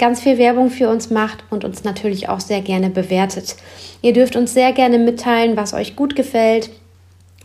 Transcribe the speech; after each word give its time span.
ganz 0.00 0.20
viel 0.20 0.38
Werbung 0.38 0.70
für 0.70 0.88
uns 0.88 1.10
macht 1.10 1.44
und 1.50 1.62
uns 1.62 1.84
natürlich 1.84 2.28
auch 2.28 2.40
sehr 2.40 2.62
gerne 2.62 2.90
bewertet. 2.90 3.54
Ihr 4.02 4.14
dürft 4.14 4.34
uns 4.34 4.54
sehr 4.54 4.72
gerne 4.72 4.98
mitteilen, 4.98 5.56
was 5.56 5.74
euch 5.74 5.94
gut 5.94 6.16
gefällt, 6.16 6.70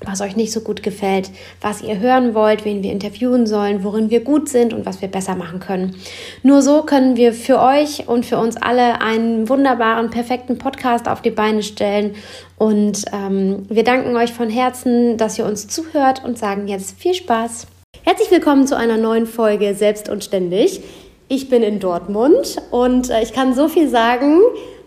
was 0.04 0.22
euch 0.22 0.38
nicht 0.38 0.54
so 0.54 0.62
gut 0.62 0.82
gefällt, 0.82 1.32
was 1.60 1.82
ihr 1.82 2.00
hören 2.00 2.34
wollt, 2.34 2.64
wen 2.64 2.82
wir 2.82 2.92
interviewen 2.92 3.46
sollen, 3.46 3.84
worin 3.84 4.10
wir 4.10 4.22
gut 4.22 4.48
sind 4.48 4.74
und 4.74 4.86
was 4.86 5.02
wir 5.02 5.10
besser 5.10 5.36
machen 5.36 5.60
können. 5.60 5.96
Nur 6.44 6.62
so 6.62 6.84
können 6.84 7.18
wir 7.18 7.34
für 7.34 7.60
euch 7.60 8.08
und 8.08 8.26
für 8.26 8.38
uns 8.38 8.56
alle 8.56 9.02
einen 9.02 9.50
wunderbaren, 9.50 10.10
perfekten 10.10 10.58
Podcast 10.58 11.10
auf 11.10 11.22
die 11.22 11.32
Beine 11.32 11.62
stellen. 11.62 12.16
Und 12.58 13.04
ähm, 13.12 13.66
wir 13.68 13.84
danken 13.84 14.16
euch 14.16 14.32
von 14.32 14.50
Herzen, 14.50 15.18
dass 15.18 15.38
ihr 15.38 15.46
uns 15.46 15.68
zuhört 15.68 16.24
und 16.24 16.38
sagen 16.38 16.70
jetzt 16.70 16.98
viel 16.98 17.14
Spaß. 17.14 17.68
Herzlich 18.04 18.32
willkommen 18.32 18.68
zu 18.68 18.78
einer 18.78 18.98
neuen 18.98 19.26
Folge 19.26 19.74
Selbst 19.76 20.10
und 20.10 20.24
Ständig. 20.24 20.82
Ich 21.28 21.50
bin 21.50 21.64
in 21.64 21.80
Dortmund 21.80 22.62
und 22.70 23.10
äh, 23.10 23.24
ich 23.24 23.34
kann 23.34 23.56
so 23.56 23.68
viel 23.68 23.90
sagen. 23.90 24.42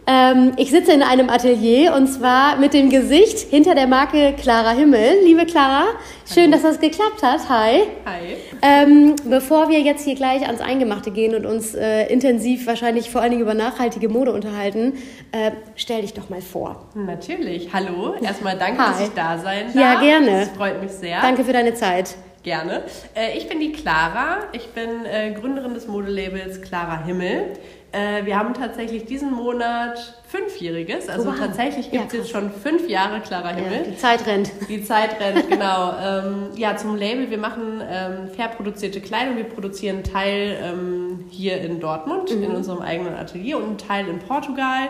Ähm, 0.06 0.52
ich 0.56 0.70
sitze 0.70 0.92
in 0.92 1.02
einem 1.02 1.28
Atelier 1.30 1.94
und 1.94 2.06
zwar 2.06 2.56
mit 2.58 2.74
dem 2.74 2.90
Gesicht 2.90 3.40
hinter 3.50 3.74
der 3.74 3.88
Marke 3.88 4.34
Clara 4.40 4.70
Himmel. 4.70 5.18
Liebe 5.24 5.46
Clara, 5.46 5.86
schön, 6.32 6.52
dass 6.52 6.62
das 6.62 6.78
geklappt 6.78 7.24
hat. 7.24 7.40
Hi. 7.48 7.82
Hi. 8.06 8.36
Ähm, 8.62 9.16
bevor 9.24 9.68
wir 9.68 9.80
jetzt 9.80 10.04
hier 10.04 10.14
gleich 10.14 10.46
ans 10.46 10.60
Eingemachte 10.60 11.10
gehen 11.10 11.34
und 11.34 11.44
uns 11.44 11.74
äh, 11.74 12.06
intensiv 12.06 12.68
wahrscheinlich 12.68 13.10
vor 13.10 13.20
allen 13.20 13.32
Dingen 13.32 13.42
über 13.42 13.54
nachhaltige 13.54 14.08
Mode 14.08 14.32
unterhalten, 14.32 14.94
äh, 15.32 15.50
stell 15.74 16.02
dich 16.02 16.14
doch 16.14 16.30
mal 16.30 16.40
vor. 16.40 16.86
Natürlich. 16.94 17.68
Hallo. 17.72 18.14
Erstmal 18.22 18.56
danke, 18.56 18.80
Hi. 18.80 18.92
dass 18.92 19.00
ich 19.02 19.14
da 19.14 19.38
sein 19.38 19.66
darf. 19.66 19.74
Ja, 19.74 20.00
gerne. 20.00 20.40
Das 20.40 20.50
freut 20.50 20.80
mich 20.80 20.92
sehr. 20.92 21.20
Danke 21.20 21.44
für 21.44 21.52
deine 21.52 21.74
Zeit. 21.74 22.14
Gerne. 22.42 22.82
Äh, 23.14 23.36
ich 23.36 23.48
bin 23.48 23.60
die 23.60 23.72
Clara. 23.72 24.38
Ich 24.52 24.68
bin 24.68 25.04
äh, 25.04 25.32
Gründerin 25.32 25.74
des 25.74 25.86
Modelabels 25.88 26.62
Clara 26.62 27.04
Himmel. 27.04 27.54
Äh, 27.90 28.24
wir 28.26 28.38
haben 28.38 28.54
tatsächlich 28.54 29.06
diesen 29.06 29.32
Monat 29.32 30.14
Fünfjähriges. 30.28 31.08
Also 31.08 31.28
Oh, 31.28 31.32
wow. 31.32 31.38
tatsächlich 31.38 31.90
gibt 31.90 32.06
es 32.08 32.12
Ja, 32.12 32.18
jetzt 32.20 32.30
schon 32.30 32.50
fünf 32.52 32.86
Jahre 32.88 33.20
Clara 33.20 33.50
Ja, 33.52 33.56
Himmel. 33.56 33.84
die 33.90 33.96
Zeit 33.96 34.26
rennt. 34.26 34.50
Die 34.68 34.84
Zeit 34.84 35.18
rennt, 35.20 35.48
genau. 35.48 35.94
ähm, 36.02 36.48
ja, 36.54 36.76
zum 36.76 36.96
Label. 36.96 37.30
Wir 37.30 37.38
machen 37.38 37.82
ähm, 37.90 38.28
fair 38.36 38.48
produzierte 38.48 39.00
Kleidung. 39.00 39.36
Wir 39.36 39.44
produzieren 39.44 39.96
einen 39.96 40.04
Teil 40.04 40.58
ähm, 40.62 41.24
hier 41.30 41.60
in 41.62 41.80
Dortmund, 41.80 42.30
in 42.30 42.44
unserem 42.50 42.82
eigenen 42.82 43.14
Atelier 43.14 43.56
und 43.56 43.64
einen 43.64 43.78
Teil 43.78 44.08
in 44.08 44.18
Portugal. 44.20 44.88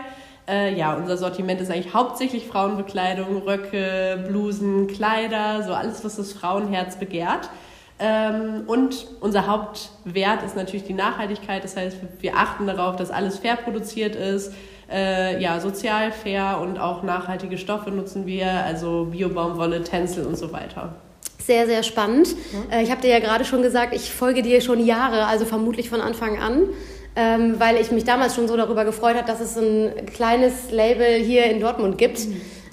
Äh, 0.49 0.73
ja, 0.75 0.95
unser 0.95 1.17
Sortiment 1.17 1.61
ist 1.61 1.69
eigentlich 1.69 1.93
hauptsächlich 1.93 2.47
Frauenbekleidung, 2.47 3.43
Röcke, 3.43 4.25
Blusen, 4.27 4.87
Kleider, 4.87 5.63
so 5.63 5.73
alles, 5.73 6.03
was 6.03 6.15
das 6.15 6.33
Frauenherz 6.33 6.97
begehrt. 6.97 7.49
Ähm, 7.99 8.63
und 8.65 9.07
unser 9.19 9.45
Hauptwert 9.45 10.41
ist 10.43 10.55
natürlich 10.55 10.85
die 10.85 10.93
Nachhaltigkeit. 10.93 11.63
Das 11.63 11.75
heißt, 11.75 11.97
wir 12.19 12.35
achten 12.37 12.65
darauf, 12.65 12.95
dass 12.95 13.11
alles 13.11 13.37
fair 13.37 13.57
produziert 13.57 14.15
ist. 14.15 14.53
Äh, 14.91 15.39
ja, 15.39 15.59
sozial 15.59 16.11
fair 16.11 16.59
und 16.61 16.79
auch 16.79 17.03
nachhaltige 17.03 17.59
Stoffe 17.59 17.91
nutzen 17.91 18.25
wir, 18.25 18.47
also 18.47 19.09
Biobaumwolle, 19.11 19.83
Tencel 19.83 20.25
und 20.25 20.35
so 20.35 20.51
weiter. 20.51 20.95
Sehr, 21.37 21.67
sehr 21.67 21.83
spannend. 21.83 22.29
Äh, 22.71 22.83
Ich 22.83 22.89
habe 22.89 23.01
dir 23.01 23.09
ja 23.09 23.19
gerade 23.19 23.45
schon 23.45 23.61
gesagt, 23.61 23.93
ich 23.93 24.11
folge 24.11 24.41
dir 24.41 24.61
schon 24.61 24.83
Jahre, 24.83 25.25
also 25.25 25.45
vermutlich 25.45 25.89
von 25.89 26.01
Anfang 26.01 26.39
an, 26.39 26.69
ähm, 27.15 27.55
weil 27.59 27.77
ich 27.77 27.91
mich 27.91 28.03
damals 28.03 28.35
schon 28.35 28.47
so 28.47 28.55
darüber 28.55 28.85
gefreut 28.85 29.15
habe, 29.15 29.27
dass 29.27 29.39
es 29.39 29.57
ein 29.57 30.05
kleines 30.13 30.71
Label 30.71 31.15
hier 31.15 31.45
in 31.45 31.59
Dortmund 31.59 31.97
gibt. 31.97 32.19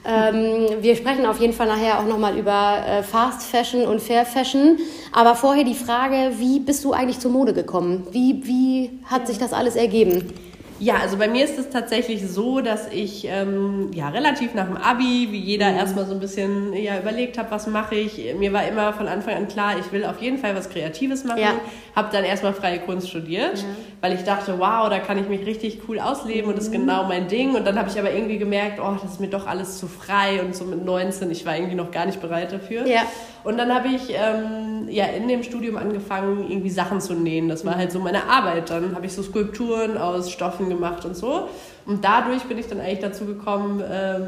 Ähm, 0.08 0.68
wir 0.82 0.94
sprechen 0.94 1.26
auf 1.26 1.40
jeden 1.40 1.52
Fall 1.52 1.66
nachher 1.66 1.98
auch 1.98 2.06
nochmal 2.06 2.38
über 2.38 2.84
äh, 2.86 3.02
Fast 3.02 3.42
Fashion 3.42 3.86
und 3.86 4.00
Fair 4.00 4.24
Fashion. 4.24 4.78
Aber 5.12 5.34
vorher 5.34 5.64
die 5.64 5.74
Frage, 5.74 6.34
wie 6.38 6.60
bist 6.60 6.84
du 6.84 6.92
eigentlich 6.92 7.18
zur 7.18 7.32
Mode 7.32 7.52
gekommen? 7.52 8.06
Wie, 8.12 8.40
wie 8.44 9.00
hat 9.06 9.26
sich 9.26 9.38
das 9.38 9.52
alles 9.52 9.74
ergeben? 9.74 10.32
Ja, 10.78 10.96
also 10.96 11.16
bei 11.16 11.26
mir 11.26 11.44
ist 11.44 11.58
es 11.58 11.70
tatsächlich 11.70 12.28
so, 12.28 12.60
dass 12.60 12.92
ich 12.92 13.26
ähm, 13.26 13.90
ja 13.94 14.10
relativ 14.10 14.52
nach 14.52 14.66
dem 14.66 14.76
Abi, 14.76 15.28
wie 15.30 15.38
jeder 15.38 15.72
erstmal 15.72 16.04
so 16.04 16.12
ein 16.12 16.20
bisschen 16.20 16.74
ja, 16.74 16.98
überlegt 16.98 17.38
habe, 17.38 17.50
was 17.50 17.66
mache 17.66 17.94
ich. 17.94 18.34
Mir 18.38 18.52
war 18.52 18.66
immer 18.68 18.92
von 18.92 19.08
Anfang 19.08 19.34
an 19.34 19.48
klar, 19.48 19.78
ich 19.78 19.90
will 19.90 20.04
auf 20.04 20.20
jeden 20.20 20.36
Fall 20.36 20.54
was 20.54 20.68
Kreatives 20.68 21.24
machen. 21.24 21.40
Ja. 21.40 21.54
Habe 21.94 22.10
dann 22.12 22.24
erstmal 22.24 22.52
freie 22.52 22.78
Kunst 22.80 23.08
studiert, 23.08 23.64
weil 24.06 24.14
ich 24.14 24.22
dachte, 24.22 24.60
wow, 24.60 24.88
da 24.88 25.00
kann 25.00 25.18
ich 25.18 25.28
mich 25.28 25.44
richtig 25.44 25.80
cool 25.88 25.98
ausleben 25.98 26.48
und 26.48 26.56
das 26.56 26.66
ist 26.66 26.72
genau 26.72 27.08
mein 27.08 27.26
Ding. 27.26 27.56
Und 27.56 27.66
dann 27.66 27.76
habe 27.76 27.88
ich 27.90 27.98
aber 27.98 28.12
irgendwie 28.12 28.38
gemerkt, 28.38 28.78
oh, 28.80 28.94
das 29.02 29.14
ist 29.14 29.20
mir 29.20 29.26
doch 29.26 29.48
alles 29.48 29.78
zu 29.78 29.88
frei 29.88 30.40
und 30.40 30.54
so 30.54 30.64
mit 30.64 30.84
19, 30.84 31.28
ich 31.32 31.44
war 31.44 31.56
irgendwie 31.56 31.74
noch 31.74 31.90
gar 31.90 32.06
nicht 32.06 32.20
bereit 32.20 32.52
dafür. 32.52 32.86
Ja. 32.86 33.00
Und 33.42 33.58
dann 33.58 33.74
habe 33.74 33.88
ich 33.88 34.10
ähm, 34.10 34.86
ja 34.88 35.06
in 35.06 35.26
dem 35.26 35.42
Studium 35.42 35.76
angefangen, 35.76 36.48
irgendwie 36.48 36.70
Sachen 36.70 37.00
zu 37.00 37.14
nähen. 37.14 37.48
Das 37.48 37.64
war 37.64 37.74
halt 37.74 37.90
so 37.90 37.98
meine 37.98 38.28
Arbeit. 38.28 38.70
Dann 38.70 38.94
habe 38.94 39.06
ich 39.06 39.12
so 39.12 39.24
Skulpturen 39.24 39.98
aus 39.98 40.30
Stoffen 40.30 40.68
gemacht 40.68 41.04
und 41.04 41.16
so. 41.16 41.48
Und 41.86 42.04
dadurch 42.04 42.42
bin 42.44 42.58
ich 42.58 42.66
dann 42.66 42.80
eigentlich 42.80 42.98
dazu 42.98 43.26
gekommen, 43.26 43.80
ähm, 43.88 44.22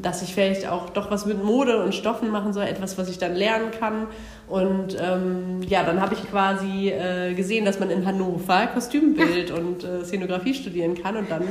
dass 0.00 0.22
ich 0.22 0.32
vielleicht 0.34 0.66
auch 0.66 0.88
doch 0.90 1.10
was 1.10 1.26
mit 1.26 1.42
Mode 1.44 1.82
und 1.84 1.94
Stoffen 1.94 2.30
machen 2.30 2.54
soll, 2.54 2.64
etwas, 2.64 2.96
was 2.96 3.10
ich 3.10 3.18
dann 3.18 3.34
lernen 3.34 3.66
kann. 3.78 4.06
Und 4.48 4.96
ähm, 4.98 5.60
ja, 5.68 5.82
dann 5.82 6.00
habe 6.00 6.14
ich 6.14 6.30
quasi 6.30 6.88
äh, 6.88 7.34
gesehen, 7.34 7.66
dass 7.66 7.78
man 7.78 7.90
in 7.90 8.06
Hannover 8.06 8.68
Kostümbild 8.72 9.50
und 9.50 9.84
äh, 9.84 10.02
Szenografie 10.04 10.54
studieren 10.54 10.94
kann. 11.02 11.16
Und 11.18 11.30
dann 11.30 11.42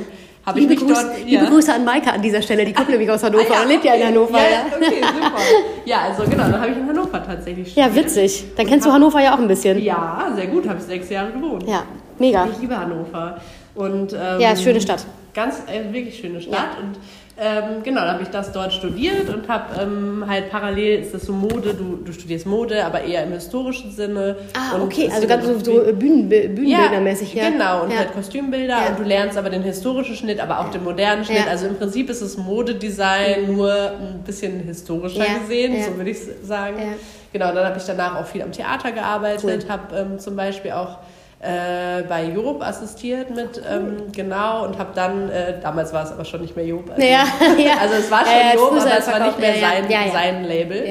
habe 0.44 0.58
ich 0.60 0.68
mich 0.68 0.80
Gruß, 0.80 0.88
dort. 0.92 1.24
liebe 1.24 1.46
Grüße 1.46 1.72
an 1.72 1.84
Maike 1.84 2.12
an 2.12 2.20
dieser 2.22 2.42
Stelle, 2.42 2.64
die 2.64 2.72
kommt 2.72 2.88
nämlich 2.90 3.10
aus 3.10 3.22
Hannover 3.22 3.44
Ah, 3.50 3.54
ja, 3.54 3.62
und 3.62 3.68
lebt 3.68 3.84
ja 3.84 3.94
in 3.94 4.00
okay. 4.02 4.08
Hannover. 4.08 4.38
Ja, 4.38 4.50
Ja, 4.50 4.76
okay, 4.76 5.00
super. 5.14 5.38
Ja, 5.84 5.98
also 6.00 6.22
genau, 6.24 6.42
dann 6.50 6.60
habe 6.60 6.70
ich 6.72 6.76
in 6.78 6.88
Hannover 6.88 7.24
tatsächlich 7.24 7.76
ja 7.76 7.84
studiert. 7.84 8.06
witzig. 8.06 8.44
Dann 8.56 8.66
kennst 8.66 8.86
du 8.86 8.92
Hannover 8.92 9.20
ja 9.22 9.34
auch 9.34 9.38
ein 9.38 9.48
bisschen. 9.48 9.80
Ja, 9.82 10.32
sehr 10.34 10.46
gut, 10.48 10.68
habe 10.68 10.78
ich 10.78 10.84
sechs 10.84 11.08
Jahre 11.10 11.30
gewohnt. 11.32 11.64
Ja, 11.68 11.84
mega. 12.18 12.48
Ich 12.52 12.58
liebe 12.60 12.76
Hannover. 12.76 13.40
Und, 13.76 14.12
ähm, 14.12 14.40
Ja, 14.40 14.54
schöne 14.56 14.80
Stadt. 14.80 15.04
Ganz, 15.34 15.62
äh, 15.66 15.92
wirklich 15.92 16.16
schöne 16.18 16.40
Stadt. 16.40 16.78
Und 16.80 16.96
ähm, 17.36 17.82
genau, 17.82 18.02
dann 18.02 18.12
habe 18.12 18.22
ich 18.22 18.28
das 18.28 18.52
dort 18.52 18.72
studiert 18.72 19.28
und 19.28 19.48
habe 19.48 19.82
ähm, 19.82 20.24
halt 20.28 20.50
parallel, 20.50 21.00
ist 21.00 21.12
das 21.12 21.22
so 21.22 21.32
Mode, 21.32 21.74
du, 21.74 21.96
du 22.04 22.12
studierst 22.12 22.46
Mode, 22.46 22.84
aber 22.84 23.02
eher 23.02 23.24
im 23.24 23.32
historischen 23.32 23.90
Sinne. 23.90 24.36
Ah, 24.56 24.76
Und 24.76 24.82
okay, 24.82 25.10
also 25.12 25.26
ganz 25.26 25.44
so, 25.44 25.58
so 25.58 25.72
Bühnen, 25.92 26.28
Bühnenbildermäßig, 26.28 27.34
ja. 27.34 27.50
Genau, 27.50 27.82
und 27.82 27.90
ja. 27.90 27.98
halt 27.98 28.12
Kostümbilder 28.12 28.74
Ja. 28.84 28.88
und 28.90 29.00
du 29.00 29.02
lernst 29.02 29.36
aber 29.36 29.50
den 29.50 29.64
historischen 29.64 30.14
Schnitt, 30.14 30.38
aber 30.38 30.60
auch 30.60 30.70
den 30.70 30.84
modernen 30.84 31.24
Schnitt. 31.24 31.38
Ja. 31.38 31.44
Mhm. 31.46 31.50
Also 31.50 31.66
im 31.66 31.76
Prinzip 31.76 32.08
ist 32.08 32.20
es 32.20 32.36
Modedesign 32.36 33.52
nur 33.52 33.72
ein 33.72 34.22
bisschen 34.24 34.60
historischer 34.60 35.26
Ja, 35.26 35.38
gesehen, 35.38 35.76
ja. 35.76 35.84
so 35.86 35.96
würde 35.96 36.10
ich 36.10 36.18
sagen. 36.44 36.78
Ja. 36.78 36.84
Genau, 37.32 37.52
dann 37.52 37.66
habe 37.66 37.78
ich 37.78 37.84
danach 37.84 38.20
auch 38.20 38.26
viel 38.26 38.42
am 38.42 38.52
Theater 38.52 38.92
gearbeitet, 38.92 39.64
Cool. 39.64 39.68
habe 39.68 39.96
ähm, 39.96 40.18
zum 40.20 40.36
Beispiel 40.36 40.70
auch 40.70 40.98
äh, 41.44 42.02
bei 42.08 42.24
Europe 42.34 42.64
assistiert 42.64 43.30
mit, 43.34 43.60
ähm, 43.70 44.10
genau, 44.12 44.64
und 44.66 44.78
habe 44.78 44.90
dann, 44.94 45.28
äh, 45.30 45.60
damals 45.62 45.92
war 45.92 46.04
es 46.04 46.10
aber 46.12 46.24
schon 46.24 46.40
nicht 46.40 46.56
mehr 46.56 46.66
Job. 46.66 46.84
Also, 46.90 47.02
Ja, 47.02 47.24
ja. 47.58 47.72
also 47.80 47.94
es 47.96 48.10
war 48.10 48.24
schon 48.24 48.34
Ja, 48.34 48.54
Job, 48.54 48.70
aber 48.72 48.98
es 48.98 49.06
war 49.06 49.26
nicht 49.26 49.38
mehr 49.38 49.54
sein, 49.60 50.10
sein 50.12 50.44
Label. 50.44 50.84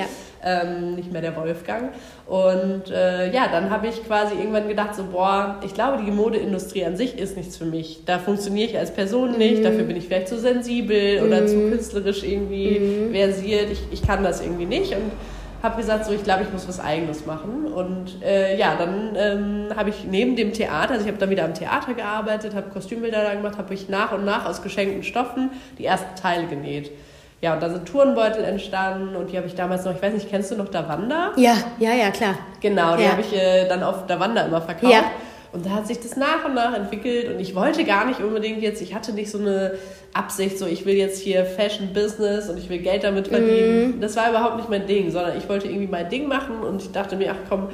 Ähm, 0.46 0.96
nicht 0.96 1.10
mehr 1.10 1.22
der 1.22 1.34
Wolfgang. 1.38 1.92
Und 2.28 2.92
äh, 2.92 3.32
ja, 3.32 3.48
dann 3.50 3.70
habe 3.70 3.88
ich 3.88 4.06
quasi 4.06 4.36
irgendwann 4.36 4.68
gedacht, 4.68 4.94
so, 4.94 5.06
boah, 5.10 5.58
ich 5.66 5.74
glaube, 5.74 6.04
die 6.06 6.12
Modeindustrie 6.12 6.84
an 6.84 6.98
sich 6.98 7.18
ist 7.18 7.38
nichts 7.38 7.56
für 7.56 7.64
mich. 7.64 8.02
Da 8.06 8.20
funktioniere 8.20 8.70
ich 8.70 8.78
als 8.78 8.92
Person 8.92 9.38
nicht, 9.38 9.60
Mhm. 9.60 9.64
dafür 9.64 9.84
bin 9.86 9.96
ich 9.96 10.06
vielleicht 10.08 10.28
zu 10.28 10.38
sensibel 10.38 11.24
oder 11.26 11.48
zu 11.48 11.56
künstlerisch 11.70 12.24
irgendwie 12.24 12.78
Mhm. 12.80 13.14
versiert. 13.16 13.68
Ich, 13.72 13.84
ich 13.92 14.06
kann 14.06 14.22
das 14.22 14.42
irgendwie 14.42 14.66
nicht. 14.66 14.92
Und 14.92 15.12
habe 15.63 15.77
gesagt, 15.77 16.06
so 16.06 16.12
ich 16.12 16.24
glaube, 16.24 16.44
ich 16.44 16.51
muss 16.51 16.68
was 16.68 16.80
Eigenes 16.80 17.25
machen. 17.25 17.65
Und 17.74 18.21
äh, 18.21 18.57
ja, 18.57 18.75
dann 18.77 19.15
ähm, 19.15 19.68
habe 19.75 19.89
ich 19.89 20.04
neben 20.04 20.36
dem 20.36 20.51
Theater, 20.54 20.92
also 20.92 21.04
ich 21.06 21.07
habe 21.07 21.18
dann 21.18 21.30
wieder 21.30 21.45
am 21.45 21.54
Theater 21.54 21.94
gearbeitet, 21.94 22.54
habe 22.54 22.69
Kostümbilder 22.69 23.24
da 23.24 23.33
gemacht, 23.33 23.57
habe 23.57 23.74
ich 23.74 23.88
nach 23.89 24.12
und 24.12 24.25
nach 24.25 24.45
aus 24.45 24.62
geschenkten 24.62 25.04
Stoffen 25.04 25.51
die 25.77 25.86
ersten 25.86 26.15
Teile 26.21 26.45
genäht. 26.48 26.92
ja, 27.42 27.54
und 27.54 27.62
da 27.63 27.69
sind 27.69 27.86
Turnbeutel 27.86 28.44
entstanden 28.44 29.15
und 29.18 29.31
die 29.31 29.38
habe 29.38 29.48
ich 29.48 29.56
damals 29.56 29.83
noch, 29.86 29.94
ich 29.95 30.01
weiß 30.01 30.13
nicht, 30.13 30.30
kennst 30.30 30.51
du 30.51 30.56
noch 30.56 30.69
Davanda? 30.69 31.31
Ja, 31.36 31.56
ja, 31.80 31.92
ja, 31.94 32.10
klar. 32.12 32.36
Genau, 32.62 32.95
die 32.95 33.04
Ja. 33.04 33.12
habe 33.12 33.21
ich 33.21 33.33
äh, 33.36 33.68
dann 33.68 33.83
auf 33.83 34.06
Davanda 34.07 34.42
immer 34.45 34.62
verkauft. 34.62 34.94
Ja. 34.94 35.04
Und 35.54 35.68
da 35.68 35.70
hat 35.70 35.88
sich 35.88 36.00
das 36.00 36.18
nach 36.18 36.46
und 36.46 36.56
nach 36.56 36.76
entwickelt 36.76 37.30
und 37.32 37.40
ich 37.40 37.54
wollte 37.54 37.84
gar 37.84 38.06
nicht 38.06 38.20
unbedingt 38.22 38.64
jetzt, 38.64 38.82
ich 38.82 38.96
hatte 38.96 39.14
nicht 39.14 39.30
so 39.30 39.38
eine 39.38 39.74
Absicht, 40.12 40.58
so 40.58 40.66
ich 40.66 40.88
will 40.88 40.96
jetzt 40.96 41.22
hier 41.22 41.46
Fashion 41.46 41.94
Business 41.94 42.50
und 42.50 42.58
ich 42.58 42.70
will 42.70 42.80
Geld 42.80 43.04
damit 43.04 43.28
verdienen. 43.28 44.02
Das 44.02 44.16
war 44.16 44.32
überhaupt 44.32 44.58
nicht 44.58 44.70
mein 44.70 44.88
Ding, 44.88 45.12
sondern 45.12 45.38
ich 45.38 45.48
wollte 45.48 45.68
irgendwie 45.68 45.86
mein 45.86 46.10
Ding 46.10 46.28
machen 46.28 46.62
und 46.62 46.82
ich 46.82 46.92
dachte 46.92 47.16
mir, 47.16 47.34
ach 47.34 47.48
komm, 47.48 47.68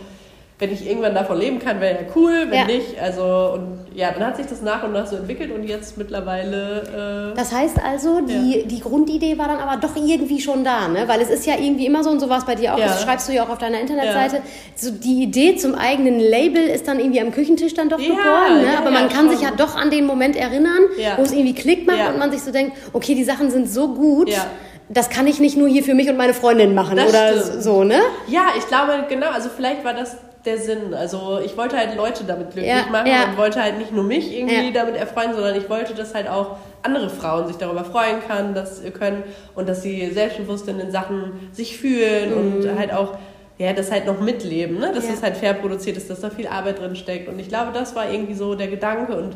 wenn 0.60 0.74
ich 0.74 0.86
irgendwann 0.86 1.16
davon 1.16 1.40
leben 1.40 1.58
kann, 1.58 1.80
wäre 1.80 1.94
ja 1.94 2.00
cool, 2.18 2.48
wenn 2.50 2.60
Ja. 2.60 2.66
nicht. 2.66 3.00
Also 3.02 3.54
und 3.54 3.88
ja, 3.96 4.12
dann 4.12 4.26
hat 4.26 4.36
sich 4.38 4.46
das 4.46 4.62
nach 4.62 4.84
und 4.84 4.92
nach 4.92 5.08
so 5.08 5.16
entwickelt 5.16 5.52
und 5.54 5.64
jetzt 5.64 5.98
mittlerweile 5.98 7.32
äh, 7.34 7.36
Das 7.38 7.54
heißt 7.54 7.78
also, 7.84 8.20
die, 8.22 8.66
die 8.68 8.80
Grundidee 8.82 9.38
war 9.38 9.48
dann 9.48 9.60
aber 9.60 9.78
doch 9.80 9.96
irgendwie 9.96 10.40
schon 10.42 10.64
da, 10.66 10.88
ne? 10.90 11.08
Weil 11.08 11.22
es 11.22 11.30
ist 11.30 11.46
ja 11.46 11.56
irgendwie 11.58 11.86
immer 11.86 12.04
so 12.04 12.10
und 12.10 12.20
so 12.20 12.30
war 12.30 12.40
es 12.40 12.46
bei 12.46 12.56
dir 12.56 12.74
auch, 12.74 12.78
Ja. 12.80 12.88
das 12.88 13.02
schreibst 13.04 13.30
du 13.30 13.34
ja 13.34 13.44
auch 13.46 13.50
auf 13.50 13.58
deiner 13.58 13.80
Internetseite. 13.80 14.42
So 14.76 14.92
die 14.92 15.24
Idee 15.24 15.56
zum 15.56 15.76
eigenen 15.76 16.20
Label 16.20 16.62
ist 16.64 16.88
dann 16.88 17.00
irgendwie 17.00 17.22
am 17.22 17.32
Küchentisch 17.32 17.74
dann 17.74 17.88
doch 17.90 18.00
Ja, 18.00 18.10
geboren, 18.10 18.62
ne? 18.62 18.66
ja, 18.74 18.80
aber 18.80 18.92
ja, 18.92 19.00
man 19.00 19.10
kann 19.10 19.30
sich 19.30 19.40
schon. 19.40 19.48
ja 19.50 19.56
doch 19.56 19.76
an 19.78 19.90
den 19.92 20.06
Moment 20.06 20.36
erinnern, 20.36 20.84
Ja. 20.98 21.18
wo 21.18 21.24
es 21.24 21.32
irgendwie 21.32 21.56
Klick 21.56 21.88
macht 21.88 22.00
Ja. 22.00 22.10
und 22.10 22.20
man 22.20 22.32
sich 22.32 22.42
so 22.42 22.52
denkt, 22.52 22.76
okay, 22.94 23.16
die 23.16 23.24
Sachen 23.24 23.50
sind 23.50 23.70
so 23.70 23.88
gut. 23.94 24.30
Ja. 24.30 24.46
Das 24.92 25.10
kann 25.10 25.28
ich 25.28 25.40
nicht 25.40 25.56
nur 25.56 25.68
hier 25.70 25.84
für 25.84 25.94
mich 25.94 26.10
und 26.10 26.18
meine 26.18 26.34
Freundin 26.34 26.74
machen 26.74 26.98
Das 26.98 27.10
oder 27.10 27.40
stimmt. 27.44 27.64
so, 27.64 27.84
ne? 27.84 28.00
Ja, 28.28 28.48
ich 28.58 28.66
glaube, 28.68 29.06
genau, 29.08 29.28
also 29.30 29.48
vielleicht 29.56 29.86
war 29.86 29.94
das 29.94 30.18
der 30.46 30.58
Sinn. 30.58 30.94
Also 30.94 31.40
ich 31.44 31.58
wollte 31.58 31.78
halt 31.78 31.96
Leute 31.98 32.24
damit 32.24 32.52
glücklich 32.52 32.74
Ja, 32.74 32.86
machen 32.92 33.08
ja. 33.08 33.26
und 33.30 33.38
wollte 33.38 33.62
halt 33.62 33.78
nicht 33.78 33.92
nur 33.92 34.04
mich 34.04 34.34
irgendwie 34.36 34.68
Ja. 34.68 34.72
damit 34.84 34.96
erfreuen, 34.96 35.34
sondern 35.34 35.56
ich 35.58 35.70
wollte, 35.70 35.94
dass 35.94 36.16
halt 36.16 36.30
auch 36.30 36.58
andere 36.82 37.10
Frauen 37.10 37.48
sich 37.48 37.58
darüber 37.58 37.84
freuen 37.84 38.18
kann, 38.26 38.54
dass, 38.54 38.82
können 38.98 39.24
und 39.56 39.68
dass 39.68 39.82
sie 39.82 40.10
selbstbewusst 40.12 40.68
in 40.70 40.78
den 40.78 40.92
Sachen 40.92 41.50
sich 41.52 41.78
fühlen 41.78 42.34
und 42.34 42.78
halt 42.80 42.94
auch 42.94 43.18
ja, 43.58 43.74
das 43.74 43.92
halt 43.92 44.06
noch 44.06 44.22
mitleben, 44.22 44.80
ne? 44.80 44.92
dass 44.96 45.04
Mhm. 45.04 45.10
Ja. 45.10 45.16
es 45.18 45.24
halt 45.24 45.36
fair 45.36 45.54
produziert 45.54 45.98
ist, 45.98 46.10
dass 46.10 46.22
da 46.22 46.30
viel 46.30 46.48
Arbeit 46.48 46.80
drin 46.80 46.96
steckt. 46.96 47.28
Und 47.28 47.38
ich 47.40 47.50
glaube, 47.50 47.72
das 47.74 47.94
war 47.94 48.10
irgendwie 48.10 48.34
so 48.34 48.56
der 48.56 48.68
Gedanke 48.70 49.18
und 49.18 49.36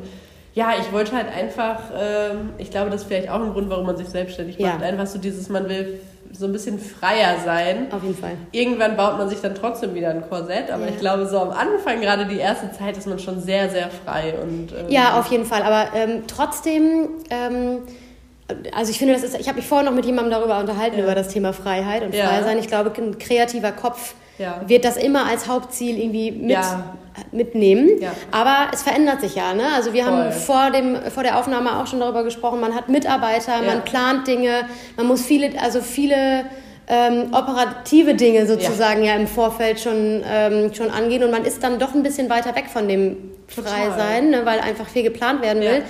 ja, 0.53 0.71
ich 0.79 0.94
wollte 0.94 1.13
halt 1.17 1.25
einfach, 1.35 1.79
ähm, 2.00 2.51
ich 2.57 2.71
glaube, 2.71 2.89
das 2.91 3.01
ist 3.01 3.07
vielleicht 3.07 3.27
auch 3.29 3.41
ein 3.41 3.51
Grund, 3.51 3.69
warum 3.69 3.85
man 3.88 3.97
sich 3.97 4.07
selbstständig 4.07 4.57
macht. 4.59 4.81
Einfach 4.81 5.07
so 5.07 5.19
dieses, 5.19 5.50
man 5.50 5.67
will 5.67 6.00
so 6.35 6.45
ein 6.45 6.51
bisschen 6.51 6.80
freier 6.80 7.35
sein. 7.45 7.88
Auf 7.91 8.01
jeden 8.03 8.18
Fall. 8.18 8.31
Irgendwann 8.51 8.97
baut 8.97 9.18
man 9.18 9.30
sich 9.30 9.39
dann 9.41 9.53
trotzdem 9.56 9.94
wieder 9.94 10.09
ein 10.09 10.24
Korsett, 10.27 10.71
aber 10.71 10.83
Ja. 10.85 10.89
ich 10.89 10.97
glaube, 11.00 11.27
so 11.27 11.39
am 11.39 11.51
Anfang, 11.51 12.01
gerade 12.01 12.25
die 12.25 12.38
erste 12.39 12.71
Zeit, 12.71 12.97
ist 12.97 13.07
man 13.07 13.19
schon 13.19 13.39
sehr, 13.41 13.69
sehr 13.69 13.89
frei. 14.03 14.33
Und, 14.41 14.71
ähm, 14.71 14.89
Ja, 14.89 15.19
auf 15.19 15.27
jeden 15.27 15.45
Fall. 15.45 15.62
Aber 15.62 15.95
ähm, 15.95 16.24
trotzdem, 16.27 17.09
ähm, 17.30 17.80
also 18.75 18.91
ich 18.91 18.97
finde, 18.97 19.13
das 19.13 19.24
ist, 19.24 19.39
ich 19.39 19.47
habe 19.47 19.57
mich 19.57 19.68
vorher 19.68 19.88
noch 19.88 19.95
mit 19.95 20.06
jemandem 20.06 20.31
darüber 20.31 20.59
unterhalten, 20.59 20.97
Ja. 20.97 21.03
über 21.03 21.15
das 21.15 21.27
Thema 21.30 21.53
Freiheit 21.53 22.03
und 22.03 22.13
Ja. 22.13 22.25
frei 22.27 22.44
sein. 22.44 22.57
Ich 22.57 22.68
glaube, 22.68 22.91
ein 22.97 23.18
kreativer 23.18 23.71
Kopf 23.71 24.15
Ja. 24.39 24.62
wird 24.68 24.83
das 24.83 24.97
immer 24.97 25.25
als 25.27 25.47
Hauptziel 25.47 26.00
irgendwie 26.00 26.31
mit, 26.31 26.50
Ja. 26.51 26.83
mitnehmen. 27.31 27.89
Ja. 28.01 28.12
Aber 28.31 28.68
es 28.74 28.81
verändert 28.81 29.21
sich 29.21 29.35
ja. 29.35 29.53
Ne? 29.53 29.63
Also 29.75 29.94
wir 29.94 30.06
haben 30.06 30.31
Voll. 30.31 30.31
vor, 30.31 30.71
dem, 30.71 30.97
vor 31.12 31.21
der 31.24 31.38
Aufnahme 31.38 31.77
auch 31.80 31.85
schon 31.88 32.00
darüber 32.00 32.24
gesprochen, 32.24 32.59
man 32.59 32.74
hat 32.74 32.89
Mitarbeiter, 32.89 33.62
Ja. 33.62 33.62
man 33.62 33.83
plant 33.85 34.27
Dinge, 34.27 34.65
man 34.97 35.06
muss 35.07 35.24
viele, 35.24 35.51
also 35.62 35.81
viele 35.81 36.45
ähm, 36.88 37.27
operative 37.31 38.13
Dinge 38.15 38.45
sozusagen 38.45 39.03
ja. 39.06 39.15
im 39.15 39.27
Vorfeld 39.27 39.80
schon, 39.80 40.21
ähm, 40.30 40.74
schon 40.74 40.89
angehen 40.89 41.24
und 41.24 41.31
man 41.31 41.45
ist 41.45 41.63
dann 41.63 41.79
doch 41.79 41.94
ein 41.94 42.03
bisschen 42.03 42.29
weiter 42.29 42.56
weg 42.56 42.65
von 42.71 42.88
dem. 42.88 43.18
Freisein, 43.47 44.31
ne, 44.31 44.45
weil 44.45 44.59
einfach 44.62 44.88
viel 44.88 45.03
geplant 45.03 45.41
werden 45.44 45.62
Ja. 45.62 45.71
will. 45.71 45.83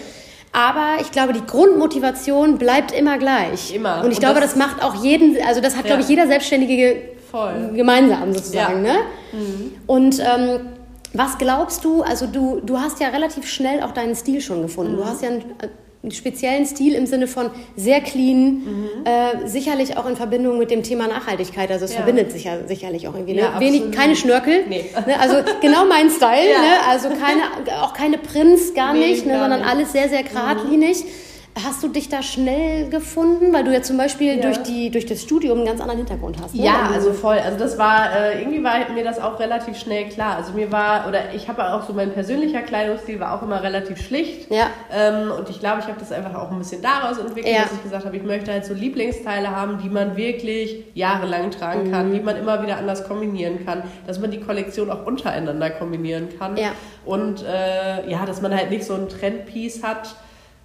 Aber 0.51 1.01
ich 1.01 1.12
glaube, 1.12 1.34
die 1.34 1.46
Grundmotivation 1.46 2.57
bleibt 2.57 2.92
immer 2.92 3.18
gleich. 3.18 3.74
Immer. 3.74 4.01
Und 4.04 4.12
ich 4.12 4.18
Und 4.18 4.19
glaube, 4.19 4.42
das- 4.42 4.54
das, 4.54 4.56
macht 4.57 4.84
auch 4.84 5.01
jeden, 5.04 5.38
also 5.48 5.62
das 5.62 5.75
hat, 5.75 5.84
Ja. 5.84 5.88
glaube 5.88 6.01
ich, 6.01 6.10
jeder 6.10 6.28
Selbstständige 6.28 7.01
Voll. 7.34 7.72
gemeinsam 7.74 8.32
sozusagen. 8.34 8.86
Ja. 8.86 8.94
Ne? 8.94 8.98
Und 9.88 10.20
ähm, 10.20 10.60
was 11.14 11.38
glaubst 11.40 11.84
du, 11.84 12.02
also 12.04 12.28
du, 12.28 12.62
du 12.64 12.80
hast 12.80 13.00
ja 13.00 13.08
relativ 13.10 13.48
schnell 13.48 13.82
auch 13.82 13.92
deinen 13.92 14.16
Stil 14.16 14.40
schon 14.40 14.62
gefunden. 14.62 14.94
Mhm. 14.94 14.98
Du 14.98 15.06
hast 15.06 15.24
ja 15.24 15.30
einen, 15.30 15.42
äh, 15.42 15.68
einen 16.04 16.12
speziellen 16.12 16.66
Stil 16.66 16.94
im 16.96 17.06
Sinne 17.08 17.28
von 17.28 17.50
sehr 17.76 18.02
clean, 18.02 18.62
äh, 19.06 19.48
sicherlich 19.48 19.96
auch 19.98 20.06
in 20.06 20.16
Verbindung 20.16 20.58
mit 20.60 20.70
dem 20.70 20.84
Thema 20.84 21.08
Nachhaltigkeit. 21.08 21.72
Also 21.72 21.86
es 21.86 21.92
Mhm. 21.92 21.96
Ja. 21.98 22.04
verbindet 22.04 22.32
sich 22.32 22.44
ja 22.44 22.54
sicherlich 22.68 23.08
auch 23.08 23.14
irgendwie. 23.16 23.34
Ne? 23.34 23.42
Ja, 23.42 23.60
Wenig, 23.60 23.92
keine 23.92 24.16
Schnörkel. 24.16 24.66
Nee. 24.70 24.86
Ne? 25.08 25.20
Also 25.20 25.38
genau 25.62 25.86
mein 25.86 26.10
Style. 26.12 26.30
Ja. 26.52 26.62
Ne? 26.62 26.88
Also 26.90 27.10
keine, 27.10 27.82
auch 27.82 27.94
keine 27.94 28.18
Prinz, 28.20 28.74
gar 28.76 28.94
Nee, 28.94 29.08
nicht, 29.12 29.26
ne? 29.26 29.34
gar 29.34 29.42
sondern 29.42 29.60
nicht. 29.62 29.72
Mhm. 29.72 29.78
alles 29.80 29.92
sehr, 29.92 30.10
sehr 30.10 30.24
geradlinig. 30.24 31.04
Hast 31.64 31.84
du 31.84 31.88
dich 31.88 32.10
da 32.10 32.24
schnell 32.24 32.90
gefunden, 32.90 33.54
weil 33.54 33.64
du 33.64 33.72
ja 33.72 33.84
zum 33.84 33.96
Beispiel 33.96 34.38
Ja. 34.38 34.42
durch, 34.42 34.64
die, 34.64 34.90
durch 34.90 35.06
das 35.06 35.22
Studium 35.22 35.60
einen 35.60 35.68
ganz 35.68 35.82
anderen 35.82 36.00
Hintergrund 36.00 36.38
hast? 36.42 36.56
Ne? 36.56 36.64
Ja, 36.66 36.90
also 36.92 37.14
voll. 37.14 37.38
Also 37.38 37.60
das 37.60 37.78
war, 37.78 38.12
äh, 38.12 38.40
irgendwie 38.42 38.64
war 38.64 38.74
mir 38.92 39.04
das 39.04 39.20
auch 39.20 39.40
relativ 39.40 39.78
schnell 39.78 40.10
klar. 40.10 40.38
Also 40.38 40.54
mir 40.54 40.72
war, 40.72 41.08
oder 41.08 41.32
ich 41.36 41.48
habe 41.48 41.72
auch 41.72 41.86
so, 41.86 41.94
mein 41.94 42.12
persönlicher 42.12 42.62
Kleidungsstil 42.64 43.20
war 43.20 43.38
auch 43.38 43.44
immer 43.44 43.62
relativ 43.62 44.02
schlicht. 44.02 44.50
Ja. 44.50 44.68
Ähm, 44.92 45.30
und 45.32 45.48
ich 45.52 45.60
glaube, 45.60 45.82
ich 45.82 45.86
habe 45.86 46.00
das 46.00 46.12
einfach 46.12 46.34
auch 46.34 46.50
ein 46.50 46.58
bisschen 46.58 46.82
daraus 46.82 47.20
entwickelt, 47.20 47.54
Ja. 47.54 47.62
dass 47.62 47.74
ich 47.74 47.84
gesagt 47.84 48.04
habe, 48.06 48.18
ich 48.18 48.24
möchte 48.24 48.52
halt 48.52 48.66
so 48.66 48.74
Lieblingsteile 48.74 49.52
haben, 49.56 49.78
die 49.78 49.90
man 49.90 50.18
wirklich 50.18 50.86
jahrelang 50.96 51.52
tragen 51.52 51.84
Mhm. 51.88 51.92
kann, 51.92 52.14
die 52.14 52.20
man 52.20 52.36
immer 52.36 52.64
wieder 52.64 52.78
anders 52.78 53.08
kombinieren 53.08 53.64
kann, 53.64 53.84
dass 54.08 54.20
man 54.20 54.32
die 54.32 54.40
Kollektion 54.40 54.90
auch 54.90 55.06
untereinander 55.06 55.70
kombinieren 55.70 56.30
kann. 56.40 56.58
Ja. 56.58 56.70
Und 57.06 57.44
äh, 57.44 58.10
ja, 58.10 58.26
dass 58.26 58.42
man 58.42 58.56
halt 58.56 58.72
nicht 58.72 58.86
so 58.86 58.96
ein 58.96 59.08
Trendpiece 59.08 59.84
hat, 59.84 60.16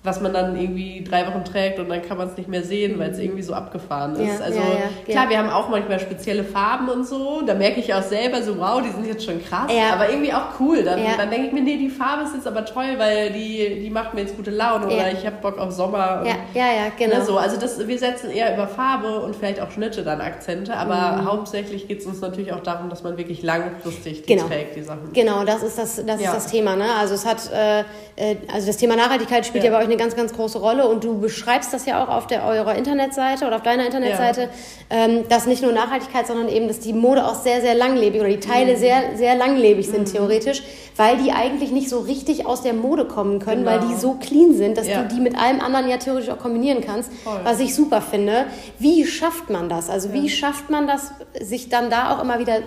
was 0.04 0.20
man 0.20 0.32
dann 0.32 0.56
irgendwie 0.58 1.02
drei 1.02 1.26
Wochen 1.26 1.44
trägt 1.44 1.78
und 1.80 1.88
dann 1.88 2.00
kann 2.02 2.16
man 2.16 2.28
es 2.28 2.36
nicht 2.36 2.48
mehr 2.48 2.62
sehen, 2.62 2.98
weil 2.98 3.10
es 3.10 3.18
irgendwie 3.18 3.42
so 3.42 3.52
abgefahren 3.52 4.14
ist. 4.14 4.38
Ja, 4.38 4.44
also 4.44 4.58
ja, 4.60 4.64
ja, 4.66 5.12
klar, 5.12 5.28
wir 5.28 5.38
haben 5.38 5.50
auch 5.50 5.68
manchmal 5.68 5.98
spezielle 5.98 6.44
Farben 6.44 6.88
und 6.88 7.04
so. 7.06 7.42
Da 7.44 7.54
merke 7.54 7.80
ich 7.80 7.92
auch 7.92 8.02
selber 8.02 8.40
so, 8.42 8.56
wow, 8.58 8.80
die 8.80 8.90
sind 8.90 9.06
jetzt 9.06 9.24
schon 9.24 9.42
krass, 9.44 9.70
aber 9.92 10.08
irgendwie 10.08 10.32
auch 10.32 10.60
cool. 10.60 10.82
Dann, 10.84 11.00
dann 11.16 11.30
denke 11.30 11.48
ich 11.48 11.52
mir, 11.52 11.62
nee, 11.62 11.76
die 11.76 11.90
Farbe 11.90 12.22
ist 12.22 12.34
jetzt 12.34 12.46
aber 12.46 12.64
toll, 12.64 12.94
weil 12.96 13.32
die, 13.32 13.80
die 13.82 13.90
macht 13.90 14.14
mir 14.14 14.20
jetzt 14.22 14.36
gute 14.36 14.50
Laune 14.52 14.86
Ja. 14.88 14.94
oder 15.00 15.12
ich 15.12 15.26
habe 15.26 15.36
Bock 15.42 15.58
auf 15.58 15.72
Sommer. 15.72 16.22
Ja, 16.24 16.34
ja, 16.54 16.66
ja, 16.66 16.82
genau. 16.96 17.16
Ne, 17.18 17.24
so. 17.24 17.36
Also 17.36 17.58
das, 17.58 17.86
wir 17.86 17.98
setzen 17.98 18.30
eher 18.30 18.54
über 18.54 18.68
Farbe 18.68 19.18
und 19.20 19.34
vielleicht 19.34 19.60
auch 19.60 19.70
Schnitte 19.72 20.04
dann 20.04 20.20
Akzente, 20.20 20.74
aber 20.76 21.18
Mhm. 21.22 21.24
hauptsächlich 21.26 21.88
geht 21.88 22.00
es 22.00 22.06
uns 22.06 22.20
natürlich 22.20 22.52
auch 22.52 22.60
darum, 22.60 22.88
dass 22.88 23.02
man 23.02 23.16
wirklich 23.18 23.42
langfristig 23.42 24.22
die 24.22 24.34
Genau. 24.36 24.46
trägt, 24.46 24.76
die 24.76 24.82
Sachen. 24.82 25.12
Genau, 25.12 25.44
das 25.44 25.62
ist 25.62 25.76
das, 25.76 25.96
das, 26.06 26.20
ist 26.20 26.32
das 26.32 26.46
Thema. 26.46 26.76
Ne? 26.76 26.84
Also 26.98 27.14
es 27.14 27.26
hat, 27.26 27.38
äh, 27.52 27.80
äh, 28.16 28.36
also 28.52 28.66
das 28.68 28.76
Thema 28.76 28.94
Nachhaltigkeit 28.96 29.44
spielt 29.44 29.64
ja. 29.64 29.70
Ja. 29.70 29.76
bei 29.78 29.82
euch 29.84 29.87
eine 29.88 29.96
ganz, 29.96 30.14
ganz 30.16 30.32
große 30.32 30.58
Rolle 30.58 30.86
und 30.88 31.04
du 31.04 31.18
beschreibst 31.20 31.72
das 31.72 31.86
ja 31.86 32.02
auch 32.04 32.08
auf 32.08 32.26
der 32.26 32.44
eurer 32.44 32.74
Internetseite 32.76 33.46
oder 33.46 33.56
auf 33.56 33.62
deiner 33.62 33.86
Internetseite, 33.86 34.48
ähm, 34.90 35.24
dass 35.28 35.46
nicht 35.46 35.62
nur 35.62 35.72
Nachhaltigkeit, 35.72 36.26
sondern 36.26 36.48
eben, 36.48 36.68
dass 36.68 36.80
die 36.80 36.92
Mode 36.92 37.24
auch 37.26 37.34
sehr, 37.34 37.60
sehr 37.60 37.74
langlebig 37.74 38.20
oder 38.20 38.30
die 38.30 38.40
Teile 38.40 38.74
Mhm. 38.74 38.78
sehr, 38.78 39.02
sehr 39.16 39.34
langlebig 39.34 39.86
sind 39.88 40.12
theoretisch, 40.12 40.62
weil 40.96 41.16
die 41.18 41.32
eigentlich 41.32 41.70
nicht 41.72 41.88
so 41.88 42.00
richtig 42.00 42.46
aus 42.46 42.62
der 42.62 42.74
Mode 42.74 43.04
kommen 43.06 43.38
können, 43.38 43.64
weil 43.64 43.78
Genau. 43.80 43.90
die 43.92 43.96
so 43.98 44.14
clean 44.14 44.54
sind, 44.54 44.76
dass 44.78 44.86
Ja. 44.88 45.02
du 45.02 45.14
die 45.14 45.20
mit 45.20 45.36
allem 45.40 45.60
anderen 45.60 45.88
ja 45.88 45.96
theoretisch 45.96 46.30
auch 46.30 46.38
kombinieren 46.38 46.80
kannst, 46.84 47.10
Voll. 47.24 47.40
was 47.44 47.60
ich 47.60 47.74
super 47.74 48.00
finde. 48.00 48.44
Wie 48.78 49.06
schafft 49.06 49.50
man 49.50 49.68
das? 49.68 49.88
Also 49.90 50.12
wie 50.12 50.28
schafft 50.28 50.70
man 50.70 50.86
das, 50.86 51.12
sich 51.40 51.68
dann 51.68 51.90
da 51.90 52.14
auch 52.16 52.22
immer 52.22 52.38
wieder 52.38 52.58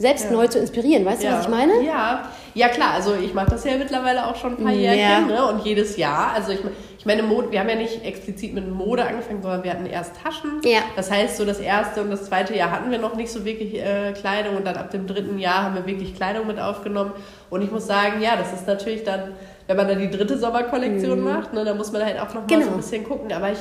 selbst 0.00 0.24
Ja. 0.24 0.30
neu 0.32 0.46
zu 0.48 0.58
inspirieren? 0.58 1.04
Weißt 1.04 1.22
du, 1.22 1.28
was 1.30 1.44
ich 1.44 1.50
meine? 1.50 1.82
Ja, 1.84 2.30
ja 2.54 2.68
klar. 2.68 2.94
Also 2.94 3.14
ich 3.14 3.34
mache 3.34 3.50
das 3.50 3.64
ja 3.64 3.76
mittlerweile 3.76 4.26
auch 4.26 4.34
schon 4.34 4.56
ein 4.56 4.64
paar 4.64 4.72
Ja. 4.72 4.92
Jährchen 4.94 5.26
ne? 5.28 5.46
und 5.46 5.64
jedes 5.64 5.96
Jahr. 5.98 6.32
Also 6.34 6.52
ich, 6.52 6.60
ich 6.98 7.04
meine, 7.04 7.22
Mode, 7.22 7.50
wir 7.52 7.60
haben 7.60 7.68
ja 7.68 7.74
nicht 7.76 8.02
explizit 8.04 8.54
mit 8.54 8.66
Mode 8.68 9.04
angefangen, 9.06 9.42
sondern 9.42 9.62
wir 9.62 9.70
hatten 9.72 9.84
erst 9.86 10.12
Taschen. 10.22 10.60
Ja. 10.64 10.80
Das 10.96 11.10
heißt, 11.10 11.36
so 11.36 11.44
das 11.44 11.60
erste 11.60 12.00
und 12.00 12.10
das 12.10 12.24
zweite 12.24 12.56
Jahr 12.56 12.70
hatten 12.70 12.90
wir 12.90 12.98
noch 12.98 13.14
nicht 13.14 13.30
so 13.30 13.44
wirklich 13.44 13.74
äh, 13.74 14.12
Kleidung 14.18 14.56
und 14.56 14.66
dann 14.66 14.76
ab 14.76 14.90
dem 14.90 15.06
dritten 15.06 15.38
Jahr 15.38 15.64
haben 15.64 15.74
wir 15.74 15.84
wirklich 15.86 16.14
Kleidung 16.16 16.46
mit 16.46 16.58
aufgenommen. 16.58 17.12
Und 17.50 17.60
ich 17.62 17.70
muss 17.70 17.86
sagen, 17.86 18.22
ja, 18.22 18.36
das 18.36 18.52
ist 18.54 18.66
natürlich 18.66 19.04
dann, 19.04 19.34
wenn 19.66 19.76
man 19.76 19.86
dann 19.86 19.98
die 19.98 20.10
dritte 20.10 20.38
Sommerkollektion 20.38 21.20
macht, 21.20 21.52
ne, 21.52 21.62
dann 21.64 21.76
muss 21.76 21.92
man 21.92 22.02
halt 22.04 22.18
auch 22.18 22.28
noch 22.28 22.34
mal 22.36 22.46
Genau. 22.48 22.64
so 22.64 22.70
ein 22.70 22.76
bisschen 22.78 23.04
gucken. 23.04 23.30
Aber 23.32 23.52
ich 23.52 23.58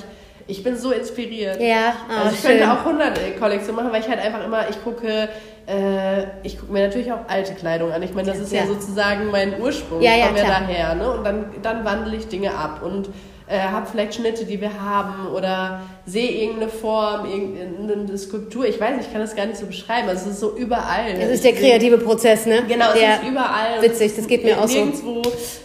ich 0.49 0.63
bin 0.63 0.75
so 0.75 0.91
inspiriert. 0.91 1.61
Ja, 1.61 1.93
ah, 2.09 2.23
also 2.23 2.35
ich 2.35 2.41
schön. 2.41 2.57
könnte 2.57 2.71
auch 2.71 2.85
100 2.85 3.39
Kollektionen 3.39 3.75
machen, 3.77 3.93
weil 3.93 4.01
ich 4.01 4.09
halt 4.09 4.19
einfach 4.19 4.43
immer, 4.43 4.69
ich 4.69 4.83
gucke, 4.83 5.29
äh, 5.67 6.23
ich 6.43 6.59
gucke 6.59 6.73
mir 6.73 6.87
natürlich 6.87 7.11
auch 7.11 7.27
alte 7.27 7.53
Kleidung 7.53 7.91
an. 7.91 8.01
Ich 8.01 8.13
meine, 8.13 8.29
das 8.29 8.39
ist 8.39 8.51
ja, 8.51 8.61
Ja. 8.61 8.67
sozusagen 8.67 9.29
mein 9.31 9.61
Ursprung. 9.61 10.01
Ja, 10.01 10.11
ich 10.13 10.19
ja, 10.19 10.27
komme 10.27 10.39
ja 10.39 10.47
daher. 10.47 10.95
Ne? 10.95 11.11
Und 11.11 11.23
dann, 11.23 11.45
dann 11.61 11.85
wandle 11.85 12.15
ich 12.17 12.27
Dinge 12.27 12.53
ab 12.53 12.81
und 12.83 13.09
äh, 13.47 13.59
habe 13.59 13.87
vielleicht 13.89 14.15
Schnitte, 14.15 14.45
die 14.45 14.59
wir 14.61 14.81
haben 14.81 15.27
oder 15.27 15.81
sehe 16.05 16.29
irgendeine 16.29 16.71
Form, 16.71 17.25
irgendeine 17.25 18.17
Skulptur. 18.17 18.65
Ich 18.65 18.79
weiß 18.79 18.97
nicht, 18.97 19.07
ich 19.07 19.11
kann 19.11 19.21
das 19.21 19.35
gar 19.35 19.45
nicht 19.45 19.57
so 19.57 19.65
beschreiben. 19.65 20.07
Also 20.09 20.27
es 20.27 20.33
ist 20.33 20.39
so 20.39 20.55
überall. 20.55 21.15
Das 21.19 21.29
ist 21.29 21.43
der 21.43 21.53
kreative 21.53 21.97
Prozess, 21.97 22.45
ne? 22.45 22.63
Genau, 22.67 22.87
es 22.93 22.99
der, 22.99 23.15
ist 23.15 23.23
überall. 23.27 23.81
witzig, 23.81 24.15
das 24.15 24.27
geht 24.27 24.43
mir 24.43 24.59
auch 24.59 24.67
so. 24.67 24.77
Nirgendwo. 24.77 25.21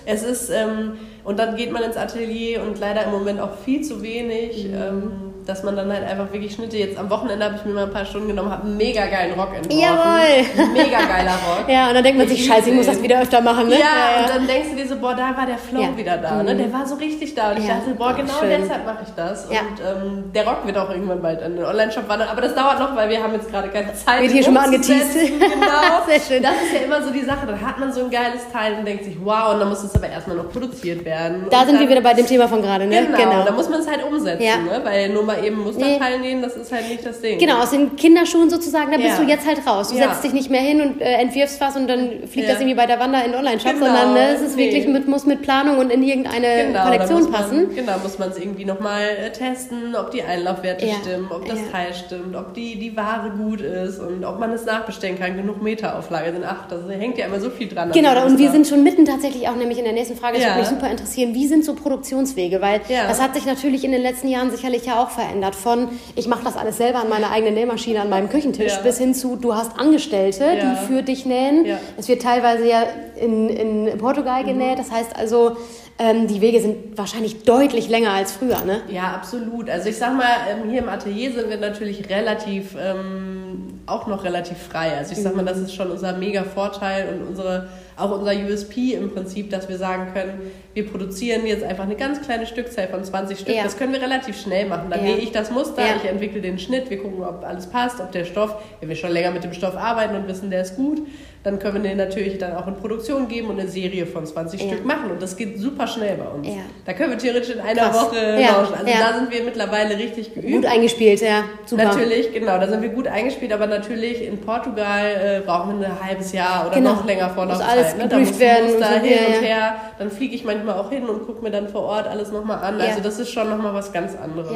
Es 0.07 0.23
ist, 0.23 0.51
ähm, 0.51 0.99
und 1.25 1.39
dann 1.39 1.57
geht 1.57 1.73
man 1.73 1.83
ins 1.83 1.97
Atelier 1.97 2.63
und 2.63 2.79
leider 2.79 3.05
im 3.05 3.11
Moment 3.11 3.41
auch 3.41 3.57
viel 3.59 3.83
zu 3.83 4.03
wenig. 4.03 4.69
Mhm. 4.69 4.75
Ähm, 4.75 5.34
dass 5.47 5.63
man 5.63 5.77
dann 5.77 5.93
halt 5.93 6.05
einfach 6.05 6.33
wirklich 6.33 6.55
Schnitte. 6.55 6.77
Jetzt 6.77 6.99
am 6.99 7.11
Wochenende 7.11 7.45
habe 7.45 7.57
ich 7.57 7.65
mir 7.65 7.73
mal 7.73 7.85
ein 7.85 7.93
paar 7.93 8.05
Stunden 8.05 8.29
genommen, 8.29 8.51
habe 8.51 8.63
einen 8.65 8.77
mega 8.77 9.07
geilen 9.07 9.39
Rock 9.39 9.55
entworfen. 9.55 9.81
Jawohl! 9.81 10.73
Mega 10.73 10.99
geiler 10.99 11.33
Rock. 11.33 11.65
ja, 11.69 11.89
und 11.89 11.95
dann 11.95 12.03
denkt 12.05 12.19
man 12.19 12.29
sich, 12.29 12.47
scheiße, 12.47 12.71
ich 12.71 12.75
muss 12.75 12.87
das 12.87 13.03
wieder 13.03 13.21
öfter 13.21 13.41
machen, 13.41 13.69
ne? 13.69 13.75
Ja, 13.75 13.81
ja, 13.81 14.23
und 14.23 14.31
dann 14.31 14.47
denkst 14.47 14.71
du 14.71 14.77
dir 14.77 14.89
so, 14.89 14.97
boah, 14.97 15.15
da 15.15 15.37
war 15.37 15.47
der 15.47 15.59
Flow 15.59 15.83
Ja. 15.83 15.97
wieder 15.97 16.17
da, 16.17 16.43
ne? 16.43 16.55
Der 16.57 16.73
war 16.73 16.87
so 16.87 16.95
richtig 16.97 17.35
da. 17.35 17.51
Und 17.51 17.59
ich 17.59 17.67
dachte, 17.67 17.91
boah, 17.97 18.15
genau 18.15 18.33
schön. 18.41 18.51
deshalb 18.63 18.87
mache 18.87 19.05
ich 19.07 19.15
das. 19.15 19.47
Und 19.47 19.57
ähm, 19.57 20.33
der 20.35 20.47
Rock 20.47 20.67
wird 20.67 20.79
auch 20.79 20.91
irgendwann 20.91 21.21
bald 21.21 21.43
an 21.43 21.57
den 21.57 21.65
Online-Shop 21.65 22.09
wandern. 22.09 22.29
Aber 22.29 22.41
das 22.41 22.55
dauert 22.55 22.79
noch, 22.79 22.97
weil 22.97 23.09
wir 23.11 23.23
haben 23.23 23.35
jetzt 23.35 23.51
gerade 23.51 23.69
keine 23.69 23.93
Zeit. 23.95 24.23
Wird 24.23 24.33
hier 24.33 24.45
schon 24.45 24.55
mal 24.55 24.65
angeteased. 24.65 25.15
Genau. 25.55 26.05
Sehr 26.07 26.21
schön. 26.21 26.43
Das 26.43 26.53
ist 26.65 26.73
ja 26.75 26.81
immer 26.81 27.03
so 27.03 27.11
die 27.11 27.23
Sache. 27.23 27.47
Dann 27.47 27.61
hat 27.61 27.79
man 27.79 27.93
so 27.93 28.05
ein 28.05 28.11
geiles 28.11 28.51
Teil 28.53 28.75
und 28.79 28.87
denkt 28.87 29.05
sich, 29.05 29.17
wow, 29.23 29.53
und 29.53 29.61
dann 29.61 29.69
muss 29.69 29.83
es 29.83 29.95
aber 29.95 30.09
erstmal 30.09 30.37
noch 30.37 30.51
produziert 30.51 31.05
werden. 31.05 31.47
Da 31.51 31.61
und 31.61 31.67
sind 31.67 31.81
wir 31.81 31.89
wieder 31.89 32.01
bei 32.01 32.15
dem 32.15 32.27
Thema 32.27 32.49
von 32.49 32.63
gerade, 32.63 32.87
ne? 32.87 33.07
Genau, 33.17 33.45
da 33.45 33.53
muss 33.53 33.69
man 33.69 33.81
es 33.81 33.89
halt 33.89 34.05
umsetzen, 34.05 34.45
ne? 34.65 34.81
weil 34.83 35.11
nur 35.11 35.23
mal 35.25 35.34
eben 35.43 35.63
Musterteil 35.63 36.21
nähen, 36.21 36.43
das 36.43 36.57
ist 36.57 36.71
halt 36.73 36.89
nicht 36.89 37.05
das 37.05 37.21
Ding. 37.21 37.39
Genau, 37.39 37.63
aus 37.63 37.71
den 37.71 37.97
Kinderschuhen 37.97 38.51
sozusagen, 38.51 38.91
da 38.93 38.97
bist 38.99 39.19
Ja. 39.19 39.25
du 39.25 39.29
jetzt 39.31 39.47
halt 39.47 39.67
raus. 39.67 39.89
Du 39.91 39.97
Ja. 39.97 40.09
setzt 40.11 40.25
dich 40.25 40.33
nicht 40.33 40.51
mehr 40.51 40.61
hin 40.61 40.81
und 40.81 41.01
äh, 41.01 41.15
entwirfst 41.15 41.61
was 41.61 41.77
und 41.77 41.89
dann 41.89 42.27
fliegt 42.29 42.49
das 42.49 42.57
irgendwie 42.61 42.75
bei 42.75 42.87
der 42.87 43.01
Wander 43.01 43.25
in 43.25 43.33
den 43.33 43.39
Online-Shop, 43.41 43.73
Genau, 43.75 43.87
sondern 43.87 44.15
ne, 44.15 44.29
es 44.35 44.41
ist 44.43 44.57
nee. 44.57 44.65
wirklich 44.67 44.87
mit, 44.87 45.09
muss 45.09 45.27
mit 45.27 45.43
Planung 45.43 45.79
und 45.79 45.91
in 45.91 46.03
irgendeine 46.03 46.67
Genau, 46.69 46.85
Kollektion 46.85 47.23
man, 47.25 47.33
passen. 47.33 47.75
Genau, 47.75 47.93
muss 48.03 48.19
man 48.19 48.31
es 48.31 48.39
irgendwie 48.39 48.65
nochmal 48.65 49.03
äh, 49.25 49.31
testen, 49.33 49.95
ob 49.97 50.11
die 50.11 50.23
Einlaufwerte 50.23 50.87
stimmen, 51.03 51.29
ob 51.31 51.47
das. 51.47 51.59
Teil 51.73 51.95
stimmt, 51.95 52.37
ob 52.37 52.53
die, 52.55 52.79
die 52.79 52.97
Ware 52.97 53.31
gut 53.37 53.61
ist 53.61 53.99
und 53.99 54.25
ob 54.25 54.39
man 54.39 54.53
es 54.53 54.65
nachbestellen 54.65 55.19
kann, 55.19 55.37
genug 55.37 55.63
Meterauflage 55.63 56.33
sind. 56.33 56.45
Ach, 56.47 56.67
da 56.69 56.77
hängt 56.91 57.17
ja 57.19 57.27
immer 57.27 57.41
so 57.41 57.49
viel 57.51 57.69
dran. 57.69 57.89
an 57.89 57.93
Genau, 57.93 58.25
und 58.27 58.39
wir 58.39 58.51
sind 58.51 58.67
schon 58.67 58.83
mitten 58.83 59.05
tatsächlich 59.05 59.49
auch 59.49 59.57
nämlich 59.57 59.79
in 59.79 59.85
der 59.85 59.93
nächsten 59.95 60.17
Frage. 60.17 60.37
Das 60.39 60.47
würde 60.47 60.61
mich 60.61 60.69
super 60.69 60.91
interessieren. 60.91 61.35
Wie 61.35 61.47
sind 61.47 61.65
so 61.65 61.75
Produktionswege? 61.75 62.61
Weil 62.61 62.81
das 62.89 63.21
hat 63.21 63.35
sich 63.35 63.47
natürlich 63.47 63.85
in 63.85 63.93
den 63.93 64.03
letzten 64.03 64.29
Jahren 64.29 64.51
sicherlich 64.51 64.85
ja 64.87 65.03
auch 65.03 65.11
verändert. 65.11 65.24
Von 65.57 65.89
ich 66.17 66.27
mache 66.29 66.45
das 66.45 66.57
alles 66.57 66.77
selber 66.77 67.01
an 67.01 67.09
meiner 67.09 67.31
eigenen 67.31 67.55
Nähmaschine 67.55 68.01
an 68.01 68.09
meinem 68.09 68.29
Küchentisch 68.29 68.73
Ja. 68.73 68.81
bis 68.83 68.99
hin 68.99 69.15
zu 69.15 69.37
du 69.37 69.55
hast 69.55 69.79
Angestellte, 69.79 70.45
Ja. 70.45 70.55
die 70.75 70.87
für 70.87 71.03
dich 71.03 71.27
nähen. 71.27 71.67
Es 71.97 72.09
wird 72.09 72.23
teilweise 72.23 72.67
ja 72.69 72.83
in, 73.21 73.49
in 73.49 73.99
Portugal 73.99 74.45
genäht. 74.45 74.79
Das 74.79 74.91
heißt 74.91 75.15
also, 75.17 75.57
ähm, 75.99 76.27
die 76.27 76.41
Wege 76.41 76.61
sind 76.61 76.99
wahrscheinlich 76.99 77.45
deutlich 77.45 77.89
länger 77.89 78.11
als 78.13 78.33
früher, 78.33 78.61
ne? 78.65 78.81
Ja, 78.89 79.13
absolut. 79.15 79.71
Also 79.71 79.89
ich 79.89 79.97
sag 79.97 80.17
mal, 80.17 80.27
ähm, 80.51 80.69
hier 80.71 80.81
im 80.83 80.89
Atelier 80.89 81.33
sind 81.33 81.49
wir 81.51 81.57
natürlich 81.57 82.09
relativ, 82.11 82.75
ähm, 82.81 83.81
auch 83.87 84.07
noch 84.09 84.25
relativ 84.25 84.59
frei. 84.59 84.97
Also 84.97 85.13
ich 85.13 85.19
sag 85.19 85.37
mal, 85.37 85.45
das 85.45 85.59
ist 85.59 85.73
schon 85.75 85.91
unser 85.91 86.17
mega 86.17 86.43
Vorteil 86.43 87.07
und 87.15 87.29
unsere, 87.29 87.69
auch 87.97 88.11
unser 88.19 88.33
USP 88.33 88.95
im 88.95 89.13
Prinzip, 89.13 89.51
dass 89.51 89.69
wir 89.69 89.77
sagen 89.79 90.09
können, 90.13 90.41
wir 90.73 90.85
produzieren 90.91 91.47
jetzt 91.47 91.63
einfach 91.63 91.85
eine 91.85 91.95
ganz 91.95 92.21
kleine 92.23 92.47
Stückzahl 92.47 92.89
von 92.89 93.05
20 93.05 93.39
Stück. 93.39 93.55
Ja. 93.55 93.63
Das 93.63 93.77
können 93.77 93.93
wir 93.93 94.01
relativ 94.03 94.41
schnell 94.41 94.67
machen. 94.67 94.89
Dann 94.91 94.99
Ja. 95.01 95.13
nähe 95.13 95.19
ich 95.19 95.31
das 95.31 95.51
Muster, 95.53 95.83
Ja. 95.83 95.97
ich 96.03 96.09
entwickle 96.11 96.41
den 96.41 96.59
Schnitt, 96.59 96.91
wir 96.91 96.99
gucken, 97.01 97.23
ob 97.23 97.45
alles 97.45 97.67
passt, 97.69 98.01
ob 98.01 98.11
der 98.11 98.25
Stoff, 98.25 98.57
wenn 98.81 98.89
wir 98.89 98.97
schon 98.97 99.13
länger 99.13 99.31
mit 99.31 99.45
dem 99.45 99.53
Stoff 99.53 99.77
arbeiten 99.77 100.17
und 100.17 100.27
wissen, 100.27 100.51
der 100.51 100.63
ist 100.63 100.75
gut, 100.77 101.03
dann 101.45 101.59
können 101.59 101.83
wir 101.83 101.91
den 101.91 101.99
natürlich 101.99 102.39
dann 102.39 102.57
auch 102.57 102.67
in 102.67 102.75
Produktion 102.77 103.29
geben 103.29 103.49
und 103.51 103.61
eine 103.61 103.69
Serie 103.69 104.07
von 104.07 104.25
20 104.25 104.61
Ja. 104.63 104.69
Stück 104.69 104.85
machen. 104.87 105.11
Und 105.11 105.23
das 105.23 105.37
geht 105.37 105.59
super 105.61 105.87
schnell 105.87 106.17
bei 106.17 106.25
uns. 106.27 106.47
Ja. 106.49 106.63
Da 106.87 106.95
können 106.95 107.11
wir 107.11 107.19
theoretisch 107.19 107.55
in 107.55 107.61
einer 107.61 107.83
Krass. 107.91 107.97
Woche 108.07 108.17
Ja. 108.41 108.53
launchen. 108.57 108.75
Also 108.75 108.87
Ja. 108.91 109.11
da 109.13 109.19
sind 109.19 109.31
wir 109.31 109.43
mittlerweile 109.45 109.97
richtig 109.99 110.35
geübt. 110.35 110.51
Gut 110.51 110.65
eingespielt, 110.67 111.21
ja. 111.21 111.45
Super. 111.67 111.85
Natürlich, 111.85 112.33
genau, 112.33 112.59
da 112.59 112.67
sind 112.67 112.81
wir 112.81 112.89
gut 112.89 113.07
eingespielt, 113.07 113.53
aber 113.53 113.67
natürlich 113.67 114.27
in 114.27 114.41
Portugal 114.41 115.05
äh, 115.05 115.41
brauchen 115.47 115.81
wir 115.81 115.87
ein 115.89 116.03
halbes 116.03 116.33
Jahr 116.33 116.67
oder 116.67 116.77
Genau. 116.77 116.95
noch 116.95 117.05
länger 117.07 117.29
Vorlaufzeit. 117.29 117.67
Muss 117.67 117.77
alles 117.77 117.97
ne? 117.97 118.09
Da 118.09 118.19
muss 118.19 118.39
werden 118.41 118.65
und 118.75 118.79
so, 118.83 118.85
hin 118.89 119.05
ja, 119.05 119.27
und 119.27 119.35
ja. 119.35 119.41
her. 119.41 119.77
Dann 119.99 120.11
fliege 120.11 120.35
ich 120.35 120.45
manchmal 120.45 120.77
auch 120.79 120.91
hin 120.91 121.07
und 121.07 121.27
gucke 121.27 121.43
mir 121.43 121.51
dann 121.51 121.69
vor 121.69 121.83
Ort 121.83 122.09
alles 122.09 122.33
nochmal 122.33 122.65
an. 122.65 122.79
Ja. 122.79 122.87
Also 122.87 123.01
das 123.03 123.19
ist 123.19 123.31
schon 123.31 123.51
nochmal 123.51 123.75
was 123.75 123.93
ganz 123.93 124.17
anderes. 124.17 124.51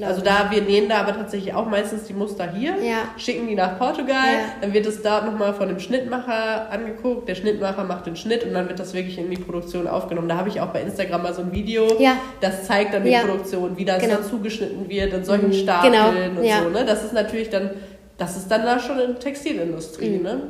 Ja, 0.00 0.08
das 0.08 0.22
glaub 0.22 0.34
also 0.34 0.48
da, 0.48 0.50
wir 0.50 0.62
nähen 0.62 0.88
da 0.88 0.98
aber 1.00 1.14
tatsächlich 1.14 1.54
auch 1.54 1.66
meistens 1.66 2.04
die 2.04 2.14
Muster 2.14 2.50
hier, 2.52 2.70
Ja. 2.82 2.96
schicken 3.16 3.46
die 3.46 3.54
nach 3.54 3.78
Portugal, 3.78 4.14
Ja. 4.16 4.38
dann 4.60 4.72
wird 4.72 4.86
es 4.86 5.02
dort 5.02 5.26
nochmal 5.26 5.54
von 5.54 5.68
dem 5.68 5.78
Schnittmacher 5.78 6.70
angeguckt, 6.70 7.28
der 7.28 7.34
Schnittmacher 7.34 7.84
macht 7.84 8.06
den 8.06 8.16
Schnitt 8.16 8.44
und 8.44 8.54
dann 8.54 8.68
wird 8.68 8.78
das 8.80 8.94
wirklich 8.94 9.18
in 9.18 9.30
die 9.30 9.36
Produktion 9.36 9.86
aufgenommen. 9.86 10.28
Da 10.28 10.36
habe 10.36 10.48
ich 10.48 10.60
auch 10.60 10.68
bei 10.68 10.80
Instagram 10.82 11.22
mal 11.22 11.34
so 11.34 11.42
ein 11.42 11.52
Video, 11.52 11.86
Ja. 11.98 12.12
das 12.40 12.66
zeigt 12.66 12.94
dann 12.94 13.04
die. 13.04 13.10
Produktion, 13.20 13.76
wie 13.76 13.84
das 13.84 14.00
Genau. 14.02 14.14
dann 14.16 14.24
zugeschnitten 14.24 14.88
wird 14.88 15.12
in 15.12 15.24
solchen 15.24 15.48
Mhm. 15.48 15.52
Stapeln 15.52 15.92
Genau. 15.92 16.08
und 16.08 16.36
so. 16.36 16.68
Ne? 16.70 16.84
Das 16.86 17.04
ist 17.04 17.12
natürlich 17.12 17.50
dann, 17.50 17.70
das 18.16 18.36
ist 18.36 18.50
dann 18.50 18.64
da 18.64 18.78
schon 18.78 18.98
in 18.98 19.08
der 19.12 19.18
Textilindustrie. 19.20 20.16
Mhm. 20.18 20.22
Ne? 20.22 20.40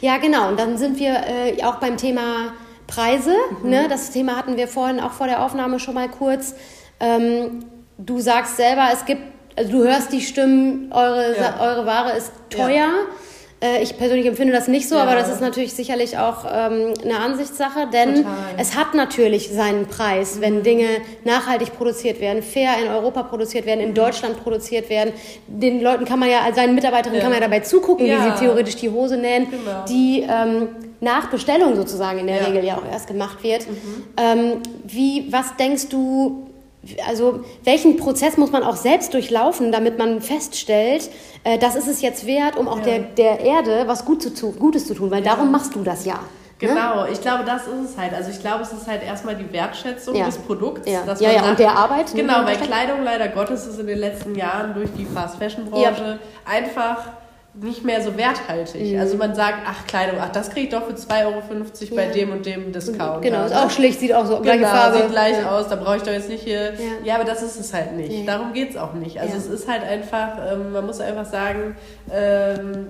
Ja, 0.00 0.18
genau. 0.18 0.48
Und 0.48 0.60
dann 0.60 0.76
sind 0.78 1.00
wir 1.00 1.14
äh, 1.14 1.62
auch 1.64 1.76
beim 1.76 1.96
Thema 1.96 2.52
Preise. 2.86 3.32
Ne? 3.64 3.86
Das 3.88 4.10
Thema 4.12 4.36
hatten 4.36 4.56
wir 4.56 4.68
vorhin 4.68 5.00
auch 5.00 5.10
vor 5.12 5.26
der 5.26 5.42
Aufnahme 5.44 5.78
schon 5.80 5.94
mal 5.94 6.08
kurz. 6.08 6.54
Ähm, 7.00 7.64
du 7.98 8.18
sagst 8.20 8.56
selber, 8.56 8.88
es 8.92 9.04
gibt, 9.04 9.22
also 9.56 9.70
du 9.70 9.84
hörst 9.84 10.12
die 10.12 10.20
Stimmen, 10.20 10.90
eure, 10.92 11.36
Ja. 11.36 11.60
eure 11.60 11.86
Ware 11.86 12.16
ist 12.16 12.32
teuer. 12.50 12.88
Äh, 13.60 13.82
Ich 13.82 13.96
persönlich 13.96 14.26
empfinde 14.26 14.52
das 14.52 14.66
nicht 14.68 14.88
so, 14.88 14.96
Ja. 14.96 15.02
aber 15.04 15.14
das 15.14 15.28
ist 15.30 15.40
natürlich 15.40 15.72
sicherlich 15.72 16.18
auch 16.18 16.44
ähm, 16.52 16.92
eine 17.02 17.18
Ansichtssache, 17.20 17.86
denn 17.90 18.16
Total. 18.16 18.32
es 18.58 18.76
hat 18.76 18.94
natürlich 18.94 19.50
seinen 19.50 19.86
Preis, 19.86 20.40
wenn 20.40 20.62
Dinge 20.64 20.86
nachhaltig 21.24 21.72
produziert 21.78 22.20
werden, 22.20 22.42
fair 22.42 22.70
in 22.84 22.90
Europa 22.90 23.22
produziert 23.22 23.64
werden, 23.64 23.80
in 23.80 23.94
Deutschland 23.94 24.42
produziert 24.42 24.90
werden. 24.90 25.12
Den 25.46 25.80
Leuten 25.80 26.04
kann 26.04 26.18
man 26.18 26.28
ja, 26.30 26.40
also 26.40 26.56
seinen 26.56 26.74
Mitarbeiterinnen 26.74 27.16
Ja. 27.18 27.22
kann 27.22 27.32
man 27.32 27.40
ja 27.40 27.46
dabei 27.48 27.60
zugucken, 27.60 28.04
wie 28.06 28.10
Ja. 28.10 28.34
sie 28.36 28.44
theoretisch 28.44 28.76
die 28.76 28.90
Hose 28.90 29.16
nähen, 29.16 29.46
Genau. 29.48 29.84
die 29.88 30.26
ähm, 30.28 30.68
nach 31.00 31.30
Bestellung 31.30 31.74
sozusagen 31.76 32.18
in 32.18 32.26
der 32.26 32.36
Ja. 32.36 32.42
Mhm. 32.42 32.46
Regel 32.48 32.64
ja 32.64 32.74
auch 32.76 32.92
erst 32.92 33.06
gemacht 33.06 33.42
wird. 33.42 33.66
Ähm, 34.18 34.60
wie, 34.84 35.28
was 35.32 35.56
denkst 35.56 35.88
du, 35.88 36.48
also 37.08 37.40
welchen 37.64 37.96
Prozess 37.96 38.36
muss 38.36 38.50
man 38.52 38.62
auch 38.62 38.76
selbst 38.76 39.12
durchlaufen, 39.14 39.72
damit 39.72 39.98
man 39.98 40.20
feststellt, 40.20 41.10
äh, 41.44 41.58
das 41.58 41.74
ist 41.76 41.88
es 41.88 42.00
jetzt 42.02 42.26
wert, 42.26 42.56
um 42.56 42.68
auch 42.68 42.78
Ja. 42.78 42.84
der, 42.84 42.98
der 43.00 43.40
Erde 43.40 43.84
was 43.86 44.04
gut 44.04 44.22
zu, 44.22 44.52
Gutes 44.52 44.86
zu 44.86 44.94
tun, 44.94 45.10
weil 45.10 45.22
darum 45.22 45.50
machst 45.50 45.74
du 45.74 45.82
das 45.82 46.04
ja. 46.04 46.14
Ne? 46.62 46.68
Genau, 46.70 47.04
ich 47.12 47.20
glaube, 47.20 47.44
das 47.44 47.66
ist 47.66 47.90
es 47.90 47.98
halt. 47.98 48.14
Also 48.14 48.30
ich 48.30 48.40
glaube, 48.40 48.62
es 48.62 48.72
ist 48.72 48.86
halt 48.86 49.02
erstmal 49.02 49.34
die 49.36 49.52
Wertschätzung 49.52 50.14
Ja. 50.14 50.24
des 50.24 50.38
Produkts. 50.38 50.88
Ja. 50.90 51.02
dass 51.04 51.20
Ja, 51.20 51.28
man 51.32 51.36
ja, 51.44 51.50
und 51.50 51.58
der 51.58 51.72
Arbeit, 51.76 52.12
die 52.12 52.18
Genau, 52.18 52.44
weil. 52.44 52.56
Kleidung 52.56 53.02
leider 53.04 53.28
Gottes 53.28 53.66
ist 53.66 53.78
in 53.80 53.86
den 53.86 53.98
letzten 53.98 54.34
Jahren 54.34 54.72
durch 54.72 54.88
die 54.96 55.04
Fast-Fashion-Branche 55.04 56.20
einfach 56.46 57.08
nicht 57.60 57.84
mehr 57.84 58.02
so 58.02 58.16
werthaltig. 58.16 58.98
Also 58.98 59.16
man 59.16 59.34
sagt, 59.34 59.58
ach 59.64 59.86
Kleidung, 59.86 60.16
ach 60.20 60.30
das 60.32 60.50
kriege 60.50 60.66
ich 60.66 60.72
doch 60.72 60.86
für 60.86 60.94
2,50 60.94 61.22
Euro 61.24 61.94
bei 61.94 62.06
Mhm. 62.06 62.08
Ja. 62.08 62.14
dem 62.14 62.32
und 62.32 62.46
dem 62.46 62.72
Discount. 62.72 63.22
Genau, 63.22 63.44
ist 63.46 63.54
auch 63.54 63.70
schlicht, 63.70 64.00
sieht 64.00 64.12
auch 64.12 64.26
so, 64.26 64.40
gleiche 64.40 64.58
Genau, 64.60 64.70
Farbe. 64.70 64.96
sieht 64.96 65.10
gleich 65.10 65.38
ja. 65.38 65.50
aus, 65.50 65.68
da 65.68 65.76
brauche 65.76 65.96
ich 65.98 66.02
doch 66.02 66.10
jetzt 66.12 66.28
nicht 66.28 66.42
hier. 66.42 66.72
Ja, 66.72 66.78
Ja. 67.04 67.14
aber 67.14 67.24
das 67.24 67.42
ist 67.42 67.60
es 67.60 67.72
halt 67.72 67.92
nicht. 67.96 68.08
Nee. 68.10 68.24
Darum 68.26 68.52
geht 68.52 68.70
es 68.70 68.76
auch 68.76 68.92
nicht. 68.94 69.20
Also 69.20 69.34
Ja. 69.34 69.38
es 69.38 69.46
ist 69.46 69.68
halt 69.70 69.84
einfach, 69.84 70.32
ähm, 70.52 70.72
man 70.72 70.84
muss 70.84 70.98
einfach 71.00 71.24
sagen, 71.26 71.76
ähm, 72.12 72.86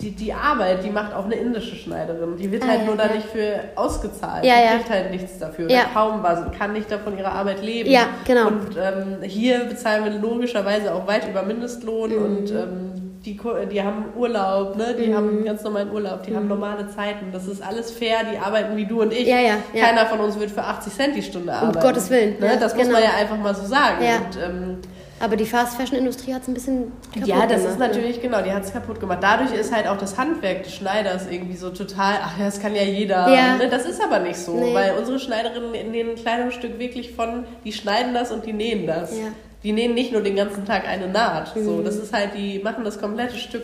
die, 0.00 0.12
die 0.12 0.32
Arbeit, 0.32 0.84
die 0.84 0.90
macht 0.90 1.12
auch 1.12 1.24
eine 1.24 1.34
indische 1.34 1.74
Schneiderin. 1.74 2.36
Die 2.36 2.50
wird 2.52 2.62
Ah, 2.62 2.68
halt 2.68 2.80
ja, 2.80 2.86
nur 2.86 2.96
da 2.96 3.06
ja. 3.06 3.14
nicht 3.14 3.26
für 3.28 3.60
ausgezahlt. 3.74 4.44
Ja, 4.44 4.54
die 4.58 4.64
ja. 4.64 4.70
kriegt 4.76 4.90
halt 4.90 5.10
nichts 5.10 5.38
dafür. 5.38 5.68
Ja. 5.70 5.86
Kaum 5.92 6.22
was 6.22 6.38
und 6.40 6.56
kann 6.56 6.72
nicht 6.72 6.90
davon 6.90 7.18
ihrer 7.18 7.32
Arbeit 7.32 7.62
leben. 7.62 7.90
Ja, 7.90 8.06
genau. 8.26 8.46
Und 8.48 8.76
ähm, 8.80 9.22
hier 9.22 9.64
bezahlen 9.64 10.04
wir 10.04 10.12
logischerweise 10.12 10.94
auch 10.94 11.06
weit 11.06 11.28
über 11.28 11.42
Mindestlohn 11.42 12.10
Mhm. 12.10 12.24
und 12.24 12.50
ähm, 12.50 13.03
die, 13.24 13.36
Ko- 13.36 13.64
die 13.70 13.82
haben 13.82 14.06
Urlaub, 14.16 14.76
ne? 14.76 14.94
die 14.98 15.06
Mhm. 15.08 15.14
haben 15.16 15.44
ganz 15.44 15.62
normalen 15.62 15.90
Urlaub, 15.92 16.22
die 16.24 16.34
haben 16.36 16.46
normale 16.48 16.88
Zeiten. 16.88 17.26
Das 17.32 17.46
ist 17.46 17.62
alles 17.62 17.90
fair, 17.90 18.18
die 18.30 18.38
arbeiten 18.38 18.76
wie 18.76 18.84
du 18.86 19.00
und 19.02 19.12
ich. 19.12 19.26
Ja, 19.26 19.38
ja, 19.38 19.54
ja. 19.72 19.84
Keiner 19.86 20.06
von 20.06 20.20
uns 20.20 20.38
wird 20.38 20.50
für 20.50 20.62
80 20.62 20.92
Cent 20.92 21.16
die 21.16 21.22
Stunde 21.22 21.52
arbeiten. 21.52 21.80
Gottes 21.80 22.10
Willen, 22.10 22.36
Ne? 22.38 22.56
das 22.60 22.74
muss 22.74 22.82
genau. 22.86 22.98
man 22.98 23.02
ja 23.02 23.10
einfach 23.18 23.38
mal 23.38 23.54
so 23.54 23.64
sagen. 23.64 23.96
Und, 24.04 24.42
ähm, 24.42 24.78
Aber 25.20 25.36
die 25.36 25.46
Fast-Fashion-Industrie 25.46 26.34
hat 26.34 26.42
es 26.42 26.48
ein 26.48 26.54
bisschen 26.54 26.92
kaputt 27.14 27.28
ja, 27.28 27.46
das 27.46 27.58
gemacht, 27.62 27.70
ist 27.70 27.78
ne? 27.78 27.86
natürlich, 27.86 28.20
genau, 28.20 28.42
die 28.42 28.52
hat 28.52 28.64
es 28.64 28.72
kaputt 28.72 29.00
gemacht. 29.00 29.20
Dadurch 29.22 29.54
ist 29.54 29.74
halt 29.74 29.86
auch 29.86 29.96
das 29.96 30.18
Handwerk 30.18 30.64
des 30.64 30.74
Schneiders 30.74 31.26
irgendwie 31.30 31.56
so 31.56 31.70
total, 31.70 32.16
ach 32.22 32.36
ja, 32.38 32.46
das 32.46 32.60
kann 32.60 32.74
ja 32.74 32.82
jeder. 32.82 33.28
Ja. 33.32 33.54
Ne? 33.56 33.68
Das 33.70 33.86
ist 33.86 34.02
aber 34.02 34.18
nicht 34.18 34.36
so, 34.36 34.52
Nee. 34.54 34.74
weil 34.74 34.94
unsere 34.98 35.18
Schneiderinnen 35.20 35.70
nähen 35.92 36.10
ein 36.10 36.14
Kleidungsstück 36.16 36.78
wirklich 36.78 37.12
von, 37.12 37.44
die 37.64 37.72
schneiden 37.72 38.12
das 38.12 38.32
und 38.32 38.44
die 38.44 38.52
nähen 38.52 38.86
das. 38.86 39.12
Ja. 39.12 39.28
Die 39.64 39.72
nähen 39.72 39.94
nicht 39.94 40.12
nur 40.12 40.20
den 40.20 40.36
ganzen 40.36 40.66
Tag 40.66 40.86
eine 40.86 41.08
Naht. 41.08 41.52
So, 41.56 41.80
das 41.80 41.96
ist 41.96 42.12
halt, 42.12 42.30
die 42.36 42.58
machen 42.58 42.84
das 42.84 43.00
komplette 43.00 43.36
Stück. 43.36 43.62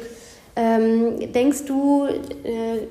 Ähm, 0.57 1.30
denkst 1.33 1.64
du, 1.66 2.07
äh, 2.07 2.87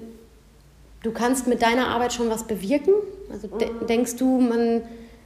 du 1.01 1.11
kannst 1.11 1.47
mit 1.47 1.61
deiner 1.63 1.87
Arbeit 1.87 2.13
schon 2.13 2.29
was 2.29 2.43
bewirken? 2.45 2.93
Also 3.33 3.47
de 3.47 3.67
denkst 3.87 4.15
du, 4.17 4.39
man, 4.39 4.83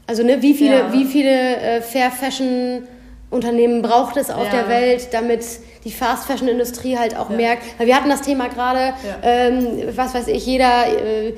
also 0.07 0.23
ne, 0.23 0.41
wie 0.41 0.53
viele, 0.53 0.77
Ja. 0.79 0.93
wie 0.93 1.03
viele 1.03 1.57
äh, 1.57 1.81
Fair 1.81 2.09
Fashion 2.09 2.83
Unternehmen 3.29 3.81
braucht 3.81 4.15
es 4.15 4.29
auf 4.29 4.45
Ja. 4.45 4.61
der 4.61 4.69
Welt, 4.69 5.09
damit 5.11 5.43
die 5.83 5.91
Fast 5.91 6.25
Fashion 6.25 6.47
Industrie 6.47 6.97
halt 6.97 7.17
auch 7.17 7.29
Ja. 7.31 7.35
merkt? 7.35 7.63
Weil 7.77 7.87
wir 7.87 7.95
hatten 7.97 8.09
das 8.09 8.21
Thema 8.21 8.47
gerade, 8.47 8.93
ähm, 9.23 9.67
was 9.95 10.13
weiß 10.13 10.29
ich, 10.29 10.45
jeder 10.45 10.87
äh, 10.87 11.33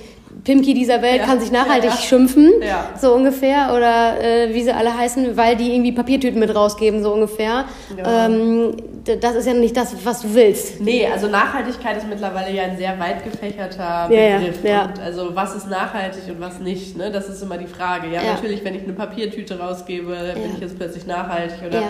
Pimki 0.45 0.73
dieser 0.73 1.01
Welt 1.01 1.17
Ja. 1.17 1.25
kann 1.25 1.39
sich 1.41 1.51
nachhaltig 1.51 1.89
Ja, 1.89 1.95
ja. 1.95 2.01
schimpfen, 2.01 2.53
so 3.01 3.13
ungefähr, 3.13 3.73
oder 3.75 4.21
äh, 4.23 4.53
wie 4.53 4.63
sie 4.63 4.71
alle 4.71 4.97
heißen, 4.97 5.35
weil 5.35 5.57
die 5.57 5.73
irgendwie 5.73 5.91
Papiertüten 5.91 6.39
mit 6.39 6.55
rausgeben, 6.55 7.03
so 7.03 7.11
ungefähr. 7.13 7.65
Ja. 7.97 8.25
Ähm, 8.27 8.77
das 9.21 9.35
ist 9.35 9.45
ja 9.47 9.53
nicht 9.53 9.75
das, 9.75 9.93
was 10.05 10.21
du 10.21 10.33
willst. 10.33 10.79
Nee, 10.81 11.05
also 11.11 11.27
Nachhaltigkeit 11.27 11.97
ist 11.97 12.07
mittlerweile 12.07 12.51
ja 12.55 12.63
ein 12.63 12.77
sehr 12.77 12.97
weit 12.99 13.23
gefächerter 13.23 14.07
Begriff. 14.07 14.63
Und 14.63 14.99
also 15.03 15.35
was 15.35 15.55
ist 15.55 15.69
nachhaltig 15.69 16.23
und 16.29 16.39
was 16.39 16.59
nicht, 16.59 16.95
ne? 16.97 17.11
Das 17.11 17.27
ist 17.27 17.41
immer 17.41 17.57
die 17.57 17.67
Frage. 17.67 18.07
Ja, 18.11 18.21
natürlich, 18.23 18.63
wenn 18.63 18.75
ich 18.75 18.83
eine 18.83 18.93
Papiertüte 18.93 19.59
rausgebe, 19.59 20.15
bin 20.33 20.53
ich 20.55 20.61
jetzt 20.61 20.77
plötzlich 20.77 21.05
nachhaltig 21.05 21.57
oder. 21.67 21.81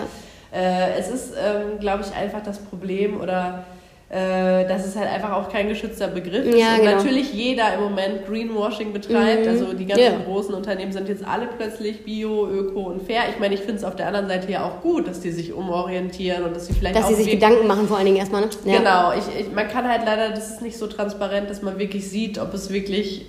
Äh, 0.54 0.98
es 0.98 1.08
ist, 1.08 1.34
ähm, 1.34 1.78
glaube 1.80 2.02
ich, 2.06 2.16
einfach 2.16 2.42
das 2.42 2.58
Problem 2.58 3.20
oder 3.20 3.64
äh, 4.08 4.66
dass 4.68 4.86
es 4.86 4.94
halt 4.94 5.08
einfach 5.10 5.32
auch 5.32 5.48
kein 5.48 5.68
geschützter 5.68 6.06
Begriff 6.06 6.44
ist. 6.46 6.56
Ja, 6.56 6.74
und 6.74 6.80
genau. 6.82 6.92
natürlich 6.92 7.32
jeder 7.32 7.74
im 7.74 7.80
Moment 7.80 8.24
Greenwashing 8.26 8.92
betreibt. 8.92 9.44
Mhm. 9.44 9.48
Also 9.50 9.72
die 9.72 9.84
ganzen 9.84 10.04
Ja. 10.04 10.12
großen 10.24 10.54
Unternehmen 10.54 10.92
sind 10.92 11.08
jetzt 11.08 11.26
alle 11.26 11.48
plötzlich 11.58 12.04
bio, 12.04 12.46
öko 12.48 12.82
und 12.82 13.02
fair. 13.02 13.22
Ich 13.30 13.40
meine, 13.40 13.54
ich 13.54 13.60
finde 13.62 13.76
es 13.78 13.84
auf 13.84 13.96
der 13.96 14.06
anderen 14.06 14.28
Seite 14.28 14.50
ja 14.52 14.64
auch 14.64 14.80
gut, 14.80 15.08
dass 15.08 15.20
die 15.20 15.32
sich 15.32 15.52
umorientieren 15.52 16.44
und 16.44 16.54
dass 16.54 16.68
sie 16.68 16.72
vielleicht 16.74 16.94
Dass 16.94 17.06
auch 17.06 17.08
sie 17.08 17.16
sich 17.24 17.30
Gedanken 17.32 17.66
machen, 17.66 17.88
vor 17.88 17.96
allen 17.96 18.06
Dingen 18.06 18.18
erstmal. 18.18 18.42
Ne? 18.42 18.48
Ja. 18.64 18.78
Genau, 18.78 19.12
ich, 19.12 19.40
ich, 19.40 19.52
man 19.52 19.66
kann 19.66 19.88
halt 19.88 20.02
leider, 20.06 20.28
das 20.30 20.50
ist 20.50 20.62
nicht 20.62 20.78
so 20.78 20.86
transparent, 20.86 21.50
dass 21.50 21.62
man 21.62 21.76
wirklich 21.80 22.08
sieht, 22.08 22.38
ob 22.38 22.54
es 22.54 22.72
wirklich, 22.72 23.26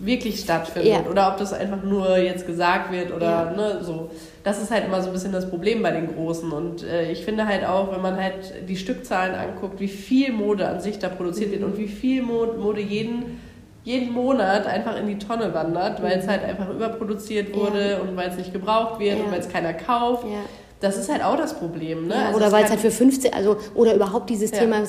wirklich 0.00 0.38
stattfindet 0.38 0.92
Ja. 0.92 1.10
oder 1.10 1.28
ob 1.32 1.38
das 1.38 1.52
einfach 1.52 1.82
nur 1.82 2.18
jetzt 2.18 2.46
gesagt 2.46 2.92
wird 2.92 3.12
oder 3.12 3.26
Ja. 3.26 3.50
ne, 3.50 3.78
so. 3.82 4.10
Das 4.44 4.62
ist 4.62 4.70
halt 4.70 4.84
immer 4.84 5.00
so 5.00 5.08
ein 5.08 5.12
bisschen 5.14 5.32
das 5.32 5.48
Problem 5.48 5.82
bei 5.82 5.90
den 5.90 6.14
Großen. 6.14 6.52
Und 6.52 6.84
äh, 6.84 7.10
ich 7.10 7.24
finde 7.24 7.46
halt 7.46 7.64
auch, 7.64 7.90
wenn 7.92 8.02
man 8.02 8.16
halt 8.22 8.68
die 8.68 8.76
Stückzahlen 8.76 9.34
anguckt, 9.34 9.80
wie 9.80 9.88
viel 9.88 10.32
Mode 10.32 10.68
an 10.68 10.80
sich 10.80 10.98
da 10.98 11.08
produziert 11.08 11.50
wird 11.50 11.62
und 11.64 11.78
wie 11.78 11.88
viel 11.88 12.22
Mo- 12.22 12.52
Mode 12.58 12.80
jeden, 12.82 13.40
jeden 13.84 14.12
Monat 14.12 14.66
einfach 14.66 14.96
in 15.00 15.06
die 15.06 15.18
Tonne 15.18 15.52
wandert, 15.54 16.02
weil 16.02 16.18
es 16.18 16.28
halt 16.28 16.44
einfach 16.44 16.68
überproduziert 16.68 17.56
wurde 17.56 18.00
und 18.02 18.16
weil 18.16 18.28
es 18.28 18.36
nicht 18.36 18.52
gebraucht 18.52 19.00
wird 19.00 19.18
Ja. 19.18 19.24
und 19.24 19.32
weil 19.32 19.40
es 19.40 19.48
keiner 19.48 19.72
kauft. 19.72 20.24
Ja. 20.24 20.40
Das 20.84 20.98
ist 20.98 21.10
halt 21.10 21.24
auch 21.24 21.36
das 21.36 21.54
Problem. 21.54 22.08
Ne? 22.08 22.14
Ja, 22.14 22.26
Also 22.26 22.36
oder 22.36 22.52
weil 22.52 22.64
es 22.64 22.70
halt 22.70 22.80
für 22.80 22.90
50, 22.90 23.32
also 23.34 23.56
oder 23.74 23.94
überhaupt 23.94 24.28
dieses 24.28 24.50
Ja. 24.50 24.58
Thema, 24.58 24.82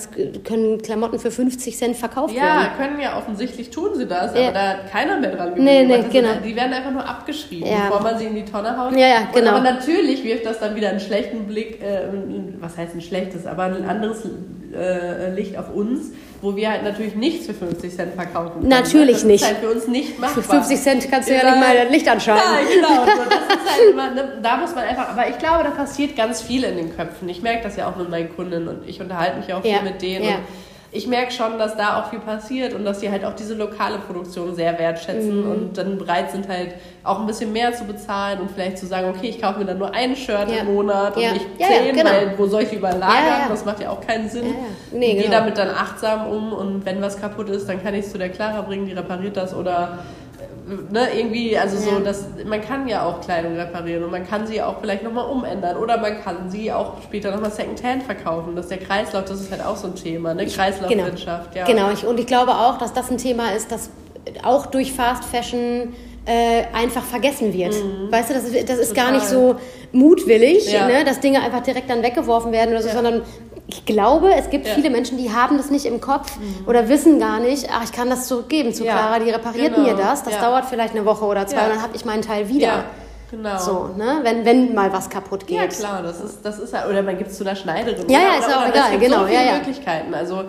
können 0.43 0.81
Klamotten 0.81 1.19
für 1.19 1.31
50 1.31 1.77
Cent 1.77 1.95
verkauft 1.95 2.35
Ja, 2.35 2.41
werden. 2.43 2.67
können 2.77 2.99
ja 2.99 3.17
offensichtlich 3.17 3.69
tun 3.69 3.89
sie 3.95 4.05
das, 4.05 4.35
Ja. 4.35 4.43
aber 4.43 4.51
da 4.51 4.67
hat 4.69 4.91
keiner 4.91 5.19
mehr 5.21 5.31
dran 5.35 5.53
Nee, 5.55 5.85
nee, 5.85 6.01
Das 6.01 6.09
genau. 6.11 6.33
Sind, 6.33 6.45
die 6.45 6.55
werden 6.55 6.73
einfach 6.73 6.91
nur 6.91 7.07
abgeschrieben, 7.07 7.65
Ja. 7.69 7.87
bevor 7.87 8.01
man 8.01 8.17
sie 8.17 8.25
in 8.25 8.35
die 8.35 8.43
Tonne 8.43 8.77
haut. 8.77 8.91
Ja, 8.93 9.07
ja, 9.07 9.19
Und 9.27 9.33
genau. 9.35 9.51
aber 9.51 9.61
natürlich 9.61 10.23
wirft 10.25 10.45
das 10.45 10.59
dann 10.59 10.75
wieder 10.75 10.89
einen 10.89 10.99
schlechten 10.99 11.45
Blick, 11.47 11.81
äh, 11.81 12.01
was 12.59 12.75
heißt 12.77 12.93
ein 12.93 13.01
schlechtes, 13.01 13.45
aber 13.47 13.63
ein 13.63 13.87
anderes 13.87 14.23
äh, 14.77 15.33
Licht 15.33 15.57
auf 15.57 15.73
uns, 15.73 16.07
wo 16.45 16.55
wir 16.55 16.69
halt 16.71 16.83
natürlich 16.83 17.15
nichts 17.15 17.47
für 17.47 17.53
50 17.53 17.93
Cent 17.95 18.13
verkaufen 18.13 18.53
können. 18.59 18.67
Natürlich 18.69 19.15
das 19.17 19.23
nicht. 19.23 19.41
ist 19.41 19.47
halt 19.47 19.57
für 19.57 19.71
uns 19.71 19.87
nicht 19.87 20.19
machbar. 20.19 20.43
Für 20.43 20.49
50 20.49 20.79
Cent 20.79 21.11
kannst 21.11 21.27
du 21.27 21.33
ja, 21.33 21.41
Ja. 21.43 21.51
nicht 21.51 21.59
mal 21.59 21.75
das 21.75 21.91
Licht 21.91 22.07
anschalten. 22.07 22.43
Ja, 22.47 22.75
genau. 22.75 23.05
Das 23.15 23.73
ist 23.73 23.81
halt 23.81 23.89
immer, 23.91 24.11
ne, 24.11 24.39
da 24.43 24.57
muss 24.57 24.75
man 24.75 24.83
einfach, 24.83 25.09
aber 25.09 25.27
ich 25.27 25.37
glaube, 25.39 25.63
da 25.63 25.71
passiert 25.71 26.15
ganz 26.15 26.41
viel 26.41 26.63
in 26.63 26.77
den 26.77 26.95
Köpfen. 26.95 27.27
Ich 27.29 27.41
merke 27.41 27.63
das 27.63 27.75
ja 27.77 27.89
auch 27.89 27.95
mit 27.95 28.09
meinen 28.09 28.33
Kunden 28.35 28.67
und 28.67 28.87
ich 28.87 29.01
unterhalte 29.01 29.37
mich 29.39 29.51
auch 29.53 29.61
viel 29.63 29.71
Ja, 29.71 29.81
mit 29.81 30.01
denen. 30.01 30.23
ja. 30.23 30.35
Und 30.35 30.41
ich 30.95 31.07
merke 31.07 31.31
schon, 31.31 31.57
dass 31.59 31.75
da 31.75 31.99
auch 31.99 32.09
viel 32.09 32.19
passiert 32.19 32.73
und 32.73 32.85
dass 32.85 32.99
sie 33.01 33.11
halt 33.11 33.25
auch 33.25 33.33
diese 33.35 33.53
lokale 33.53 33.97
Produktion 33.99 34.55
sehr 34.55 34.77
wertschätzen 34.79 35.43
Mhm. 35.45 35.51
und 35.51 35.77
dann 35.77 35.97
bereit 35.97 36.31
sind 36.31 36.47
halt 36.47 36.75
auch 37.03 37.19
ein 37.19 37.27
bisschen 37.27 37.51
mehr 37.53 37.73
zu 37.73 37.83
bezahlen 37.83 38.39
und 38.39 38.49
vielleicht 38.51 38.77
zu 38.77 38.85
sagen, 38.85 39.09
okay, 39.15 39.27
ich 39.29 39.41
kaufe 39.41 39.59
mir 39.59 39.65
dann 39.65 39.77
nur 39.77 39.93
ein 39.93 40.15
Shirt 40.15 40.49
Ja. 40.49 40.61
im 40.61 40.73
Monat 40.73 41.17
Ja. 41.17 41.27
und 41.29 41.33
nicht 41.33 41.45
Ja, 41.59 41.67
zehn, 41.67 41.95
genau. 41.95 42.09
weil 42.09 42.33
wo 42.37 42.47
soll 42.47 42.63
ich 42.63 42.73
überlagern? 42.73 43.49
Das 43.49 43.65
macht 43.65 43.79
ja 43.81 43.89
auch 43.89 44.01
keinen 44.01 44.29
Sinn. 44.29 44.45
Nee, 44.91 45.11
und 45.11 45.13
gehe 45.15 45.23
genau. 45.23 45.37
damit 45.39 45.57
dann 45.57 45.69
achtsam 45.69 46.27
um 46.27 46.53
und 46.53 46.85
wenn 46.85 47.01
was 47.01 47.19
kaputt 47.19 47.49
ist, 47.49 47.67
dann 47.67 47.83
kann 47.83 47.93
ich 47.93 48.05
es 48.05 48.11
zu 48.11 48.17
der 48.17 48.29
Clara 48.29 48.61
bringen, 48.61 48.85
die 48.85 48.93
repariert 48.93 49.35
das 49.37 49.53
oder 49.53 49.99
ne, 50.91 51.07
irgendwie, 51.15 51.57
also 51.57 51.77
so, 51.77 51.89
Ja. 51.91 51.99
dass 51.99 52.25
man 52.45 52.61
kann 52.61 52.87
ja 52.87 53.05
auch 53.05 53.21
Kleidung 53.21 53.55
reparieren 53.55 54.03
und 54.03 54.11
man 54.11 54.27
kann 54.27 54.47
sie 54.47 54.61
auch 54.61 54.75
vielleicht 54.81 55.03
nochmal 55.03 55.29
umändern 55.29 55.77
oder 55.77 55.97
man 55.99 56.21
kann 56.23 56.49
sie 56.49 56.71
auch 56.71 56.93
später 57.03 57.31
nochmal 57.31 57.51
Secondhand 57.51 58.03
verkaufen. 58.03 58.55
Das 58.55 58.65
ist 58.65 58.71
der 58.71 58.79
Kreislauf, 58.79 59.25
das 59.25 59.41
ist 59.41 59.51
halt 59.51 59.63
auch 59.63 59.75
so 59.75 59.87
ein 59.87 59.95
Thema, 59.95 60.33
ne? 60.33 60.45
Kreislaufwirtschaft, 60.45 61.55
ja. 61.55 61.65
Genau, 61.65 61.91
ich, 61.91 62.05
und 62.05 62.19
ich 62.19 62.27
glaube 62.27 62.51
auch, 62.53 62.77
dass 62.77 62.93
das 62.93 63.11
ein 63.11 63.17
Thema 63.17 63.51
ist, 63.51 63.71
das 63.71 63.89
auch 64.43 64.65
durch 64.65 64.91
Fast 64.93 65.23
Fashion 65.25 65.93
äh, 66.27 66.63
einfach 66.75 67.03
vergessen 67.03 67.53
wird. 67.53 67.75
Weißt 68.09 68.31
du, 68.31 68.33
das 68.33 68.45
ist, 68.45 68.67
das 68.67 68.79
ist 68.79 68.95
gar 68.95 69.11
nicht 69.11 69.27
so 69.27 69.57
mutwillig, 69.91 70.71
Ja. 70.71 70.87
ne, 70.87 71.03
dass 71.05 71.19
Dinge 71.19 71.41
einfach 71.41 71.61
direkt 71.61 71.87
dann 71.89 72.01
weggeworfen 72.01 72.51
werden 72.51 72.71
oder 72.71 72.81
so, 72.81 72.87
Ja. 72.89 72.95
sondern 72.95 73.21
ich 73.75 73.85
glaube, 73.85 74.33
es 74.33 74.49
gibt 74.49 74.65
Ja. 74.67 74.73
viele 74.73 74.89
Menschen, 74.89 75.17
die 75.17 75.33
haben 75.33 75.57
das 75.57 75.69
nicht 75.69 75.85
im 75.85 75.99
Kopf 75.99 76.31
oder 76.65 76.87
wissen 76.87 77.19
gar 77.19 77.39
nicht, 77.39 77.67
ach, 77.71 77.83
ich 77.83 77.91
kann 77.91 78.09
das 78.09 78.27
zurückgeben 78.27 78.73
zu 78.73 78.83
Clara, 78.83 79.19
die 79.19 79.29
repariert 79.29 79.75
genau, 79.75 79.87
mir 79.87 79.95
das, 79.95 80.23
das 80.23 80.39
dauert 80.39 80.65
vielleicht 80.65 80.95
eine 80.95 81.05
Woche 81.05 81.25
oder 81.25 81.45
zwei 81.45 81.63
und 81.65 81.69
dann 81.75 81.81
habe 81.81 81.95
ich 81.95 82.05
meinen 82.05 82.21
Teil 82.21 82.47
wieder. 82.47 82.67
Ja, 82.67 82.83
genau. 83.29 83.57
So, 83.57 83.89
ne, 83.97 84.19
wenn, 84.23 84.45
wenn 84.45 84.73
mal 84.73 84.91
was 84.93 85.09
kaputt 85.09 85.45
geht. 85.45 85.57
Ja, 85.57 85.67
klar, 85.67 86.01
das 86.03 86.21
ist, 86.21 86.39
das 86.45 86.59
ist 86.59 86.73
halt, 86.73 86.89
oder 86.89 87.01
man 87.03 87.17
gibt 87.17 87.31
es 87.31 87.37
zu 87.37 87.43
einer 87.43 87.55
Schneiderin. 87.55 88.09
Ja, 88.09 88.19
ja, 88.19 88.39
ist 88.39 88.45
auch 88.45 88.67
egal, 88.67 88.83
Es 88.85 88.91
gibt 88.91 89.03
genau, 89.03 89.19
so 89.21 89.25
viele 89.27 89.39
ja, 89.39 89.45
ja. 89.45 89.57
Möglichkeiten. 89.57 90.13
Also, 90.13 90.43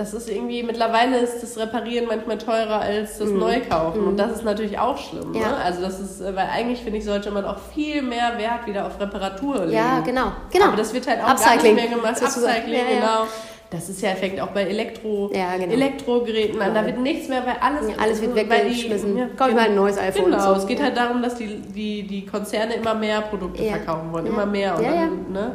das 0.00 0.14
ist 0.14 0.30
irgendwie, 0.30 0.62
mittlerweile 0.62 1.18
ist 1.18 1.42
das 1.42 1.58
Reparieren 1.58 2.06
manchmal 2.08 2.38
teurer 2.38 2.80
als 2.80 3.18
das 3.18 3.28
Mhm. 3.28 3.38
Neukaufen. 3.38 4.04
Und 4.06 4.16
das 4.16 4.32
ist 4.32 4.44
natürlich 4.44 4.78
auch 4.78 4.96
schlimm. 4.96 5.34
Ja. 5.34 5.40
Ne? 5.48 5.56
Also, 5.64 5.82
das 5.82 6.00
ist, 6.00 6.20
äh, 6.20 6.34
weil 6.34 6.48
eigentlich, 6.52 6.80
finde 6.80 6.98
ich, 6.98 7.04
sollte 7.04 7.30
man 7.30 7.44
auch 7.44 7.58
viel 7.74 8.00
mehr 8.02 8.32
Wert 8.38 8.66
wieder 8.66 8.86
auf 8.86 8.98
Reparatur 8.98 9.60
legen. 9.66 9.72
Ja, 9.72 10.00
genau, 10.00 10.32
genau. 10.50 10.66
Aber 10.68 10.76
das 10.76 10.94
wird 10.94 11.06
halt 11.06 11.22
auch 11.22 11.28
Upcycling, 11.30 11.76
gar 11.76 11.82
nicht 11.82 11.90
mehr 11.90 11.98
gemacht. 11.98 12.18
sozusagen. 12.18 12.52
Upcycling, 12.56 12.74
Ja, 12.80 12.90
ja. 12.94 13.00
genau. 13.00 13.26
Das 13.72 13.88
ist 13.88 14.02
ja, 14.02 14.10
fängt 14.16 14.40
auch 14.40 14.48
bei 14.48 14.62
Elektro, 14.64 15.30
Ja, 15.32 15.56
genau. 15.56 15.72
Elektrogeräten 15.72 16.60
an. 16.60 16.74
Da 16.74 16.84
wird 16.84 16.98
nichts 16.98 17.28
mehr, 17.28 17.46
weil 17.46 17.54
alles, 17.60 17.88
Ja, 17.88 18.02
alles 18.02 18.20
wird 18.20 18.34
weggeschmissen. 18.34 19.16
Ja, 19.16 19.26
Kauf 19.36 19.48
ich 19.50 19.54
mal 19.54 19.66
ein 19.66 19.76
neues 19.76 19.96
iPhone 19.96 20.24
Genau, 20.24 20.40
so. 20.54 20.60
es 20.60 20.66
geht 20.66 20.82
halt 20.82 20.96
darum, 20.96 21.22
dass 21.22 21.36
die, 21.36 21.60
die, 21.60 22.02
die 22.04 22.26
Konzerne 22.26 22.74
immer 22.74 22.94
mehr 22.94 23.20
Produkte 23.20 23.62
Ja. 23.62 23.72
verkaufen 23.76 24.12
wollen, 24.12 24.26
Ja. 24.26 24.32
immer 24.32 24.46
mehr. 24.46 24.76
Und 24.76 24.82
Ja, 24.84 24.90
dann, 24.92 25.30
Ne? 25.32 25.52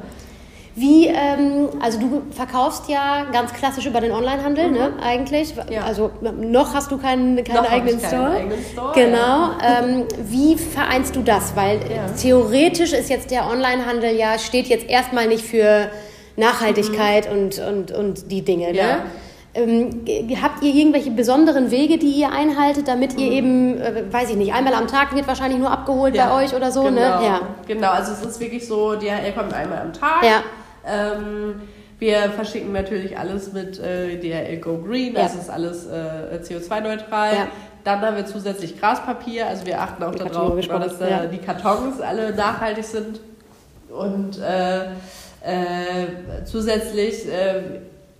Wie, 0.77 1.07
ähm, 1.07 1.69
also 1.81 1.99
du 1.99 2.23
verkaufst 2.31 2.89
ja 2.89 3.25
ganz 3.31 3.53
klassisch 3.53 3.85
über 3.85 4.01
den 4.01 4.11
Onlinehandel, 4.11 4.71
ne, 4.71 4.91
eigentlich. 5.01 5.55
Mhm. 5.55 5.61
Ja. 5.71 5.83
Also 5.85 6.11
noch 6.21 6.73
hast 6.73 6.91
du 6.91 6.97
keinen, 6.97 7.41
keinen 7.45 7.55
Noch 7.55 7.71
eigenen 7.71 7.95
ich 7.95 8.01
keinen 8.01 8.09
Store. 8.21 8.31
eigenen 8.37 8.65
Store, 8.73 8.91
Genau. 8.93 9.49
Ähm, 9.65 10.03
wie 10.29 10.57
vereinst 10.57 11.15
du 11.15 11.21
das? 11.21 11.55
Weil 11.55 11.77
äh, 11.77 11.95
Ja. 11.95 12.05
theoretisch 12.21 12.91
ist 12.91 13.09
jetzt 13.09 13.31
der 13.31 13.49
Onlinehandel 13.49 14.15
ja, 14.17 14.37
steht 14.37 14.67
jetzt 14.67 14.89
erstmal 14.89 15.27
nicht 15.27 15.45
für 15.45 15.89
Nachhaltigkeit 16.35 17.31
und, 17.31 17.59
und, 17.59 17.91
und 17.93 18.29
die 18.31 18.41
Dinge, 18.43 18.67
ne? 18.67 18.71
Mhm. 18.73 18.77
Ja. 18.77 18.97
Ähm, 19.57 20.01
habt 20.43 20.61
ihr 20.65 20.73
irgendwelche 20.75 21.11
besonderen 21.11 21.71
Wege, 21.71 21.97
die 21.97 22.11
ihr 22.11 22.29
einhaltet, 22.33 22.89
damit 22.89 23.13
Mhm. 23.13 23.19
ihr 23.19 23.31
eben, 23.31 23.77
äh, 23.81 24.03
weiß 24.11 24.31
ich 24.31 24.35
nicht, 24.35 24.53
einmal 24.53 24.73
am 24.73 24.87
Tag 24.87 25.15
wird 25.15 25.25
wahrscheinlich 25.29 25.57
nur 25.59 25.71
abgeholt 25.71 26.13
Ja. 26.13 26.27
bei 26.35 26.43
euch 26.43 26.53
oder 26.53 26.69
so, 26.73 26.83
genau. 26.83 26.91
ne? 26.95 27.01
Ja. 27.25 27.39
Genau, 27.65 27.91
also 27.91 28.11
es 28.11 28.21
ist 28.25 28.41
wirklich 28.41 28.67
so, 28.67 28.95
DHL 28.97 29.31
kommt 29.33 29.53
einmal 29.53 29.79
am 29.79 29.93
Tag. 29.93 30.21
Ja. 30.23 30.43
Ähm, 30.87 31.61
wir 31.99 32.29
verschicken 32.31 32.71
natürlich 32.73 33.17
alles 33.17 33.53
mit 33.53 33.79
äh, 33.79 34.17
DHL 34.17 34.57
Go 34.57 34.77
Green, 34.79 35.13
Ja. 35.15 35.23
das 35.23 35.35
ist 35.35 35.49
alles 35.49 35.85
äh, 35.87 36.39
CO2-neutral. 36.41 37.33
Ja. 37.33 37.47
Dann 37.83 38.01
haben 38.01 38.17
wir 38.17 38.25
zusätzlich 38.25 38.79
Graspapier, 38.79 39.47
also 39.47 39.65
wir 39.65 39.79
achten 39.79 40.03
auch 40.03 40.11
Die 40.11 40.17
darauf, 40.19 40.33
genau, 40.59 40.79
dass 40.79 40.97
gesprochen, 40.97 41.01
äh, 41.01 41.09
ja. 41.09 41.25
die 41.27 41.37
Kartons 41.37 42.01
alle 42.01 42.35
nachhaltig 42.35 42.83
sind. 42.83 43.19
Und 43.89 44.39
äh, 44.39 44.85
äh, 44.85 46.07
zusätzlich 46.45 47.27
äh, 47.31 47.61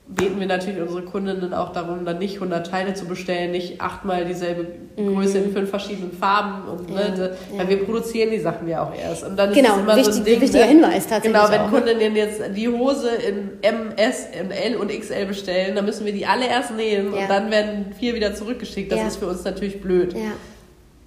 beten 0.07 0.39
wir 0.39 0.45
natürlich 0.45 0.79
unsere 0.79 1.01
Kundinnen 1.01 1.51
auch 1.53 1.73
darum, 1.73 2.05
dann 2.05 2.19
nicht 2.19 2.35
100 2.35 2.69
Teile 2.69 2.93
zu 2.93 3.05
bestellen, 3.05 3.51
nicht 3.51 3.81
achtmal 3.81 4.23
dieselbe 4.23 4.67
Größe 4.95 5.39
in 5.39 5.51
fünf 5.51 5.69
verschiedenen 5.71 6.11
Farben. 6.11 6.67
Und, 6.69 6.89
Mhm. 6.89 6.95
Ja, 6.95 7.07
ne, 7.09 7.37
ja. 7.51 7.57
Weil 7.59 7.69
wir 7.69 7.83
produzieren 7.85 8.29
die 8.29 8.39
Sachen 8.39 8.67
ja 8.67 8.83
auch 8.83 8.93
erst. 8.95 9.23
Und 9.25 9.35
dann 9.35 9.49
ist 9.49 9.55
Genau, 9.55 9.73
es 9.75 9.79
immer 9.81 9.91
so 9.93 9.97
wichtig- 9.97 10.15
ein 10.17 10.23
Ding, 10.25 10.41
wichtiger 10.41 10.63
ne? 10.65 10.69
Hinweis 10.71 11.07
tatsächlich 11.07 11.33
Genau, 11.33 11.51
wenn 11.51 11.61
auch, 11.61 11.71
ne? 11.71 11.77
Kundinnen 11.79 12.15
jetzt 12.15 12.41
die 12.55 12.67
Hose 12.69 13.09
in 13.15 13.49
M, 13.63 13.91
S, 13.97 14.27
in 14.39 14.51
L 14.51 14.75
und 14.75 14.91
XL 14.91 15.25
bestellen, 15.25 15.75
dann 15.75 15.85
müssen 15.85 16.05
wir 16.05 16.13
die 16.13 16.27
alle 16.27 16.47
erst 16.47 16.75
nähen 16.75 17.11
Ja. 17.11 17.21
und 17.21 17.29
dann 17.29 17.49
werden 17.49 17.87
vier 17.99 18.13
wieder 18.13 18.35
zurückgeschickt. 18.35 18.91
Das 18.91 19.01
ist 19.07 19.17
für 19.17 19.27
uns 19.27 19.43
natürlich 19.43 19.81
blöd. 19.81 20.15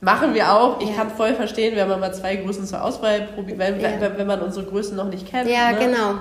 Machen 0.01 0.35
wir 0.35 0.53
auch. 0.53 0.81
Ich 0.81 0.89
Ja. 0.91 0.95
kann 0.97 1.11
voll 1.11 1.35
verstehen, 1.35 1.77
wenn 1.77 1.89
man 1.89 1.99
mal 2.01 2.13
zwei 2.13 2.37
Größen 2.37 2.67
zur 2.67 2.83
Auswahl 2.85 3.29
probiert, 3.35 3.59
wenn, 3.59 3.81
Ja. 3.81 3.89
wenn, 4.01 4.19
wenn 4.19 4.27
man 4.27 4.41
unsere 4.43 4.67
Größen 4.67 4.97
noch 4.97 5.09
nicht 5.09 5.29
kennt. 5.29 5.49
Ja, 5.49 5.71
ne? 5.73 5.79
genau. 5.79 6.15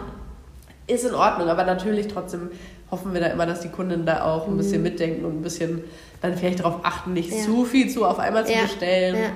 Ist 0.88 1.06
in 1.06 1.14
Ordnung, 1.16 1.50
aber 1.50 1.64
natürlich 1.66 2.08
trotzdem 2.08 2.50
hoffen 2.90 3.14
wir 3.14 3.20
da 3.22 3.28
immer, 3.28 3.46
dass 3.46 3.60
die 3.60 3.68
Kunden 3.70 4.06
da 4.06 4.24
auch 4.24 4.48
ein 4.48 4.56
bisschen 4.58 4.82
mitdenken 4.82 5.26
und 5.26 5.40
ein 5.40 5.42
bisschen 5.42 5.84
dann 6.22 6.36
vielleicht 6.38 6.60
darauf 6.62 6.80
achten, 6.84 7.14
nicht 7.14 7.30
Mhm. 7.32 7.38
Ja. 7.38 7.44
zu 7.44 7.66
viel 7.66 7.90
zu 7.90 8.06
auf 8.06 8.20
einmal 8.20 8.46
zu 8.46 8.54
Ja. 8.54 8.62
bestellen. 8.62 9.16
Ja. 9.16 9.30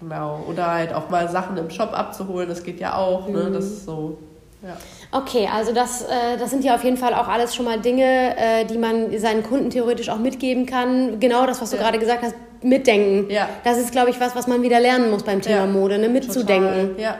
Genau. 0.00 0.44
Oder 0.48 0.70
halt 0.72 0.94
auch 0.94 1.10
mal 1.10 1.28
Sachen 1.28 1.56
im 1.58 1.70
Shop 1.70 1.92
abzuholen, 1.96 2.48
das 2.48 2.62
geht 2.64 2.80
ja 2.80 2.96
auch. 2.96 3.28
Mhm. 3.28 3.34
Ne? 3.34 3.50
Das 3.52 3.64
ist 3.66 3.84
so. 3.84 4.18
Ja. 4.62 4.76
Okay, 5.12 5.46
also 5.52 5.72
das, 5.74 6.02
äh, 6.02 6.38
das 6.38 6.48
sind 6.50 6.64
ja 6.64 6.74
auf 6.74 6.82
jeden 6.84 6.96
Fall 6.96 7.12
auch 7.14 7.28
alles 7.28 7.54
schon 7.54 7.66
mal 7.66 7.78
Dinge, 7.78 8.34
äh, 8.36 8.64
die 8.64 8.78
man 8.78 9.16
seinen 9.18 9.42
Kunden 9.42 9.68
theoretisch 9.68 10.08
auch 10.08 10.18
mitgeben 10.18 10.64
kann. 10.64 11.20
Genau 11.20 11.44
das, 11.46 11.60
was 11.60 11.70
du 11.70 11.76
gerade 11.76 11.98
gesagt 11.98 12.22
hast, 12.22 12.34
mitdenken. 12.62 13.30
Ja. 13.30 13.46
Das 13.62 13.76
ist, 13.76 13.92
glaube 13.92 14.08
ich, 14.08 14.18
was, 14.20 14.34
was 14.34 14.46
man 14.46 14.62
wieder 14.62 14.80
lernen 14.80 15.10
muss 15.10 15.22
beim 15.22 15.42
Thema. 15.42 15.66
Mode, 15.66 15.98
ne? 15.98 16.08
mitzudenken. 16.08 16.88
Total. 16.92 17.00
Ja. 17.02 17.16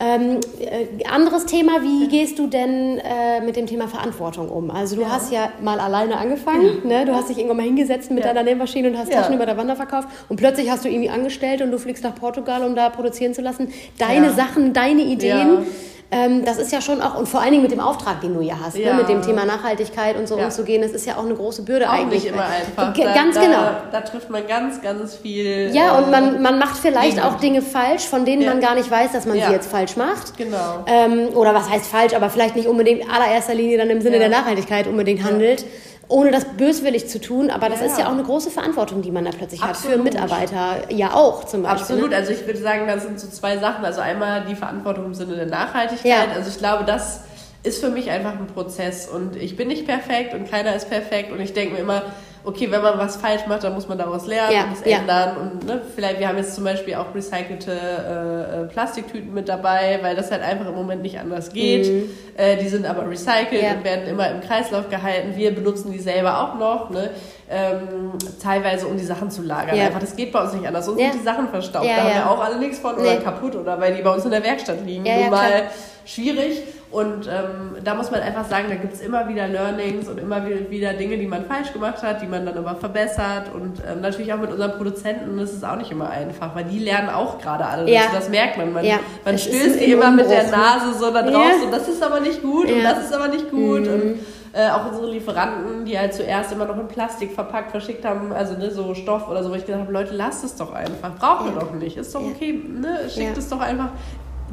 Ähm, 0.00 0.38
äh, 0.60 1.04
anderes 1.10 1.44
Thema, 1.46 1.82
wie 1.82 2.06
gehst 2.06 2.38
du 2.38 2.46
denn 2.46 2.98
äh, 2.98 3.40
mit 3.40 3.56
dem 3.56 3.66
Thema 3.66 3.88
Verantwortung 3.88 4.48
um? 4.48 4.70
Also 4.70 4.94
du 4.94 5.02
Ja. 5.02 5.08
hast 5.10 5.32
ja 5.32 5.50
mal 5.60 5.80
alleine 5.80 6.16
angefangen, 6.18 6.86
ne? 6.86 7.04
du 7.04 7.12
hast 7.16 7.30
dich 7.30 7.36
irgendwann 7.38 7.56
mal 7.56 7.62
hingesetzt 7.64 8.08
mit 8.12 8.20
Ja. 8.20 8.26
deiner 8.32 8.44
Nähmaschine 8.44 8.88
und 8.90 8.96
hast 8.96 9.10
Ja. 9.10 9.22
Taschen 9.22 9.34
über 9.34 9.44
der 9.44 9.56
Wander 9.56 9.74
verkauft 9.74 10.06
und 10.28 10.36
plötzlich 10.36 10.70
hast 10.70 10.84
du 10.84 10.88
irgendwie 10.88 11.10
angestellt 11.10 11.62
und 11.62 11.72
du 11.72 11.78
fliegst 11.80 12.04
nach 12.04 12.14
Portugal, 12.14 12.62
um 12.62 12.76
da 12.76 12.90
produzieren 12.90 13.34
zu 13.34 13.42
lassen. 13.42 13.72
Deine 13.98 14.26
Ja. 14.26 14.32
Sachen, 14.34 14.72
deine 14.72 15.02
Ideen. 15.02 15.66
Ähm, 16.10 16.42
das 16.42 16.56
ist 16.56 16.72
ja 16.72 16.80
schon 16.80 17.02
auch, 17.02 17.16
und 17.18 17.28
vor 17.28 17.40
allen 17.40 17.50
Dingen 17.50 17.62
mit 17.62 17.70
dem 17.70 17.80
Auftrag, 17.80 18.22
den 18.22 18.32
du 18.32 18.40
ja 18.40 18.54
hast, 18.64 18.78
Ja. 18.78 18.92
ne? 18.94 19.00
mit 19.02 19.10
dem 19.10 19.20
Thema 19.20 19.44
Nachhaltigkeit 19.44 20.16
und 20.16 20.26
so 20.26 20.38
Ja. 20.38 20.46
umzugehen, 20.46 20.80
das 20.80 20.92
ist 20.92 21.04
ja 21.06 21.16
auch 21.16 21.24
eine 21.26 21.34
große 21.34 21.62
Bürde 21.62 21.86
Auch 21.86 21.92
eigentlich. 21.92 22.24
nicht 22.24 22.32
immer 22.32 22.44
einfach. 22.46 22.94
Ge- 22.94 23.04
Da- 23.04 23.12
Ganz 23.14 23.34
da, 23.34 23.40
genau. 23.42 23.58
Da 23.92 24.00
trifft 24.00 24.30
man 24.30 24.46
ganz, 24.46 24.80
ganz 24.80 25.16
viel. 25.16 25.68
Ja, 25.74 25.98
äh, 25.98 26.02
und 26.02 26.10
man, 26.10 26.40
man 26.40 26.58
macht 26.58 26.78
vielleicht 26.78 27.22
auch 27.22 27.34
Dinge 27.34 27.60
falsch, 27.60 28.06
von 28.06 28.24
denen 28.24 28.40
Ja. 28.40 28.48
man 28.50 28.60
gar 28.60 28.74
nicht 28.74 28.90
weiß, 28.90 29.12
dass 29.12 29.26
man 29.26 29.36
sie 29.36 29.52
jetzt 29.52 29.70
falsch 29.70 29.96
macht. 29.98 30.38
Genau. 30.38 30.84
Ähm, 30.86 31.28
oder 31.34 31.54
was 31.54 31.68
heißt 31.68 31.86
falsch, 31.86 32.14
aber 32.14 32.30
vielleicht 32.30 32.56
nicht 32.56 32.68
unbedingt 32.68 33.02
in 33.02 33.10
allererster 33.10 33.54
Linie 33.54 33.76
dann 33.76 33.90
im 33.90 34.00
Sinne 34.00 34.18
der 34.18 34.30
Nachhaltigkeit 34.30 34.86
unbedingt 34.86 35.22
handelt, 35.24 35.66
ohne 36.08 36.30
das 36.30 36.44
böswillig 36.56 37.08
zu 37.08 37.20
tun. 37.20 37.50
Aber 37.50 37.68
das 37.68 37.80
Ja. 37.80 37.86
ist 37.86 37.98
ja 37.98 38.06
auch 38.08 38.12
eine 38.12 38.22
große 38.22 38.50
Verantwortung, 38.50 39.02
die 39.02 39.10
man 39.10 39.24
da 39.24 39.30
plötzlich 39.30 39.60
hat. 39.62 39.76
Für 39.76 39.88
Absolut. 39.88 40.04
Mitarbeiter 40.04 40.90
ja 40.90 41.12
auch 41.14 41.44
zum 41.44 41.62
Beispiel. 41.62 41.80
Absolut, 41.82 42.10
Ne? 42.10 42.16
also 42.16 42.32
ich 42.32 42.46
würde 42.46 42.58
sagen, 42.60 42.86
das 42.86 43.02
sind 43.02 43.20
so 43.20 43.28
zwei 43.28 43.58
Sachen. 43.58 43.84
Also 43.84 44.00
einmal 44.00 44.44
die 44.48 44.54
Verantwortung 44.54 45.04
im 45.06 45.14
Sinne 45.14 45.36
der 45.36 45.46
Nachhaltigkeit. 45.46 46.10
Ja. 46.10 46.34
Also 46.34 46.48
ich 46.50 46.58
glaube, 46.58 46.84
das 46.84 47.20
ist 47.62 47.80
für 47.82 47.90
mich 47.90 48.08
einfach 48.10 48.32
ein 48.32 48.46
Prozess 48.46 49.08
und 49.08 49.36
ich 49.36 49.56
bin 49.56 49.68
nicht 49.68 49.86
perfekt 49.86 50.32
und 50.32 50.48
keiner 50.50 50.74
ist 50.74 50.88
perfekt 50.88 51.32
und 51.32 51.40
ich 51.40 51.52
denke 51.52 51.74
mir 51.74 51.80
immer, 51.80 52.02
okay, 52.44 52.70
wenn 52.70 52.82
man 52.82 52.98
was 52.98 53.16
falsch 53.16 53.46
macht, 53.46 53.64
dann 53.64 53.74
muss 53.74 53.88
man 53.88 53.98
daraus 53.98 54.26
lernen 54.26 54.52
Ja, 54.54 54.64
und 54.64 54.72
es 54.72 54.84
ja. 54.90 54.98
ändern 54.98 55.36
und 55.36 55.66
ne, 55.66 55.80
vielleicht, 55.94 56.18
wir 56.20 56.28
haben 56.28 56.38
jetzt 56.38 56.54
zum 56.54 56.64
Beispiel 56.64 56.94
auch 56.94 57.14
recycelte 57.14 57.72
äh, 57.72 58.62
äh, 58.62 58.66
Plastiktüten 58.66 59.32
mit 59.34 59.48
dabei, 59.48 59.98
weil 60.02 60.16
das 60.16 60.30
halt 60.30 60.42
einfach 60.42 60.66
im 60.66 60.74
Moment 60.74 61.02
nicht 61.02 61.18
anders 61.18 61.50
geht. 61.52 61.90
Äh, 62.36 62.56
die 62.56 62.68
sind 62.68 62.86
aber 62.86 63.08
recycelt 63.08 63.52
Mhm. 63.52 63.58
Ja. 63.66 63.72
und 63.74 63.84
werden 63.84 64.06
immer 64.08 64.30
im 64.30 64.40
Kreislauf 64.40 64.88
gehalten. 64.88 65.36
Wir 65.36 65.54
benutzen 65.54 65.92
die 65.92 65.98
selber 65.98 66.40
auch 66.40 66.58
noch, 66.58 66.90
ne? 66.90 67.10
Ähm, 67.50 68.12
teilweise 68.42 68.86
um 68.86 68.96
die 68.96 69.04
Sachen 69.04 69.30
zu 69.30 69.42
lagern. 69.42 69.76
Ja. 69.76 69.86
Einfach, 69.86 70.00
das 70.00 70.14
geht 70.16 70.32
bei 70.32 70.40
uns 70.42 70.52
nicht 70.52 70.66
anders. 70.66 70.84
Sonst 70.86 71.00
Ja. 71.00 71.10
sind 71.10 71.20
die 71.20 71.24
Sachen 71.24 71.48
verstaubt. 71.48 71.86
Ja, 71.86 71.96
da 71.96 72.02
haben 72.02 72.14
wir 72.14 72.30
auch 72.30 72.44
alle 72.44 72.58
nichts 72.58 72.78
von 72.78 72.94
oder 72.94 73.02
Nee. 73.14 73.20
kaputt 73.24 73.56
oder 73.56 73.80
weil 73.80 73.94
die 73.94 74.02
bei 74.02 74.10
uns 74.10 74.24
in 74.24 74.30
der 74.30 74.42
Werkstatt 74.44 74.84
liegen. 74.84 75.04
Ja, 75.06 75.16
Nun 75.16 75.30
mal 75.30 75.48
klar. 75.48 75.62
schwierig. 76.04 76.62
Und 76.90 77.26
ähm, 77.26 77.76
da 77.84 77.94
muss 77.94 78.10
man 78.10 78.20
einfach 78.22 78.46
sagen, 78.48 78.64
da 78.70 78.74
gibt 78.76 78.94
es 78.94 79.02
immer 79.02 79.28
wieder 79.28 79.46
Learnings 79.46 80.08
und 80.08 80.18
immer 80.18 80.42
wi- 80.46 80.70
wieder 80.70 80.94
Dinge, 80.94 81.18
die 81.18 81.26
man 81.26 81.44
falsch 81.44 81.70
gemacht 81.74 82.02
hat, 82.02 82.22
die 82.22 82.26
man 82.26 82.46
dann 82.46 82.56
aber 82.56 82.76
verbessert. 82.76 83.52
Und 83.54 83.82
ähm, 83.86 84.00
natürlich 84.00 84.32
auch 84.32 84.38
mit 84.38 84.50
unseren 84.50 84.72
Produzenten 84.72 85.36
das 85.38 85.52
ist 85.52 85.62
auch 85.66 85.76
nicht 85.76 85.90
immer 85.90 86.08
einfach, 86.08 86.54
weil 86.54 86.64
die 86.64 86.78
lernen 86.78 87.10
auch 87.10 87.38
gerade 87.38 87.66
alle 87.66 87.90
Ja. 87.90 88.00
dazu. 88.04 88.14
Das 88.14 88.28
merkt 88.30 88.56
man. 88.56 88.72
Man, 88.72 88.84
Ja. 88.86 89.00
man 89.22 89.34
Es 89.34 89.44
stößt 89.44 89.80
die 89.80 89.92
immer 89.92 90.10
mit 90.10 90.30
der? 90.30 90.44
Nase 90.50 90.94
so 90.98 91.10
da 91.10 91.20
drauf, 91.22 91.32
Ja. 91.34 91.58
so 91.62 91.70
das 91.70 91.88
ist 91.88 92.02
aber 92.02 92.20
nicht 92.20 92.42
gut 92.42 92.70
und 92.72 92.82
das 92.82 93.04
ist 93.04 93.12
aber 93.12 93.28
nicht 93.28 93.50
gut. 93.50 93.82
Mhm. 93.82 93.92
Und 93.92 94.18
äh, 94.58 94.70
auch 94.70 94.86
unsere 94.90 95.08
Lieferanten, 95.10 95.84
die 95.84 95.96
halt 95.96 96.12
zuerst 96.12 96.50
immer 96.52 96.64
noch 96.64 96.76
in 96.78 96.88
Plastik 96.88 97.32
verpackt 97.32 97.70
verschickt 97.70 98.04
haben, 98.04 98.32
also 98.32 98.54
ne, 98.58 98.70
so 98.72 98.92
Stoff 98.94 99.28
oder 99.28 99.44
so, 99.44 99.50
wo 99.50 99.54
ich 99.54 99.64
gedacht 99.64 99.82
habe, 99.82 99.92
Leute, 99.92 100.14
lasst 100.14 100.42
es 100.44 100.56
doch 100.56 100.72
einfach. 100.72 101.14
Brauchen 101.16 101.46
wir 101.46 101.52
Ja. 101.54 101.60
doch 101.60 101.72
nicht. 101.72 101.96
Ist 101.96 102.12
doch 102.14 102.22
okay, 102.22 102.52
ne? 102.52 103.08
Schickt 103.08 103.32
Ja. 103.36 103.38
es 103.38 103.48
doch 103.48 103.60
einfach. 103.60 103.90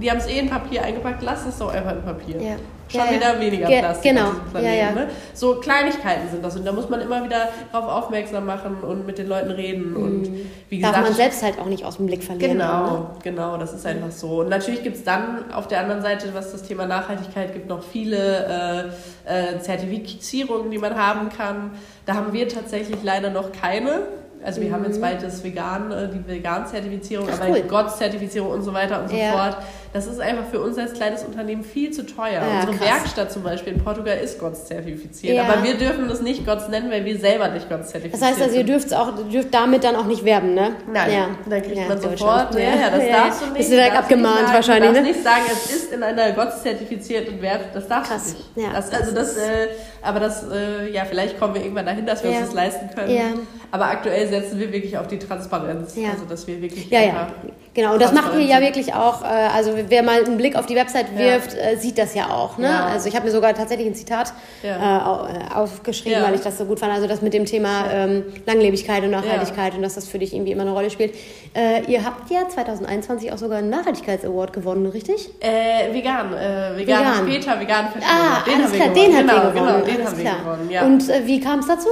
Die 0.01 0.11
haben 0.11 0.17
es 0.17 0.27
eh 0.27 0.39
in 0.39 0.49
Papier 0.49 0.83
eingepackt, 0.83 1.21
lasst 1.23 1.47
es 1.47 1.57
doch 1.57 1.73
einfach 1.73 1.93
in 1.93 2.01
Papier. 2.03 2.41
Ja. 2.41 2.55
Schon 2.87 2.99
Ja, 3.01 3.05
ja. 3.07 3.11
wieder 3.15 3.39
weniger 3.39 3.67
Ge- 3.67 3.79
Plastik 3.79 4.11
genau. 4.15 4.29
Planeten. 4.51 4.73
Ja, 4.75 4.83
ja. 4.85 4.91
Ne? 4.91 5.07
So 5.33 5.55
Kleinigkeiten 5.55 6.29
sind 6.29 6.45
das 6.45 6.55
und 6.55 6.65
da 6.67 6.71
muss 6.71 6.87
man 6.87 7.01
immer 7.01 7.23
wieder 7.23 7.49
darauf 7.71 8.03
aufmerksam 8.03 8.45
machen 8.45 8.77
und 8.83 9.07
mit 9.07 9.17
den 9.17 9.27
Leuten 9.27 9.49
reden. 9.49 9.95
Und 9.95 10.27
wie 10.69 10.77
Mhm. 10.77 10.81
Darf 10.83 10.91
gesagt, 10.91 11.07
man 11.07 11.13
selbst 11.15 11.41
halt 11.43 11.59
auch 11.59 11.65
nicht 11.65 11.83
aus 11.83 11.97
dem 11.97 12.05
Blick 12.05 12.23
verlieren. 12.23 12.57
Ne? 12.57 12.63
Genau, 12.63 13.09
genau, 13.23 13.57
das 13.57 13.73
ist 13.73 13.87
einfach 13.87 14.11
so. 14.11 14.41
Und 14.41 14.49
natürlich 14.49 14.83
gibt 14.83 14.97
es 14.97 15.03
dann 15.03 15.51
auf 15.51 15.67
der 15.67 15.79
anderen 15.79 16.03
Seite, 16.03 16.27
was 16.33 16.51
das 16.51 16.61
Thema 16.61 16.85
Nachhaltigkeit 16.85 17.53
gibt, 17.53 17.67
noch 17.69 17.81
viele 17.81 18.91
äh, 19.25 19.55
äh, 19.55 19.59
Zertifizierungen, 19.59 20.69
die 20.69 20.77
man 20.77 20.95
haben 20.95 21.29
kann. 21.29 21.71
Da 22.05 22.13
haben 22.15 22.33
wir 22.33 22.47
tatsächlich 22.47 22.97
leider 23.03 23.29
noch 23.29 23.51
keine. 23.51 24.01
Also 24.43 24.61
wir 24.61 24.71
haben 24.71 24.83
jetzt 24.85 25.01
bald 25.01 25.23
das 25.23 25.43
Vegan, 25.43 25.91
äh, 25.91 26.07
die 26.07 26.27
Vegan-Zertifizierung, 26.27 27.25
Mhm. 27.25 27.33
Aber 27.33 27.49
cool. 27.49 27.61
die 27.63 27.67
Gott-Zertifizierung 27.67 28.51
und 28.51 28.61
so 28.61 28.73
weiter 28.75 29.01
und 29.01 29.09
so 29.09 29.15
Ja. 29.15 29.31
fort. 29.31 29.57
Das 29.95 30.07
ist 30.07 30.19
einfach 30.19 30.43
für 30.51 30.59
uns 30.59 30.77
als 30.77 30.91
kleines 30.91 31.23
Unternehmen 31.23 31.63
viel 31.63 31.89
zu 31.89 32.05
teuer. 32.05 32.41
Ja, 32.41 32.59
Unsere 32.59 32.73
krass. 32.73 32.87
Werkstatt 32.97 33.31
zum 33.31 33.43
Beispiel 33.43 33.71
in 33.71 33.81
Portugal 33.81 34.17
ist 34.21 34.37
Gott-zertifiziert, 34.39 35.37
Ja. 35.37 35.43
aber 35.43 35.63
wir 35.63 35.75
dürfen 35.77 36.09
das 36.09 36.21
nicht 36.21 36.45
Gott 36.45 36.67
nennen, 36.69 36.91
weil 36.91 37.05
wir 37.05 37.17
selber 37.17 37.47
nicht 37.47 37.69
Gott-zertifiziert 37.69 38.21
Das 38.21 38.29
heißt 38.29 38.41
also, 38.41 38.57
ihr 38.57 38.65
dürft 38.65 38.93
auch, 38.93 39.13
dürft 39.31 39.53
damit 39.53 39.85
dann 39.85 39.95
auch 39.95 40.03
nicht 40.03 40.25
werben, 40.25 40.53
ne? 40.53 40.71
Nein, 40.91 41.13
ja. 41.13 41.27
dann 41.49 41.61
kriegt 41.61 41.77
Ja, 41.77 41.87
man 41.87 42.01
sofort, 42.01 42.53
ja, 42.55 42.59
ja, 42.59 42.89
das 42.89 43.07
darfst 43.09 43.41
du 43.41 43.45
nicht. 43.45 43.55
Bist 43.57 43.71
du 43.71 43.75
direkt 43.75 43.95
abgemahnt 43.95 44.39
sagen, 44.39 44.53
wahrscheinlich, 44.53 44.89
Du 44.91 44.95
ne? 44.95 45.01
darfst 45.01 45.15
nicht 45.15 45.23
sagen, 45.23 45.43
es 45.53 45.71
ist 45.73 45.93
in 45.93 46.03
einer 46.03 46.31
Gott-zertifizierten 46.33 47.41
Wert, 47.41 47.61
das 47.73 47.87
darfst 47.87 48.11
Krass, 48.11 48.33
du 48.33 48.59
nicht. 48.59 48.67
ja. 48.67 48.73
Das, 48.75 48.91
also 48.91 49.15
das, 49.15 49.37
äh, 49.37 49.67
aber 50.01 50.19
das, 50.19 50.43
äh, 50.51 50.91
ja, 50.91 51.05
vielleicht 51.05 51.39
kommen 51.39 51.53
wir 51.55 51.61
irgendwann 51.61 51.85
dahin, 51.85 52.05
dass 52.05 52.21
wir 52.21 52.31
uns 52.31 52.41
das 52.41 52.53
leisten 52.53 52.89
können. 52.93 53.47
Aber 53.71 53.85
aktuell 53.85 54.27
setzen 54.27 54.59
wir 54.59 54.73
wirklich 54.73 54.97
auf 54.97 55.07
die 55.07 55.19
Transparenz, 55.19 55.95
also 56.11 56.25
dass 56.27 56.45
wir 56.47 56.61
wirklich 56.61 56.89
Ja, 56.89 56.99
ja, 57.01 57.27
genau. 57.75 57.93
Und 57.93 58.01
das 58.01 58.11
macht 58.13 58.33
ihr 58.33 58.41
ja 58.41 58.59
wirklich 58.61 58.93
auch, 58.95 59.21
äh, 59.21 59.25
also 59.25 59.73
wer 59.87 60.01
mal 60.01 60.23
einen 60.25 60.37
Blick 60.37 60.55
auf 60.55 60.65
die 60.65 60.75
Website 60.75 61.07
Ja. 61.13 61.19
wirft, 61.19 61.53
äh, 61.53 61.75
sieht 61.77 61.97
das 61.99 62.15
ja 62.15 62.29
auch. 62.31 62.57
Ne? 62.57 62.65
Ja. 62.67 62.85
Also 62.85 63.07
ich 63.07 63.15
habe 63.15 63.25
mir 63.25 63.31
sogar 63.31 63.53
tatsächlich 63.53 63.85
ein 63.87 63.93
Zitat 63.95 64.33
Ja. 64.63 65.27
äh, 65.29 65.33
äh, 65.37 65.53
aufgeschrieben, 65.55 66.19
Ja. 66.21 66.25
weil 66.27 66.33
ich 66.35 66.41
das 66.41 66.57
so 66.57 66.65
gut 66.65 66.79
fand. 66.79 66.91
Also 66.93 67.05
das 67.07 67.21
mit 67.21 67.33
dem 67.33 67.45
Thema 67.45 67.85
ähm, 67.91 68.23
Langlebigkeit 68.47 69.03
und 69.03 69.11
Nachhaltigkeit 69.11 69.75
und 69.75 69.81
dass 69.83 69.93
das 69.95 70.07
für 70.07 70.17
dich 70.17 70.33
irgendwie 70.33 70.51
immer 70.53 70.63
eine 70.63 70.71
Rolle 70.71 70.89
spielt. 70.89 71.13
Äh, 71.53 71.83
ihr 71.87 72.03
habt 72.03 72.31
ja 72.31 72.47
2021 72.49 73.31
auch 73.31 73.37
sogar 73.37 73.59
einen 73.59 73.69
Nachhaltigkeits-Award 73.69 74.53
gewonnen, 74.53 74.85
richtig? 74.87 75.29
Äh, 75.41 75.93
vegan, 75.93 76.31
vegan, 76.31 76.77
Vegan. 76.77 77.25
Peter, 77.25 77.59
vegan 77.59 77.85
Ah, 78.01 78.43
den 78.45 78.53
alles 78.55 78.65
haben 78.65 78.71
wir 78.71 78.79
klar, 78.79 78.89
gewonnen. 78.89 78.95
den 78.95 79.15
habt 79.17 79.27
genau, 79.27 79.33
ihr 79.35 79.51
gewonnen. 79.51 79.67
Genau, 79.67 79.85
den 79.85 79.95
alles 80.01 80.09
haben 80.09 80.23
wir 80.23 80.31
gewonnen, 80.31 80.69
ja. 80.71 80.85
Und 80.85 81.27
wie 81.27 81.39
kam 81.39 81.59
es 81.59 81.67
dazu? 81.67 81.87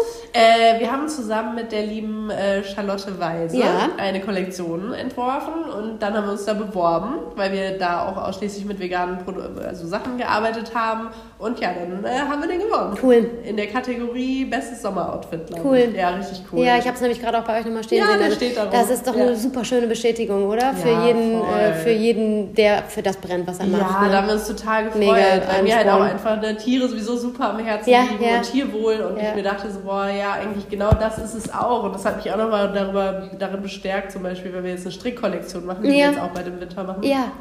Wir 0.80 0.92
haben 0.92 1.08
zusammen 1.08 1.56
mit 1.56 1.72
der 1.72 1.84
lieben 1.84 2.32
Charlotte 2.74 3.20
Weise 3.20 3.58
Ja. 3.58 3.90
eine 3.98 4.20
Kollektion 4.22 4.94
entworfen 4.94 5.54
und 5.78 6.00
dann 6.02 6.14
haben 6.16 6.26
wir 6.26 6.32
uns 6.34 6.46
da 6.46 6.54
beworben, 6.54 7.16
weil 7.36 7.52
wir 7.52 7.78
da 7.78 8.08
auch 8.08 8.18
ausschließlich 8.18 8.66
mit 8.66 8.80
veganen 8.80 9.18
Produ 9.20 9.42
also 9.66 9.88
Sachen 9.88 10.18
gearbeitet 10.18 10.72
haben. 10.76 11.10
Und 11.40 11.60
ja, 11.60 11.70
dann 11.74 12.04
äh, 12.06 12.20
haben 12.20 12.42
wir 12.42 12.48
den 12.48 12.60
gewonnen. 12.60 12.98
Cool. 13.04 13.30
In 13.44 13.58
der 13.58 13.68
Kategorie 13.68 14.46
Bestes 14.46 14.82
Sommeroutfit, 14.82 15.48
glaube 15.48 15.62
Cool. 15.68 15.78
ich. 15.92 15.96
Ja, 15.96 16.10
richtig 16.12 16.42
cool. 16.52 16.64
Ja, 16.64 16.78
ich 16.78 16.86
habe 16.86 16.96
es 16.96 17.02
nämlich 17.02 17.22
gerade 17.22 17.38
auch 17.40 17.44
bei 17.44 17.60
euch 17.60 17.66
nochmal 17.66 17.84
stehen 17.84 17.98
Ja, 18.00 18.06
sehen. 18.08 18.18
der 18.18 18.26
Also, 18.28 18.38
steht 18.38 18.58
da 18.58 18.66
das 18.68 18.90
ist 18.90 19.06
doch 19.06 19.16
Ja. 19.16 19.24
eine 19.24 19.36
super 19.36 19.66
schöne 19.66 19.88
Bestätigung, 19.88 20.46
oder? 20.48 20.74
Für 20.74 20.90
Ja, 20.90 21.06
jeden, 21.08 21.42
äh, 21.44 21.74
für 21.74 21.92
jeden, 21.92 22.56
der 22.56 22.84
für 22.84 23.02
das 23.02 23.18
brennt, 23.18 23.46
was 23.48 23.60
er 23.60 23.66
Ja, 23.66 23.78
macht. 23.78 24.02
ne? 24.04 24.10
da 24.10 24.18
haben 24.20 24.28
wir 24.28 24.34
uns 24.36 24.48
total 24.48 24.86
gefreut, 24.86 25.00
Mega 25.02 25.14
weil 25.48 25.64
mir 25.64 25.76
halt 25.76 25.90
auch 25.90 26.00
einfach 26.02 26.40
ne, 26.42 26.56
Tiere 26.56 26.88
sowieso 26.88 27.18
super 27.18 27.50
am 27.50 27.60
Herzen 27.60 27.90
Ja, 27.90 28.02
liegen 28.10 28.24
ja. 28.24 28.38
und 28.38 28.44
Tierwohl 28.44 28.96
und 29.02 29.18
Ja. 29.18 29.30
ich 29.30 29.36
mir 29.36 29.44
dachte 29.44 29.70
so, 29.70 29.80
boah, 29.82 30.08
ja, 30.08 30.34
eigentlich 30.34 30.70
genau 30.70 30.92
das 30.92 31.18
ist 31.18 31.34
es 31.34 31.54
auch 31.54 31.84
und 31.84 31.94
das 31.94 32.06
hat 32.06 32.16
mich 32.24 32.32
auch 32.32 32.38
nochmal 32.38 32.72
darüber 32.74 33.30
darin 33.38 33.62
bestärkt, 33.62 34.12
zum 34.14 34.24
Beispiel, 34.24 34.54
wenn 34.54 34.64
wir 34.64 34.72
jetzt 34.72 34.86
eine 34.86 34.92
Strickkollektion 34.94 35.63
machen, 35.64 35.84
die 35.84 35.90
Ja. 35.90 35.96
wir 35.96 36.06
jetzt 36.12 36.20
auch 36.22 36.30
bei 36.30 36.44
dem 36.44 36.60
Winter 36.60 36.84
machen, 36.84 37.04
Ja, 37.04 37.32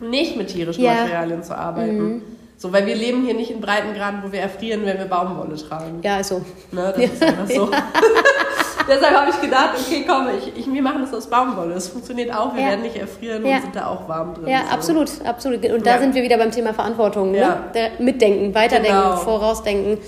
nicht 0.00 0.36
mit 0.36 0.48
tierischen 0.48 0.82
Ja. 0.84 0.92
Mhm. 0.92 0.98
Materialien 1.00 1.42
zu 1.42 1.56
arbeiten. 1.56 2.22
So, 2.58 2.72
weil 2.72 2.86
wir 2.86 2.94
leben 2.94 3.24
hier 3.24 3.34
nicht 3.34 3.50
in 3.50 3.60
Breitengraden, 3.60 4.20
wo 4.24 4.30
wir 4.30 4.40
erfrieren, 4.40 4.82
wenn 4.84 4.96
wir 4.96 5.06
Baumwolle 5.06 5.56
tragen. 5.56 5.98
ja, 6.02 6.18
ist 6.20 6.28
so. 6.28 6.42
Ne, 6.70 6.94
das 6.96 7.04
ist 7.04 7.22
einfach 7.22 7.48
so. 7.48 7.68
Deshalb 8.88 9.14
habe 9.16 9.30
ich 9.30 9.40
gedacht, 9.40 9.70
okay, 9.78 10.04
komm, 10.06 10.26
ich, 10.36 10.56
ich, 10.58 10.72
wir 10.72 10.82
machen 10.82 11.02
das 11.02 11.14
aus 11.14 11.28
Baumwolle. 11.28 11.74
Es 11.74 11.88
funktioniert 11.88 12.34
auch, 12.34 12.52
wir 12.54 12.62
Ja. 12.62 12.68
werden 12.70 12.82
nicht 12.82 12.96
erfrieren 12.96 13.44
Ja. 13.46 13.56
und 13.56 13.62
sind 13.62 13.76
da 13.76 13.86
auch 13.86 14.08
warm 14.08 14.34
drin. 14.34 14.48
Ja, 14.48 14.62
so. 14.68 14.74
absolut, 14.74 15.10
absolut. 15.24 15.64
Und 15.64 15.86
da 15.86 15.94
Ja. 15.94 15.98
sind 16.00 16.14
wir 16.14 16.22
wieder 16.22 16.36
beim 16.36 16.50
Thema 16.50 16.74
Verantwortung. 16.74 17.30
Ne? 17.32 17.56
Mitdenken, 18.00 18.54
Weiterdenken, 18.54 18.96
Genau. 19.00 19.16
Vorausdenken. 19.16 19.98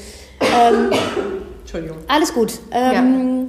Ähm, 0.41 0.91
Entschuldigung. 1.63 1.99
alles 2.09 2.35
gut. 2.35 2.53
Ähm, 2.73 3.49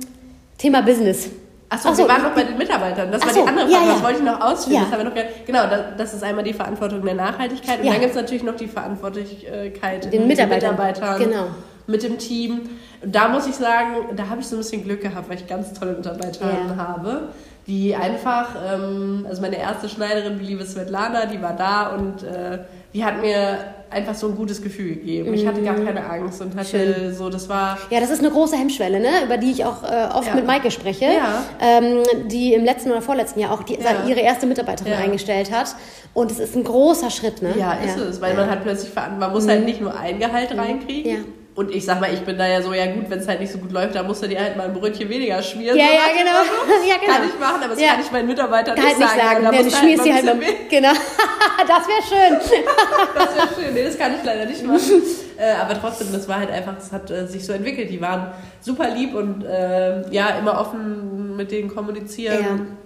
Thema 0.59 0.81
Business. 0.83 1.29
Achso, 1.69 1.89
Ach 1.89 1.95
so. 1.95 2.04
wir 2.04 2.10
waren 2.10 2.23
noch 2.23 2.32
bei 2.36 2.43
den 2.43 2.58
Mitarbeitern. 2.58 3.12
Das 3.12 3.21
war 3.25 3.34
so, 3.34 3.41
die 3.41 3.47
andere 3.49 3.67
Frage. 3.67 3.86
ja. 3.86 3.93
Das 3.93 4.04
wollte 4.04 4.19
ich 4.19 4.23
noch 4.25 4.39
ausführen. 4.41 4.75
Ja. 4.75 4.82
Das 4.84 4.91
haben 4.91 5.15
wir 5.15 5.23
noch 5.23 5.45
genau, 5.45 5.62
das, 5.97 6.13
ist 6.13 6.23
einmal 6.23 6.43
die 6.43 6.54
Verantwortung 6.54 7.04
der 7.04 7.15
Nachhaltigkeit. 7.15 7.80
Und 7.80 7.86
Ja. 7.86 7.91
dann 7.93 8.01
gibt 8.01 8.15
es 8.15 8.21
natürlich 8.21 8.43
noch 8.43 8.56
die 8.56 8.67
Verantwortlichkeit 8.67 10.12
Den 10.13 10.21
mit 10.21 10.38
Mitarbeitern. 10.38 10.71
Mitarbeitern, 10.75 11.19
Genau. 11.19 11.45
mit 11.88 12.04
dem 12.04 12.17
Team. 12.17 12.69
Und 13.01 13.15
da 13.15 13.28
muss 13.30 13.47
ich 13.47 13.56
sagen, 13.56 14.15
da 14.15 14.30
habe 14.30 14.41
ich 14.41 14.47
so 14.47 14.56
ein 14.56 14.60
bisschen 14.60 14.84
Glück 14.84 15.01
gehabt, 15.01 15.30
weil 15.30 15.38
ich 15.38 15.47
ganz 15.47 15.73
tolle 15.73 15.93
Mitarbeiter 15.93 16.45
Ja. 16.45 16.75
habe, 16.78 17.30
die 17.67 17.95
einfach, 17.95 18.49
ähm, 18.73 19.25
also 19.28 19.41
meine 19.41 19.58
erste 19.58 19.89
Schneiderin, 19.89 20.38
die 20.39 20.45
liebe 20.45 20.63
Svetlana, 20.65 21.25
die 21.25 21.41
war 21.41 21.54
da 21.54 21.88
und 21.95 22.21
äh, 22.23 22.60
die 22.93 23.04
hat 23.04 23.21
mir 23.21 23.58
einfach 23.89 24.15
so 24.15 24.27
ein 24.27 24.35
gutes 24.35 24.61
Gefühl 24.61 24.95
gegeben. 24.95 25.33
Ich 25.33 25.45
hatte 25.47 25.61
gar 25.61 25.75
keine 25.75 26.03
Angst 26.09 26.41
und 26.41 26.55
hatte 26.55 26.77
Mhm. 26.77 26.93
Schön. 26.95 27.15
so, 27.15 27.29
das 27.29 27.47
war 27.49 27.77
Ja, 27.89 27.99
das 27.99 28.09
ist 28.09 28.19
eine 28.19 28.29
große 28.31 28.55
Hemmschwelle, 28.57 28.99
ne? 28.99 29.09
über 29.23 29.37
die 29.37 29.51
ich 29.51 29.63
auch 29.65 29.83
äh, 29.83 30.07
oft 30.13 30.27
Ja. 30.27 30.35
mit 30.35 30.45
Maike 30.47 30.71
spreche, 30.71 31.05
Ja. 31.05 31.43
ähm, 31.61 32.03
die 32.27 32.53
im 32.53 32.65
letzten 32.65 32.91
oder 32.91 33.01
vorletzten 33.01 33.39
Jahr 33.39 33.51
auch 33.53 33.63
die, 33.63 33.75
Ja. 33.75 34.05
ihre 34.07 34.19
erste 34.21 34.45
Mitarbeiterin 34.47 34.93
eingestellt 34.93 35.51
hat. 35.51 35.75
Und 36.13 36.31
es 36.31 36.39
ist 36.39 36.55
ein 36.55 36.63
großer 36.63 37.09
Schritt. 37.09 37.41
Ne? 37.41 37.53
Ja, 37.57 37.73
ist 37.73 37.97
es, 37.97 38.21
weil 38.21 38.33
man 38.35 38.49
hat 38.49 38.63
plötzlich. 38.63 38.91
Man 38.95 39.31
muss 39.31 39.47
halt 39.47 39.65
nicht 39.65 39.81
nur 39.81 39.97
ein 39.97 40.19
Gehalt 40.19 40.57
reinkriegen. 40.57 41.25
Ja. 41.55 41.61
Und 41.61 41.73
ich 41.73 41.85
sag 41.85 42.01
mal, 42.01 42.13
ich 42.13 42.19
bin 42.19 42.37
da 42.37 42.45
ja 42.45 42.61
so, 42.61 42.73
ja 42.73 42.85
gut, 42.87 43.09
wenn 43.09 43.19
es 43.19 43.27
halt 43.29 43.39
nicht 43.39 43.51
so 43.51 43.57
gut 43.59 43.71
läuft, 43.71 43.95
dann 43.95 44.05
musst 44.05 44.21
du 44.21 44.27
dir 44.27 44.39
halt 44.41 44.57
mal 44.57 44.65
ein 44.67 44.73
Brötchen 44.73 45.07
weniger 45.09 45.41
schmieren. 45.41 45.77
Ja, 45.77 45.85
so 45.85 45.93
ja, 45.93 45.99
genau. 46.17 46.39
Motto. 46.39 46.83
Ja, 46.89 46.95
genau. 46.99 47.13
Kann 47.13 47.29
ich 47.29 47.39
machen, 47.39 47.63
aber 47.63 47.73
das 47.73 47.81
Ja. 47.81 47.87
kann 47.93 48.01
ich 48.01 48.11
meinen 48.11 48.27
Mitarbeitern 48.27 48.75
halt 48.77 48.97
nicht 48.99 49.09
sagen. 49.09 49.43
Da 49.45 49.51
Ja, 49.51 49.57
du 49.59 49.63
musst 49.63 49.77
schmierst 49.77 50.03
sie 50.03 50.13
halt 50.13 50.25
mal 50.25 50.35
Genau. 50.69 50.89
das 51.67 51.87
wäre 51.87 52.03
schön. 52.03 52.37
Das 53.15 53.35
wäre 53.37 53.47
schön. 53.55 53.73
Nee, 53.73 53.83
das 53.85 53.97
kann 53.97 54.11
ich 54.15 54.23
leider 54.25 54.45
nicht 54.45 54.65
machen. 54.65 55.01
äh, 55.37 55.51
aber 55.53 55.79
trotzdem, 55.79 56.07
das 56.11 56.27
war 56.27 56.39
halt 56.39 56.51
einfach, 56.51 56.73
es 56.77 56.91
hat 56.91 57.09
äh, 57.09 57.25
sich 57.25 57.45
so 57.45 57.53
entwickelt. 57.53 57.89
Die 57.89 58.01
waren 58.01 58.31
super 58.59 58.89
lieb 58.89 59.15
und 59.15 59.45
äh, 59.45 60.09
ja, 60.11 60.29
immer 60.37 60.59
offen 60.59 61.37
mit 61.37 61.51
denen 61.51 61.73
kommunizieren. 61.73 62.77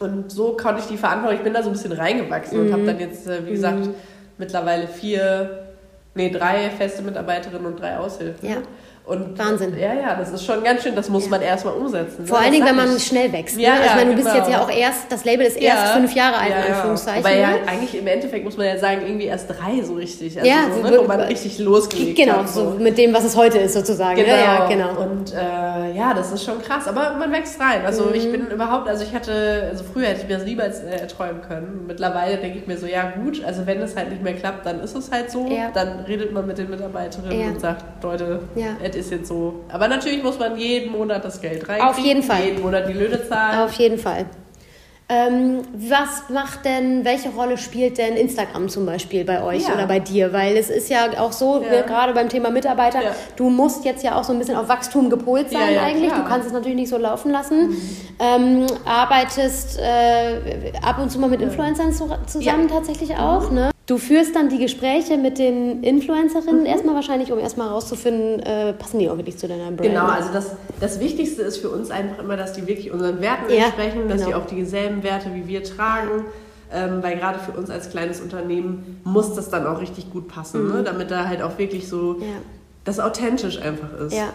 Und 0.00 0.32
so 0.32 0.56
konnte 0.56 0.80
ich 0.80 0.86
die 0.88 0.96
Verantwortung, 0.96 1.38
ich 1.38 1.44
bin 1.44 1.54
da 1.54 1.62
so 1.62 1.68
ein 1.68 1.74
bisschen 1.74 1.92
reingewachsen 1.92 2.58
und 2.58 2.66
Mhm. 2.68 2.72
habe 2.72 2.82
dann 2.84 2.98
jetzt, 2.98 3.28
äh, 3.28 3.46
wie 3.46 3.52
gesagt, 3.52 3.88
mittlerweile 4.38 4.88
vier, 4.88 5.61
nee, 6.14 6.30
drei 6.30 6.70
feste 6.70 7.02
Mitarbeiterinnen 7.02 7.66
und 7.66 7.80
drei 7.80 7.96
Aushilfen. 7.96 8.48
Ja. 8.48 8.56
Und 9.04 9.36
Wahnsinn. 9.36 9.76
Ja, 9.76 9.92
ja, 9.94 10.14
das 10.16 10.30
ist 10.30 10.44
schon 10.44 10.62
ganz 10.62 10.84
schön, 10.84 10.94
das 10.94 11.08
muss 11.08 11.24
Ja. 11.24 11.30
man 11.30 11.42
erstmal 11.42 11.74
umsetzen. 11.74 12.24
Vor 12.24 12.38
ne? 12.38 12.44
allen 12.44 12.52
Das 12.60 12.66
Dingen, 12.68 12.78
wenn 12.78 12.86
man 12.88 13.00
schnell 13.00 13.32
wächst. 13.32 13.58
Ja, 13.58 13.74
ne? 13.74 13.80
Ich 13.80 13.86
ja, 13.86 13.96
meine, 13.96 14.10
du 14.10 14.16
bist 14.16 14.28
genau. 14.28 14.38
jetzt 14.44 14.52
ja 14.52 14.62
auch 14.62 14.70
erst, 14.70 15.10
das 15.10 15.24
Label 15.24 15.44
ist 15.44 15.56
erst 15.56 15.86
Ja. 15.86 15.92
fünf 15.96 16.14
Jahre 16.14 16.36
alt, 16.36 16.50
Ja, 16.50 16.60
in. 16.62 16.72
Anführungszeichen. 16.72 17.24
Wobei 17.24 17.38
ja 17.40 17.50
ne? 17.50 17.56
eigentlich 17.66 17.98
im 17.98 18.06
Endeffekt 18.06 18.44
muss 18.44 18.56
man 18.56 18.66
ja 18.66 18.78
sagen, 18.78 19.00
irgendwie 19.04 19.24
erst 19.26 19.50
drei 19.50 19.82
so 19.82 19.94
richtig. 19.94 20.38
Also 20.38 20.48
Ja, 20.48 20.56
so, 20.72 20.82
so 20.84 20.88
ne, 20.88 20.98
wo 21.00 21.02
man 21.08 21.18
richtig 21.20 21.58
losgelegt 21.58 22.16
Genau, 22.16 22.34
hat. 22.38 22.48
so 22.48 22.76
mit 22.78 22.96
dem, 22.96 23.12
was 23.12 23.24
es 23.24 23.36
heute 23.36 23.58
ist, 23.58 23.74
sozusagen. 23.74 24.14
Genau. 24.14 24.28
Ja, 24.36 24.68
genau. 24.68 24.90
Und 25.02 25.32
äh, 25.34 25.96
ja, 25.96 26.14
das 26.14 26.30
ist 26.30 26.44
schon 26.44 26.62
krass. 26.62 26.86
Aber 26.86 27.16
man 27.18 27.32
wächst 27.32 27.60
rein. 27.60 27.84
Also 27.84 28.04
Mhm. 28.04 28.14
ich 28.14 28.30
bin 28.30 28.46
überhaupt, 28.46 28.88
also 28.88 29.02
ich 29.02 29.12
hatte, 29.12 29.66
also 29.68 29.82
früher 29.92 30.06
hätte 30.06 30.22
ich 30.22 30.28
mir 30.28 30.36
das 30.36 30.44
niemals 30.46 30.78
äh, 30.78 30.90
erträumen 31.00 31.42
können. 31.42 31.86
Mittlerweile 31.88 32.36
denke 32.36 32.58
ich 32.58 32.68
mir 32.68 32.78
so, 32.78 32.86
ja 32.86 33.12
gut, 33.20 33.42
also 33.44 33.66
wenn 33.66 33.82
es 33.82 33.96
halt 33.96 34.10
nicht 34.10 34.22
mehr 34.22 34.34
klappt, 34.34 34.64
dann 34.64 34.78
ist 34.78 34.96
es 34.96 35.10
halt 35.10 35.28
so. 35.28 35.48
Dann 35.74 36.04
redet 36.06 36.32
man 36.32 36.46
mit 36.46 36.56
den 36.56 36.70
Mitarbeiterinnen 36.70 37.54
und 37.54 37.60
sagt, 37.60 37.84
Leute, 38.04 38.38
Ja. 38.54 38.66
Es 38.94 39.06
ist 39.06 39.10
jetzt 39.12 39.28
so. 39.28 39.54
Aber 39.70 39.88
natürlich 39.88 40.22
muss 40.22 40.38
man 40.38 40.56
jeden 40.56 40.92
Monat 40.92 41.24
das 41.24 41.40
Geld 41.40 41.68
reinkriegen. 41.68 41.88
Auf 41.88 41.98
jeden 41.98 42.22
Fall. 42.22 42.44
Jeden 42.44 42.62
Monat 42.62 42.88
die 42.88 42.92
Löhne 42.94 43.26
zahlen. 43.28 43.60
Auf 43.60 43.72
jeden 43.74 43.98
Fall. 43.98 44.26
Ähm, 45.08 45.58
was 45.74 46.30
macht 46.30 46.64
denn, 46.64 47.04
welche 47.04 47.28
Rolle 47.30 47.58
spielt 47.58 47.98
denn 47.98 48.16
Instagram 48.16 48.70
zum 48.70 48.86
Beispiel 48.86 49.24
bei 49.24 49.42
euch 49.42 49.66
Ja. 49.68 49.74
oder 49.74 49.86
bei 49.86 49.98
dir? 49.98 50.32
Weil 50.32 50.56
es 50.56 50.70
ist 50.70 50.88
ja 50.88 51.00
auch 51.18 51.32
so, 51.32 51.60
Ja. 51.62 51.70
wir- 51.70 51.82
gerade 51.82 52.14
beim 52.14 52.30
Thema 52.30 52.50
Mitarbeiter, 52.50 53.02
Ja. 53.02 53.10
du 53.36 53.50
musst 53.50 53.84
jetzt 53.84 54.02
ja 54.04 54.18
auch 54.18 54.24
so 54.24 54.32
ein 54.32 54.38
bisschen 54.38 54.56
auf 54.56 54.68
Wachstum 54.68 55.10
gepolt 55.10 55.50
sein 55.50 55.76
eigentlich. 55.78 56.06
klar. 56.08 56.20
Mhm. 56.20 56.22
Du 56.24 56.28
kannst 56.30 56.46
es 56.46 56.52
natürlich 56.54 56.76
nicht 56.76 56.88
so 56.88 56.96
laufen 56.96 57.30
lassen. 57.30 57.76
Ähm, 58.20 58.66
arbeitest 58.86 59.78
äh, 59.80 60.72
ab 60.82 60.98
und 60.98 61.10
zu 61.10 61.18
mal 61.18 61.28
mit 61.28 61.42
Influencern 61.42 61.92
zu, 61.92 62.08
zusammen 62.26 62.68
tatsächlich 62.68 63.14
auch, 63.16 63.50
ne? 63.50 63.71
Du 63.86 63.98
führst 63.98 64.36
dann 64.36 64.48
die 64.48 64.58
Gespräche 64.58 65.18
mit 65.18 65.38
den 65.38 65.78
Mhm. 65.78 65.82
Influencerinnen 65.84 66.66
erstmal 66.66 66.94
wahrscheinlich, 66.94 67.32
um 67.32 67.38
erstmal 67.40 67.68
rauszufinden, 67.68 68.40
äh, 68.40 68.72
passen 68.74 69.00
die 69.00 69.10
auch 69.10 69.16
wirklich 69.16 69.38
zu 69.38 69.48
deiner 69.48 69.64
Brand? 69.64 69.82
Genau, 69.82 70.04
also 70.06 70.28
das, 70.32 70.52
das 70.80 71.00
Wichtigste 71.00 71.42
ist 71.42 71.58
für 71.58 71.68
uns 71.68 71.90
einfach 71.90 72.22
immer, 72.22 72.36
dass 72.36 72.52
die 72.52 72.66
wirklich 72.66 72.92
unseren 72.92 73.20
Werten 73.20 73.50
Ja, 73.52 73.64
entsprechen, 73.64 74.08
dass 74.08 74.20
die 74.22 74.26
genau. 74.30 74.38
auch 74.38 74.46
dieselben 74.46 75.02
Werte 75.02 75.34
wie 75.34 75.48
wir 75.48 75.64
tragen. 75.64 76.24
Ähm, 76.74 77.02
weil 77.02 77.18
gerade 77.18 77.38
für 77.38 77.52
uns 77.52 77.68
als 77.68 77.90
kleines 77.90 78.22
Unternehmen 78.22 78.98
muss 79.04 79.34
das 79.34 79.50
dann 79.50 79.66
auch 79.66 79.78
richtig 79.82 80.10
gut 80.10 80.26
passen, 80.28 80.68
ne? 80.72 80.82
damit 80.82 81.10
da 81.10 81.26
halt 81.28 81.42
auch 81.42 81.58
wirklich 81.58 81.86
so 81.86 82.14
Mhm. 82.14 82.22
Ja. 82.22 82.26
das 82.84 82.98
authentisch 82.98 83.60
einfach 83.60 83.92
ist. 84.00 84.14
Ja. 84.14 84.32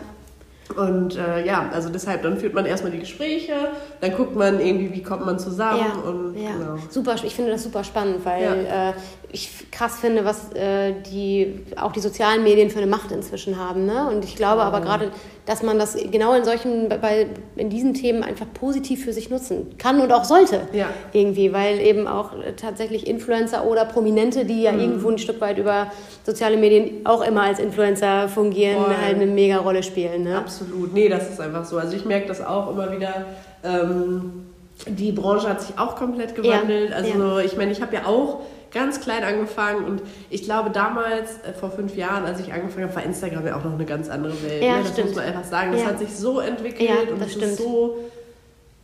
Und 0.76 1.16
äh, 1.18 1.46
ja, 1.46 1.70
also 1.74 1.90
deshalb, 1.90 2.24
dann 2.24 2.38
führt 2.38 2.54
man 2.54 2.66
erstmal 2.66 2.92
die 2.92 3.00
Gespräche, 3.00 3.54
dann 4.02 4.12
guckt 4.16 4.36
man 4.36 4.60
irgendwie, 4.60 4.94
wie 4.94 5.02
kommt 5.02 5.26
man 5.26 5.40
zusammen 5.40 5.80
Ja, 5.80 6.10
und 6.10 6.36
ja. 6.36 6.52
genau. 6.52 6.76
super. 6.90 7.16
Ich 7.24 7.34
finde 7.36 7.52
das 7.52 7.64
super 7.64 7.84
spannend, 7.86 8.26
weil 8.26 8.66
äh, 8.66 8.94
ich 9.32 9.72
krass 9.72 9.98
finde, 10.00 10.26
was 10.26 10.52
äh, 10.54 10.94
die 11.10 11.64
auch 11.80 11.92
die 11.94 12.00
sozialen 12.02 12.44
Medien 12.44 12.70
für 12.70 12.80
eine 12.80 12.88
Macht 12.88 13.12
inzwischen 13.12 13.58
haben. 13.58 13.86
Ne? 13.86 14.10
Und 14.10 14.24
ich 14.26 14.36
glaube 14.36 14.62
aber 14.64 14.82
gerade, 14.82 15.12
dass 15.46 15.64
man 15.64 15.80
das 15.80 15.96
genau 16.12 16.34
in 16.34 16.44
solchen, 16.44 16.90
bei 16.90 17.28
in 17.56 17.70
diesen 17.70 17.94
Themen 17.94 18.22
einfach 18.24 18.46
positiv 18.54 19.06
für 19.06 19.14
sich 19.14 19.30
nutzen 19.30 19.78
kann 19.78 20.02
und 20.02 20.12
auch 20.12 20.26
sollte 20.26 20.62
Ja. 20.74 20.88
irgendwie, 21.14 21.54
weil 21.54 21.80
eben 21.80 22.08
auch 22.08 22.32
tatsächlich 22.58 23.08
Influencer 23.08 23.66
oder 23.66 23.86
Prominente, 23.86 24.44
die 24.46 24.56
Mhm. 24.56 24.62
ja 24.62 24.74
irgendwo 24.74 25.10
ein 25.10 25.18
Stück 25.18 25.40
weit 25.40 25.58
über 25.58 25.92
soziale 26.26 26.58
Medien 26.58 27.06
auch 27.06 27.26
immer 27.26 27.44
als 27.44 27.60
Influencer 27.60 28.28
fungieren, 28.28 28.84
Voll. 28.84 28.96
halt 29.02 29.16
eine 29.16 29.26
mega 29.28 29.58
Rolle 29.58 29.84
spielen. 29.84 30.24
Ne? 30.24 30.38
Absolut, 30.38 30.57
nee, 30.94 31.10
das 31.10 31.30
ist 31.30 31.40
einfach 31.42 31.66
so. 31.66 31.78
Also 31.78 31.96
ich 31.96 32.06
merke 32.06 32.28
das 32.28 32.46
auch 32.46 32.70
immer 32.72 32.92
wieder. 32.92 33.26
Ähm, 33.64 34.46
die 34.88 35.12
Branche 35.12 35.50
hat 35.50 35.62
sich 35.62 35.78
auch 35.80 35.96
komplett 35.96 36.36
gewandelt. 36.36 36.92
Ja, 36.92 36.96
also 36.98 37.40
ich 37.40 37.58
meine, 37.58 37.72
ich 37.72 37.82
habe 37.82 37.96
ja 37.96 38.06
auch 38.06 38.42
ganz 38.74 39.00
klein 39.02 39.24
angefangen 39.24 39.86
und 39.86 40.02
ich 40.30 40.44
glaube 40.44 40.70
damals, 40.70 41.32
äh, 41.48 41.54
vor 41.58 41.72
fünf 41.72 41.96
Jahren, 41.96 42.26
als 42.26 42.40
ich 42.42 42.54
angefangen 42.54 42.84
habe, 42.86 42.96
war 42.96 43.04
Instagram 43.04 43.48
ja 43.48 43.56
auch 43.58 43.64
noch 43.64 43.74
eine 43.74 43.86
ganz 43.86 44.10
andere 44.10 44.34
Welt. 44.44 44.62
Ja, 44.62 44.78
ne? 44.78 44.84
Das 44.84 44.92
stimmt. 44.92 45.08
muss 45.08 45.16
man 45.16 45.26
einfach 45.26 45.44
sagen. 45.46 45.72
Das 45.72 45.82
Ja. 45.82 45.88
hat 45.88 46.00
sich 46.00 46.16
so 46.16 46.40
entwickelt 46.40 46.88
Ja, 46.90 47.12
und 47.12 47.20
das 47.20 47.28
es 47.30 47.34
stimmt. 47.34 47.54
ist 47.54 47.58
so 47.58 47.98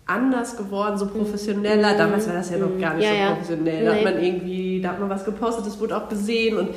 anders 0.06 0.58
geworden, 0.58 0.98
so 0.98 1.08
professioneller. 1.08 1.96
Damals 1.98 2.28
war 2.28 2.34
das 2.36 2.50
ja 2.50 2.58
noch 2.58 2.78
gar 2.80 2.96
nicht 2.96 3.08
Mhm. 3.08 3.14
Ja, 3.16 3.16
so 3.16 3.16
ja. 3.16 3.30
professionell. 3.36 3.86
Da 3.86 3.94
hat 3.96 4.04
man 4.04 4.24
irgendwie, 4.24 4.82
da 4.82 4.90
hat 4.90 5.00
man 5.00 5.10
was 5.10 5.24
gepostet, 5.26 5.66
das 5.66 5.80
wurde 5.80 5.96
auch 5.98 6.10
gesehen 6.10 6.58
und 6.58 6.70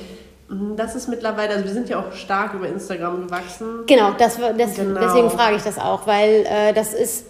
das 0.77 0.95
ist 0.95 1.09
mittlerweile, 1.09 1.55
also 1.55 1.65
wir 1.65 1.73
sind 1.73 1.89
ja 1.89 1.99
auch 1.99 2.13
stark 2.13 2.55
über 2.55 2.69
Instagram 2.69 3.27
gewachsen. 3.27 3.85
Genau, 3.87 4.13
das, 4.17 4.37
das, 4.57 4.75
Genau. 4.77 5.01
deswegen 5.01 5.31
frage 5.31 5.57
ich 5.57 5.63
das 5.63 5.79
auch, 5.79 6.07
weil 6.07 6.47
äh, 6.49 6.73
das 6.73 6.95
ist 6.95 7.27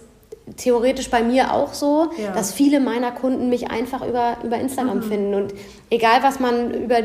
theoretisch 0.55 1.09
bei 1.09 1.23
mir 1.23 1.51
auch 1.53 1.73
so, 1.73 2.09
Ja. 2.17 2.31
dass 2.31 2.53
viele 2.53 2.79
meiner 2.79 3.11
Kunden 3.11 3.49
mich 3.49 3.69
einfach 3.69 4.05
über, 4.07 4.37
über 4.43 4.57
Instagram 4.57 4.97
Mhm. 4.99 5.03
finden. 5.03 5.33
Und 5.33 5.53
egal, 5.89 6.23
was 6.23 6.39
man 6.39 6.71
über, 6.73 6.99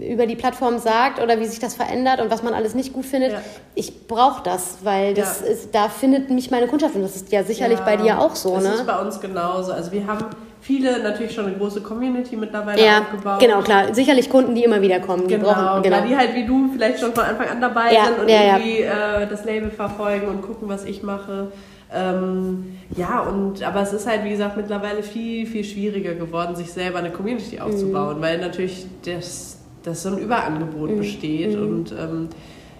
über 0.00 0.26
die 0.26 0.36
Plattform 0.36 0.78
sagt 0.78 1.22
oder 1.22 1.40
wie 1.40 1.46
sich 1.46 1.60
das 1.60 1.74
verändert 1.74 2.20
und 2.20 2.30
was 2.30 2.42
man 2.42 2.52
alles 2.52 2.74
nicht 2.74 2.92
gut 2.92 3.06
findet, 3.06 3.32
Ja. 3.32 3.38
ich 3.74 4.06
brauche 4.06 4.42
das, 4.42 4.78
weil 4.82 5.14
das 5.14 5.40
Ja. 5.40 5.46
ist, 5.46 5.74
da 5.74 5.88
findet 5.88 6.28
mich 6.30 6.50
meine 6.50 6.66
Kundschaft. 6.66 6.94
Und 6.94 7.02
das 7.02 7.16
ist 7.16 7.32
ja 7.32 7.42
sicherlich 7.42 7.80
bei 7.80 7.96
dir 7.96 8.18
auch 8.20 8.34
so, 8.34 8.54
das 8.56 8.64
ne? 8.64 8.74
ist 8.74 8.86
bei 8.86 8.98
uns 9.00 9.18
genauso. 9.20 9.72
Also 9.72 9.90
wir 9.90 10.06
haben 10.06 10.26
viele 10.64 11.02
natürlich 11.02 11.32
schon 11.34 11.46
eine 11.46 11.56
große 11.56 11.82
Community 11.82 12.36
mittlerweile 12.36 12.82
Ja, 12.84 13.00
aufgebaut. 13.00 13.38
genau, 13.40 13.60
klar. 13.60 13.92
Sicherlich 13.94 14.30
Kunden, 14.30 14.54
die 14.54 14.64
immer 14.64 14.80
wieder 14.80 14.98
kommen. 15.00 15.28
Die 15.28 15.34
Genau, 15.34 15.52
brauchen, 15.52 15.82
genau. 15.82 16.00
die 16.08 16.16
halt 16.16 16.34
wie 16.34 16.44
du 16.46 16.70
vielleicht 16.72 16.98
schon 17.00 17.12
von 17.12 17.24
Anfang 17.24 17.48
an 17.48 17.60
dabei 17.60 17.92
Ja, 17.92 18.06
sind 18.06 18.18
und 18.20 18.28
ja, 18.28 18.56
irgendwie 18.56 18.80
äh, 18.80 19.26
das 19.28 19.44
Label 19.44 19.70
verfolgen 19.70 20.26
und 20.28 20.40
gucken, 20.42 20.68
was 20.68 20.84
ich 20.84 21.02
mache. 21.02 21.48
Ähm, 21.94 22.78
ja, 22.96 23.20
und 23.20 23.62
aber 23.62 23.82
es 23.82 23.92
ist 23.92 24.06
halt, 24.08 24.24
wie 24.24 24.30
gesagt, 24.30 24.56
mittlerweile 24.56 25.02
viel, 25.02 25.46
viel 25.46 25.62
schwieriger 25.64 26.14
geworden, 26.14 26.56
sich 26.56 26.72
selber 26.72 26.98
eine 26.98 27.10
Community 27.10 27.56
Mhm. 27.56 27.62
aufzubauen, 27.62 28.16
weil 28.20 28.38
natürlich 28.38 28.86
das, 29.04 29.58
das 29.82 30.02
so 30.02 30.08
ein 30.08 30.18
Überangebot 30.18 30.90
Mhm. 30.90 30.96
besteht 30.98 31.56
und 31.56 31.92
ähm, 31.92 32.28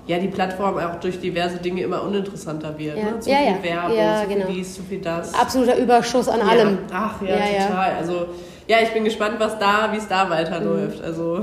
ja, 0.07 0.19
die 0.19 0.29
Plattform 0.29 0.77
auch 0.79 0.97
durch 1.01 1.19
diverse 1.21 1.57
Dinge 1.59 1.83
immer 1.83 2.03
uninteressanter 2.03 2.79
wird. 2.79 2.97
Ja. 2.99 3.05
Ne? 3.05 3.21
Zu 3.21 3.31
Ja, 3.31 3.37
viel 3.39 3.47
ja. 3.47 3.63
Werbung, 3.63 3.97
Ja, 3.97 4.21
zu 4.23 4.27
viel 4.29 4.37
genau. 4.37 4.49
dies, 4.51 4.75
zu 4.75 4.83
viel 4.83 5.01
das. 5.01 5.35
Absoluter 5.35 5.77
Überschuss 5.77 6.29
an 6.29 6.41
allem. 6.43 6.79
Ja. 6.91 6.95
Ach 7.17 7.23
ja, 7.23 7.29
Ja, 7.29 7.37
ja. 7.61 7.67
total. 7.67 7.93
Also 7.99 8.27
ja, 8.67 8.79
ich 8.83 8.91
bin 8.95 9.05
gespannt, 9.05 9.35
was 9.39 9.59
da, 9.59 9.91
wie 9.93 9.99
es 9.99 10.09
da 10.09 10.29
weiterläuft. 10.31 10.99
Mhm. 11.01 11.05
Also 11.05 11.41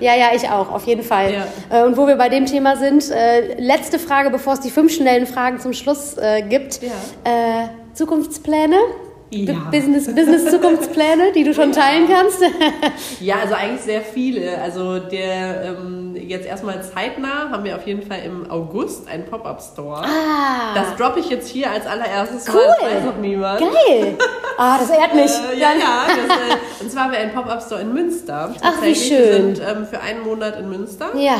Ja, 0.00 0.14
ja, 0.14 0.26
ich 0.34 0.48
auch, 0.48 0.70
auf 0.70 0.86
jeden 0.86 1.02
Fall. 1.02 1.32
Ja. 1.70 1.80
Äh, 1.80 1.84
Und 1.86 1.96
wo 1.96 2.06
wir 2.06 2.16
bei 2.16 2.28
dem 2.30 2.46
Thema 2.46 2.76
sind, 2.76 3.10
äh, 3.10 3.60
letzte 3.60 3.98
Frage, 3.98 4.30
bevor 4.30 4.54
es 4.54 4.60
die 4.60 4.70
fünf 4.70 4.92
schnellen 4.92 5.26
Fragen 5.26 5.58
zum 5.60 5.72
Schluss 5.74 6.16
äh, 6.18 6.42
gibt. 6.42 6.80
Ja. 6.82 6.88
Äh, 7.24 7.68
Zukunftspläne? 7.94 8.76
Ja. 9.34 9.54
Business, 9.70 10.06
Business 10.06 10.50
Zukunftspläne, 10.50 11.32
die 11.34 11.42
du 11.44 11.54
schon 11.54 11.72
teilen 11.72 12.06
kannst? 12.08 12.42
Ja, 13.20 13.36
also 13.42 13.54
eigentlich 13.54 13.80
sehr 13.82 14.00
viele. 14.02 14.58
Also 14.60 14.98
der 14.98 15.62
ähm, 15.78 16.14
jetzt 16.16 16.46
erstmal 16.46 16.82
zeitnah 16.82 17.50
haben 17.50 17.64
wir 17.64 17.76
auf 17.76 17.86
jeden 17.86 18.02
Fall 18.02 18.18
im 18.26 18.50
August 18.50 19.08
einen 19.08 19.24
Pop-Up-Store. 19.24 20.02
ah, 20.04 20.74
Das 20.74 20.96
droppe 20.96 21.20
ich 21.20 21.30
jetzt 21.30 21.48
hier 21.48 21.70
als 21.70 21.86
allererstes 21.86 22.46
Cool. 22.48 22.54
Mal. 22.56 22.76
Das 22.80 22.94
weiß 22.96 23.04
noch 23.04 23.16
niemand. 23.18 23.60
geil. 23.60 24.16
Ah, 24.58 24.78
das 24.78 24.90
ehrt 24.90 25.14
mich. 25.14 25.30
Äh, 25.30 25.58
ja, 25.60 25.70
ja. 25.72 26.04
Das, 26.08 26.36
äh, 26.36 26.82
und 26.82 26.90
zwar 26.90 27.04
haben 27.04 27.12
wir 27.12 27.18
einen 27.20 27.32
Pop-Up-Store 27.32 27.80
in 27.80 27.92
Münster. 27.94 28.54
Ach, 28.60 28.82
wie 28.82 28.94
schön. 28.94 29.18
Wir 29.18 29.32
sind 29.56 29.60
ähm, 29.60 29.86
für 29.86 30.00
einen 30.00 30.22
Monat 30.24 30.58
in 30.58 30.68
Münster. 30.68 31.06
Ja, 31.16 31.36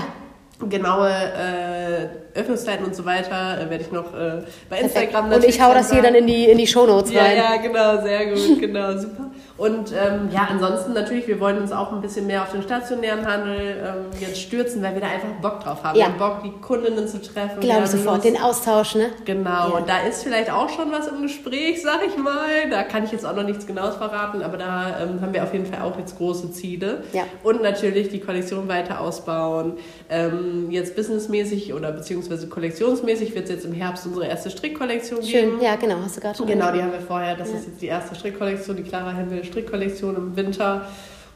Genaue 0.68 1.10
äh, 1.10 2.08
Öffnungszeiten 2.34 2.84
und 2.86 2.94
so 2.94 3.04
weiter 3.04 3.60
äh, 3.60 3.70
werde 3.70 3.84
ich 3.84 3.92
noch 3.92 4.14
äh, 4.14 4.42
bei. 4.70 4.78
Instagram 4.80 5.32
Und 5.32 5.44
ich 5.44 5.60
hau 5.60 5.72
das 5.74 5.92
hier 5.92 6.02
dann 6.02 6.14
in 6.14 6.26
die, 6.26 6.44
in 6.46 6.58
die 6.58 6.66
Shownotes 6.66 7.12
Ja, 7.12 7.22
rein. 7.22 7.36
ja, 7.36 7.56
genau, 7.56 8.02
sehr 8.02 8.26
gut, 8.32 8.60
genau, 8.60 8.96
super. 8.96 9.30
Und 9.58 9.92
ähm, 9.92 10.28
ja, 10.32 10.48
ansonsten 10.50 10.92
natürlich, 10.94 11.28
wir 11.28 11.38
wollen 11.38 11.58
uns 11.58 11.70
auch 11.72 11.92
ein 11.92 12.00
bisschen 12.00 12.26
mehr 12.26 12.42
auf 12.42 12.50
den 12.52 12.62
stationären 12.62 13.24
Handel 13.26 13.58
ähm, 13.60 14.18
jetzt 14.18 14.40
stürzen, 14.40 14.82
weil 14.82 14.94
wir 14.94 15.00
da 15.02 15.08
einfach 15.08 15.28
Bock 15.42 15.60
drauf 15.60 15.84
haben. 15.84 15.96
Ja. 15.96 16.06
Wir 16.06 16.12
haben 16.12 16.18
Bock, 16.18 16.42
die 16.42 16.50
Kundinnen 16.60 17.06
zu 17.06 17.20
treffen. 17.20 17.60
Glaube 17.60 17.86
sofort. 17.86 18.24
Den 18.24 18.40
Austausch, 18.40 18.94
ne? 18.96 19.10
Genau, 19.24 19.50
Ja. 19.50 19.64
und 19.66 19.88
da 19.88 20.00
ist 20.08 20.22
vielleicht 20.24 20.50
auch 20.50 20.68
schon 20.70 20.90
was 20.90 21.06
im 21.06 21.22
Gespräch, 21.22 21.82
sag 21.82 22.00
ich 22.06 22.16
mal. 22.16 22.70
Da 22.70 22.82
kann 22.82 23.04
ich 23.04 23.12
jetzt 23.12 23.26
auch 23.26 23.36
noch 23.36 23.44
nichts 23.44 23.66
Genaues 23.66 23.96
verraten, 23.96 24.42
aber 24.42 24.56
da 24.56 24.96
ähm, 25.02 25.20
haben 25.20 25.34
wir 25.34 25.42
auf 25.44 25.52
jeden 25.52 25.66
Fall 25.66 25.82
auch 25.82 25.98
jetzt 25.98 26.16
große 26.16 26.50
Ziele. 26.52 27.04
Ja. 27.12 27.24
Und 27.44 27.62
natürlich 27.62 28.08
die 28.08 28.20
Kollektion 28.20 28.68
weiter 28.68 29.00
ausbauen. 29.00 29.74
Ähm, 30.08 30.70
jetzt 30.70 30.96
businessmäßig 30.96 31.74
oder 31.74 31.92
beziehungsweise 31.92 32.21
kollektionsmäßig 32.48 33.34
wird 33.34 33.44
es 33.44 33.50
jetzt 33.50 33.64
im 33.64 33.72
Herbst 33.72 34.06
unsere 34.06 34.26
erste 34.26 34.50
Strickkollektion 34.50 35.20
geben. 35.20 35.30
Schön. 35.30 35.60
Ja, 35.60 35.76
genau. 35.76 35.96
Hast 36.02 36.16
du 36.16 36.20
gerade 36.20 36.36
schon 36.36 36.46
Genau, 36.46 36.72
die 36.72 36.82
haben 36.82 36.92
wir 36.92 37.00
vorher. 37.00 37.36
Das 37.36 37.48
ist 37.48 37.66
jetzt 37.66 37.82
die 37.82 37.86
erste 37.86 38.14
Strickkollektion, 38.14 38.76
die 38.76 38.82
Clara 38.82 39.12
Hempel 39.12 39.44
Strickkollektion 39.44 40.16
im 40.16 40.36
Winter. 40.36 40.86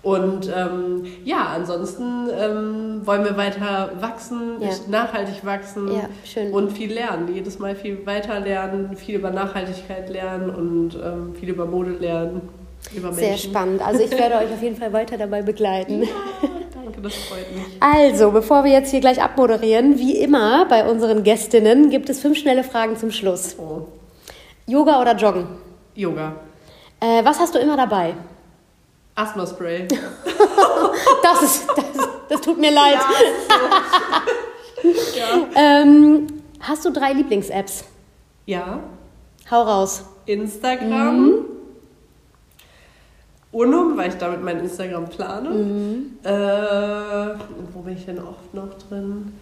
Und 0.03 0.49
ähm, 0.57 1.05
ja, 1.25 1.49
ansonsten 1.55 2.29
ähm, 2.38 3.01
wollen 3.05 3.25
wir 3.25 3.37
weiter 3.37 3.90
wachsen, 4.01 4.61
Ja. 4.61 4.68
nachhaltig 4.88 5.44
wachsen 5.44 5.88
Ja, 5.92 6.09
und 6.53 6.70
viel 6.70 6.92
lernen. 6.92 7.35
Jedes 7.35 7.59
Mal 7.59 7.75
viel 7.75 8.07
weiter 8.07 8.38
lernen, 8.38 8.96
viel 8.96 9.16
über 9.16 9.33
Nachhaltigkeit 9.33 10.09
lernen 10.09 10.51
und 10.51 10.94
ähm, 10.94 11.35
viel 11.35 11.49
über 11.49 11.66
Mode 11.66 11.90
lernen. 11.99 12.42
Über. 12.94 13.12
Sehr 13.12 13.37
spannend. 13.37 13.85
Also 13.85 14.05
ich 14.05 14.12
werde 14.12 14.37
euch 14.44 14.53
auf 14.53 14.62
jeden 14.62 14.77
Fall 14.77 14.92
weiter 14.92 15.18
dabei 15.18 15.42
begleiten. 15.42 16.05
Danke, 16.96 17.02
das 17.02 17.14
freut 17.14 17.54
mich. 17.54 17.64
Also, 17.80 18.30
bevor 18.30 18.64
wir 18.64 18.72
jetzt 18.72 18.90
hier 18.90 19.00
gleich 19.00 19.22
abmoderieren, 19.22 19.98
wie 19.98 20.16
immer 20.16 20.64
bei 20.66 20.88
unseren 20.88 21.22
Gästinnen 21.22 21.90
gibt 21.90 22.09
es 22.09 22.20
fünf 22.20 22.38
schnelle 22.38 22.64
Fragen 22.64 22.96
zum 22.96 23.11
Schluss. 23.11 23.56
Oh. 23.59 23.88
Yoga 24.66 25.00
oder 25.00 25.14
Joggen? 25.14 25.46
Yoga. 25.94 26.32
Äh, 27.00 27.24
was 27.24 27.38
hast 27.38 27.54
du 27.54 27.59
immer 27.59 27.76
dabei? 27.76 28.14
Asthma-Spray. 29.14 29.88
Das 31.22 31.42
ist, 31.42 31.66
das, 31.76 32.09
das 32.28 32.40
tut 32.40 32.59
mir 32.59 32.70
leid. 32.70 32.98
ja. 35.14 35.46
Ähm, 35.56 36.26
hast 36.61 36.85
du 36.85 36.92
drei 36.92 37.12
Lieblings-Apps? 37.12 37.85
ja. 38.46 38.80
Hau 39.50 39.62
raus. 39.62 40.04
Instagram. 40.26 41.45
Unum, 43.57 43.97
weil 43.97 44.11
ich 44.11 44.16
damit 44.16 44.45
mein 44.45 44.61
Instagram 44.61 45.07
plane. 45.07 45.49
Äh, 46.23 47.38
wo 47.73 47.81
bin 47.81 47.97
ich 47.97 48.05
denn 48.05 48.19
oft 48.19 48.53
noch 48.53 48.75
drin? 48.75 49.33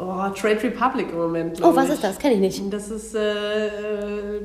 Oh, 0.00 0.28
Trade 0.34 0.62
Republic 0.62 1.08
im 1.10 1.18
Moment. 1.18 1.60
Oh, 1.62 1.76
was 1.76 1.88
ich. 1.88 1.94
ist 1.94 2.04
das? 2.04 2.18
Kenne 2.18 2.34
ich 2.34 2.40
nicht. 2.40 2.72
Das 2.72 2.88
ist, 2.90 3.14
äh, 3.14 3.68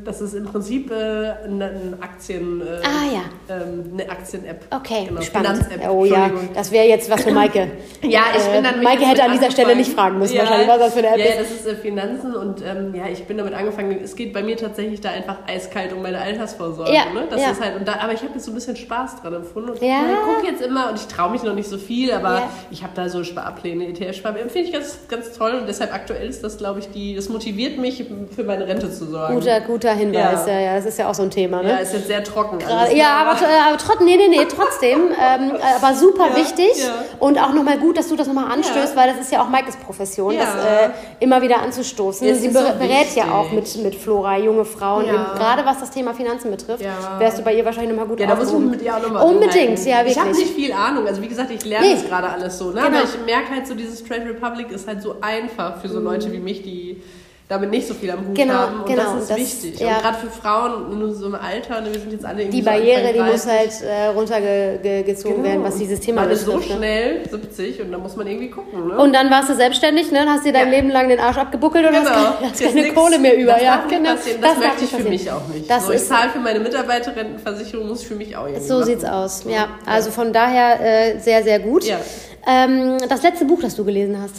das 0.03 0.19
ist 0.19 0.33
im 0.33 0.43
Prinzip 0.45 0.91
äh, 0.91 1.31
ein 1.45 1.62
ein 1.62 1.97
Aktien, 2.01 2.62
äh, 2.62 2.65
Ah, 2.86 3.13
ja. 3.13 3.55
ähm, 3.55 3.91
eine 3.93 4.10
Aktien-App. 4.12 4.65
Okay, 4.75 5.05
genau. 5.07 5.21
spannend. 5.21 5.65
Oh 5.89 6.03
ja, 6.03 6.29
das 6.53 6.71
wäre 6.71 6.86
jetzt 6.88 7.10
was 7.10 7.23
für 7.23 7.31
Maike. 7.31 7.71
Ja, 8.01 8.21
ich 8.38 8.43
bin 8.43 8.63
dann 8.63 8.79
Äh, 8.81 8.83
Maike 8.83 9.05
hätte 9.05 9.23
an 9.23 9.31
dieser 9.31 9.49
Stelle 9.49 9.75
nicht 9.75 9.91
fragen 9.91 10.19
müssen, 10.19 10.36
ja, 10.36 10.41
wahrscheinlich, 10.43 10.67
was 10.67 10.79
das 10.79 10.93
für 10.93 10.99
eine 10.99 11.07
App 11.10 11.17
ja, 11.17 11.25
ist. 11.25 11.36
Ja, 11.36 11.41
das 11.41 11.51
ist 11.51 11.67
äh, 11.67 11.75
Finanzen 11.75 12.36
und 12.36 12.62
ähm, 12.62 12.93
ja, 12.93 13.05
ich 13.12 13.23
bin 13.25 13.38
damit 13.38 13.53
angefangen. 13.53 13.97
Es 14.03 14.15
geht 14.15 14.33
bei 14.33 14.43
mir 14.43 14.57
tatsächlich 14.57 14.99
da 15.01 15.10
einfach 15.12 15.38
eiskalt 15.47 15.93
um 15.93 16.01
meine 16.01 16.19
Altersvorsorge. 16.19 16.91
Ja, 16.93 17.05
ne? 17.13 17.25
Das 17.29 17.41
ja. 17.41 17.51
ist 17.51 17.62
halt, 17.62 17.77
und 17.77 17.88
da, 17.88 17.93
aber 18.01 18.13
ich 18.13 18.21
habe 18.21 18.33
jetzt 18.33 18.43
so 18.45 18.51
ein 18.51 18.55
bisschen 18.55 18.75
Spaß 18.75 19.21
dran 19.21 19.33
empfunden 19.33 19.69
und 19.71 19.81
Ja. 19.81 20.01
ich 20.13 20.36
gucke 20.36 20.47
jetzt 20.51 20.62
immer 20.62 20.89
und 20.89 20.95
ich 20.99 21.07
traue 21.07 21.31
mich 21.31 21.43
noch 21.43 21.55
nicht 21.55 21.69
so 21.69 21.77
viel, 21.77 22.12
aber 22.12 22.43
ich 22.69 22.83
habe 22.83 22.91
da 22.95 23.07
so 23.10 23.23
Sparpläne, 23.23 23.86
ETF-Sparpläne, 23.88 24.49
finde 24.49 24.67
ich 24.67 24.73
ganz, 24.73 24.99
ganz 25.07 25.31
toll 25.38 25.54
und 25.62 25.67
deshalb 25.67 25.93
aktuell 25.93 26.28
ist 26.28 26.43
das, 26.43 26.58
glaube 26.58 26.80
ich, 26.80 26.89
die, 26.91 27.15
das 27.15 27.30
motiviert 27.30 27.78
mich, 27.78 28.04
für 28.36 28.43
meine 28.43 28.67
Rente 28.67 28.91
zu 28.91 29.06
sorgen. 29.06 29.36
Guter, 29.36 29.62
guter 29.62 29.93
Hinweis. 29.93 30.45
Ja. 30.47 30.54
Ja. 30.54 30.60
ja, 30.60 30.76
das 30.76 30.86
ist 30.86 30.97
ja 30.97 31.10
auch 31.10 31.13
so 31.13 31.23
ein 31.23 31.32
Thema. 31.32 31.62
Ne? 31.63 31.69
Ja, 31.69 31.78
ist 31.78 31.93
jetzt 31.93 32.08
sehr 32.08 32.23
trocken. 32.23 32.60
Alles, 32.67 32.91
ne? 32.93 32.97
ja, 33.00 33.10
aber, 33.26 33.39
äh, 33.41 33.69
aber 33.69 33.78
trotzdem, 33.78 34.06
nee, 34.08 34.17
nee, 34.17 34.28
nee, 34.30 34.45
trotzdem. 34.45 35.00
Ähm, 35.19 35.52
aber 35.82 35.95
super 35.95 36.28
Ja, 36.30 36.36
wichtig 36.38 36.71
und 37.19 37.38
auch 37.41 37.52
nochmal 37.54 37.78
gut, 37.78 37.97
dass 37.97 38.08
du 38.08 38.15
das 38.15 38.28
nochmal 38.28 38.52
anstößt, 38.52 38.95
weil 38.95 39.10
das 39.12 39.19
ist 39.19 39.32
ja 39.32 39.41
auch 39.41 39.50
Maikes 39.50 39.76
Profession, 39.78 40.36
das 40.38 40.50
äh, 40.63 40.89
immer 41.19 41.41
wieder 41.41 41.62
anzustoßen. 41.62 42.36
Sie 42.36 42.50
ber- 42.50 42.73
berät 42.80 43.15
ja 43.15 43.32
auch 43.34 43.52
mit, 43.52 43.76
mit 43.84 43.95
Flora 43.95 44.38
junge 44.38 44.63
Frauen, 44.65 45.06
gerade 45.06 45.65
was 45.65 45.80
das 45.80 45.89
Thema 45.91 46.13
Finanzen 46.13 46.52
betrifft. 46.52 46.84
Wärst 47.19 47.39
du 47.39 47.41
bei 47.43 47.54
ihr 47.56 47.65
wahrscheinlich 47.65 47.91
nochmal 47.91 48.08
gut 48.08 48.19
Ja, 48.19 48.28
da 48.28 48.36
muss 48.36 48.45
man 48.45 48.56
aufgehoben. 48.56 48.71
mit 48.71 48.82
ihr 48.84 48.95
auch 48.95 49.02
nochmal 49.02 49.23
Unbedingt, 49.26 49.86
ja, 49.86 50.04
Ich 50.06 50.17
habe 50.17 50.30
wirklich. 50.30 50.45
nicht 50.45 50.56
viel 50.56 50.71
Ahnung. 50.73 51.08
Also 51.08 51.21
wie 51.21 51.28
gesagt, 51.28 51.52
ich 51.52 51.65
lerne 51.65 51.88
Nee. 51.88 51.93
das 51.95 52.06
gerade 52.06 52.30
alles 52.30 52.58
so. 52.58 52.65
Ne? 52.65 52.73
Genau. 52.76 52.86
Aber 52.88 52.97
ich 53.04 53.26
merke 53.26 53.52
halt 53.56 53.67
so, 53.67 53.73
dieses 53.76 54.04
Trade 54.04 54.26
Republic 54.30 54.71
ist 54.71 54.88
halt 54.88 55.02
so 55.02 55.15
einfach 55.28 55.82
für 55.82 55.90
so 55.90 56.00
Leute 56.00 56.32
wie 56.32 56.40
mich, 56.40 56.62
die 56.63 57.02
damit 57.50 57.70
nicht 57.70 57.88
so 57.88 57.94
viel 57.94 58.12
am 58.12 58.28
Hut 58.28 58.36
Genau, 58.36 58.54
haben. 58.56 58.80
Und 58.82 58.88
genau. 58.88 59.04
das 59.13 59.22
ist 59.22 59.30
Das- 59.32 59.38
wichtig. 59.38 59.80
ja. 59.80 59.96
Und 59.96 60.02
gerade 60.02 60.18
für 60.18 60.28
Frauen 60.30 60.92
in 61.02 61.13
so 61.13 61.28
einem 61.28 61.36
Alter, 61.36 61.80
ne, 61.80 61.94
wir 61.94 62.00
sind 62.02 62.12
jetzt 62.12 62.26
alle 62.26 62.42
irgendwie 62.42 62.58
Die 62.58 62.62
so 62.63 62.70
Barriere, 62.70 63.08
Anfang 63.08 63.13
die 63.26 63.32
muss 63.32 63.46
30. 63.46 63.58
halt 63.58 63.82
äh, 63.84 64.06
runtergezogen 64.08 65.44
werden, 65.46 65.63
was 65.63 65.78
dieses 65.78 66.02
Thema 66.02 66.24
Man 66.24 66.32
ist 66.32 66.44
so 66.44 66.52
betrifft. 66.58 66.72
ne? 66.72 66.76
schnell 66.76 67.30
70 67.30 67.82
und 67.84 67.92
da 67.94 67.98
muss 68.00 68.18
man 68.18 68.28
irgendwie 68.28 68.50
gucken. 68.50 68.90
Ne? 68.90 68.98
Und 68.98 69.13
dann 69.16 69.30
warst 69.32 69.48
du 69.50 69.56
selbstständig, 69.56 70.12
ne? 70.12 70.26
Hast 70.28 70.46
dir 70.46 70.52
dein 70.52 70.68
Ja. 70.70 70.76
Leben 70.76 70.90
lang 70.90 71.08
den 71.08 71.22
Arsch 71.22 71.38
abgebuckelt 71.38 71.86
und 71.86 71.94
Genau. 71.94 72.04
hast, 72.10 72.13
keine- 72.16 72.52
hast 72.52 72.60
Jetzt 72.60 72.74
keine 72.76 72.82
nix. 72.88 72.96
Kohle 72.96 73.18
mehr 73.20 73.38
über. 73.38 73.54
Das 73.54 73.62
ja, 73.63 73.86
genau. 73.90 74.10
Das, 74.12 74.26
darf 74.42 74.58
möchte 74.60 74.84
ich 74.84 74.90
für 74.90 74.96
passieren. 74.98 75.10
mich 75.10 75.32
auch 75.32 75.48
nicht. 75.48 75.70
Das 75.70 75.86
so, 75.86 75.92
ich 75.94 76.04
zahle 76.06 76.30
für 76.32 76.40
meine 76.40 76.60
Mitarbeiterrentenversicherung, 76.60 77.88
muss 77.88 78.02
ich 78.02 78.08
für 78.10 78.16
mich 78.16 78.36
auch 78.36 78.46
irgendwie 78.48 78.68
so 78.68 78.74
machen. 78.74 78.86
sieht's 78.88 79.06
aus. 79.06 79.44
Ja, 79.48 79.70
also 79.86 80.12
von 80.12 80.34
daher 80.34 80.82
äh, 81.16 81.20
sehr, 81.20 81.44
sehr 81.44 81.60
gut. 81.60 81.86
Ja. 81.86 81.98
Ähm, 82.46 82.98
das 83.08 83.24
letzte 83.24 83.46
Buch, 83.46 83.60
das 83.62 83.74
du 83.78 83.86
gelesen 83.86 84.22
hast. 84.22 84.36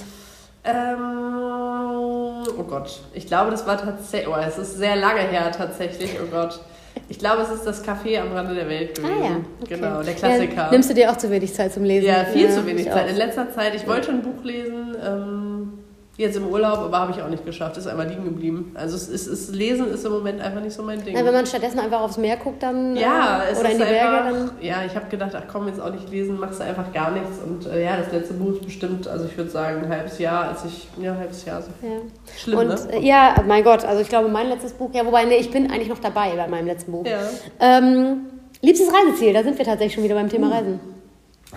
Ähm, 0.69 2.43
oh 2.59 2.63
Gott, 2.65 3.01
ich 3.15 3.27
glaube, 3.27 3.51
das 3.51 3.67
war 3.67 3.79
tatsächlich, 3.79 4.29
oh, 4.29 4.37
es 4.47 4.59
ist 4.59 4.77
sehr 4.79 4.97
lange 4.97 5.21
her 5.21 5.51
tatsächlich, 5.51 6.11
oh 6.23 6.27
Gott. 6.31 6.61
Ich 7.09 7.19
glaube, 7.19 7.43
es 7.43 7.51
ist 7.51 7.65
das 7.67 7.85
Café 7.85 8.21
am 8.21 8.33
Rande 8.33 8.55
der 8.55 8.69
Welt 8.69 8.95
gewesen. 8.97 9.15
Ah 9.21 9.25
ja, 9.25 9.37
okay. 9.63 9.75
Genau, 9.77 10.03
der 10.03 10.15
Klassiker. 10.15 10.55
Ja, 10.57 10.71
nimmst 10.71 10.91
du 10.91 10.95
dir 10.95 11.11
auch 11.11 11.17
zu 11.17 11.31
wenig 11.31 11.55
Zeit 11.55 11.73
zum 11.73 11.85
Lesen? 11.85 12.07
Ja, 12.07 12.25
viel 12.25 12.47
Ja, 12.49 12.51
zu 12.51 12.67
wenig 12.67 12.85
Zeit. 12.91 13.05
auch. 13.05 13.09
In 13.09 13.17
letzter 13.17 13.51
Zeit, 13.53 13.75
ich 13.75 13.87
wollte 13.87 14.11
ein 14.11 14.21
Buch 14.23 14.43
lesen, 14.45 14.97
ähm, 15.03 15.73
jetzt 16.19 16.37
im 16.37 16.47
Urlaub, 16.49 16.79
aber 16.79 16.99
habe 16.99 17.13
ich 17.13 17.23
auch 17.23 17.29
nicht 17.29 17.47
geschafft. 17.47 17.77
Ist 17.77 17.87
einfach 17.87 18.07
liegen 18.07 18.25
geblieben. 18.25 18.73
Also 18.75 18.97
es 18.97 19.09
ist, 19.09 19.29
es, 19.29 19.51
Lesen 19.51 19.89
ist 19.91 20.05
im 20.05 20.13
Moment 20.13 20.41
einfach 20.41 20.61
nicht 20.61 20.75
so 20.75 20.83
mein 20.83 21.03
Ding. 21.03 21.15
Na, 21.17 21.25
wenn 21.25 21.33
man 21.33 21.47
stattdessen 21.47 21.79
einfach 21.79 22.01
aufs 22.01 22.19
Meer 22.19 22.37
guckt, 22.37 22.63
dann 22.63 22.97
ja, 22.97 23.45
äh, 23.45 23.53
oder 23.53 23.69
ist 23.69 23.73
in 23.73 23.79
die 23.79 23.85
Berge, 23.85 24.17
einfach, 24.19 24.33
dann 24.33 24.51
ja, 24.61 24.85
ich 24.85 24.95
habe 24.97 25.07
gedacht, 25.09 25.31
ach 25.35 25.45
komm, 25.51 25.69
jetzt 25.69 25.81
auch 25.81 25.93
nicht 25.93 26.11
lesen, 26.11 26.39
machst 26.39 26.59
du 26.59 26.65
einfach 26.65 26.93
gar 26.93 27.13
nichts. 27.13 27.39
Und 27.47 27.67
äh, 27.67 27.85
ja, 27.85 27.97
das 27.97 28.13
letzte 28.13 28.35
Buch 28.35 28.55
ist 28.55 28.65
bestimmt, 28.65 29.07
also 29.07 29.27
ich 29.27 29.37
würde 29.37 29.51
sagen, 29.51 29.85
ein 29.85 29.89
halbes 29.89 30.19
Jahr, 30.19 30.49
als 30.49 30.65
ich, 30.65 30.89
ja, 31.01 31.15
halbes 31.15 31.45
Jahr. 31.45 31.63
So. 31.63 31.69
ja. 31.83 32.01
Schlimm, 32.37 32.59
Und 32.59 32.69
ne? 32.69 32.95
äh, 32.95 33.07
ja, 33.07 33.37
mein 33.47 33.63
Gott, 33.63 33.85
also 33.85 34.03
ich 34.03 34.09
glaube, 34.09 34.29
mein 34.29 34.49
letztes 34.49 34.73
Buch, 34.73 34.91
ja, 34.93 35.07
wobei, 35.07 35.25
nee, 35.25 35.37
ich 35.37 35.53
bin 35.53 35.71
eigentlich 35.71 35.89
noch 35.89 36.01
dabei 36.01 36.33
bei 36.37 36.49
meinem 36.49 36.67
letzten 36.67 36.91
Buch. 36.91 37.07
Ja. 37.07 37.21
Ähm, 37.61 38.27
liebstes 38.61 38.89
Reiseziel, 38.93 39.33
da 39.33 39.45
sind 39.45 39.57
wir 39.57 39.65
tatsächlich 39.65 39.95
schon 39.95 40.03
wieder 40.03 40.17
beim 40.17 40.27
Uh. 40.27 40.31
Thema 40.31 40.51
Reisen. 40.51 40.98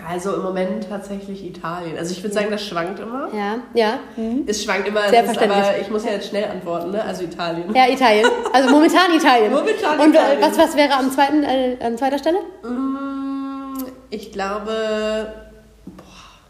Also 0.08 0.34
im 0.36 0.42
Moment 0.42 0.88
tatsächlich 0.88 1.44
Italien. 1.44 1.98
Also 1.98 2.12
ich 2.12 2.22
würde 2.22 2.34
sagen, 2.34 2.48
das 2.50 2.64
schwankt 2.66 2.98
immer. 2.98 3.28
Ja, 3.34 3.56
ja. 3.74 3.98
Es 4.46 4.64
schwankt 4.64 4.88
immer, 4.88 5.00
Sehr 5.08 5.22
es 5.22 5.30
ist, 5.30 5.36
verständlich. 5.36 5.64
aber 5.68 5.78
ich 5.78 5.90
muss 5.90 6.04
ja 6.06 6.12
jetzt 6.12 6.28
schnell 6.28 6.44
antworten, 6.44 6.92
ne? 6.92 7.04
Also 7.04 7.24
Italien. 7.24 7.74
Ja, 7.74 7.86
Italien. 7.88 8.26
Also 8.54 8.70
momentan 8.70 9.12
Italien. 9.16 9.52
Momentan 9.52 10.00
Und 10.00 10.14
äh, 10.14 10.18
Italien. 10.18 10.40
was, 10.40 10.56
was 10.58 10.76
wäre 10.76 10.94
am 10.94 11.10
zweiten, 11.10 11.42
äh, 11.44 11.76
an 11.84 11.98
zweiter 11.98 12.18
Stelle? 12.18 12.38
Mm, 12.62 13.84
Ich 14.08 14.32
glaube, 14.32 15.34
boah, 15.84 16.04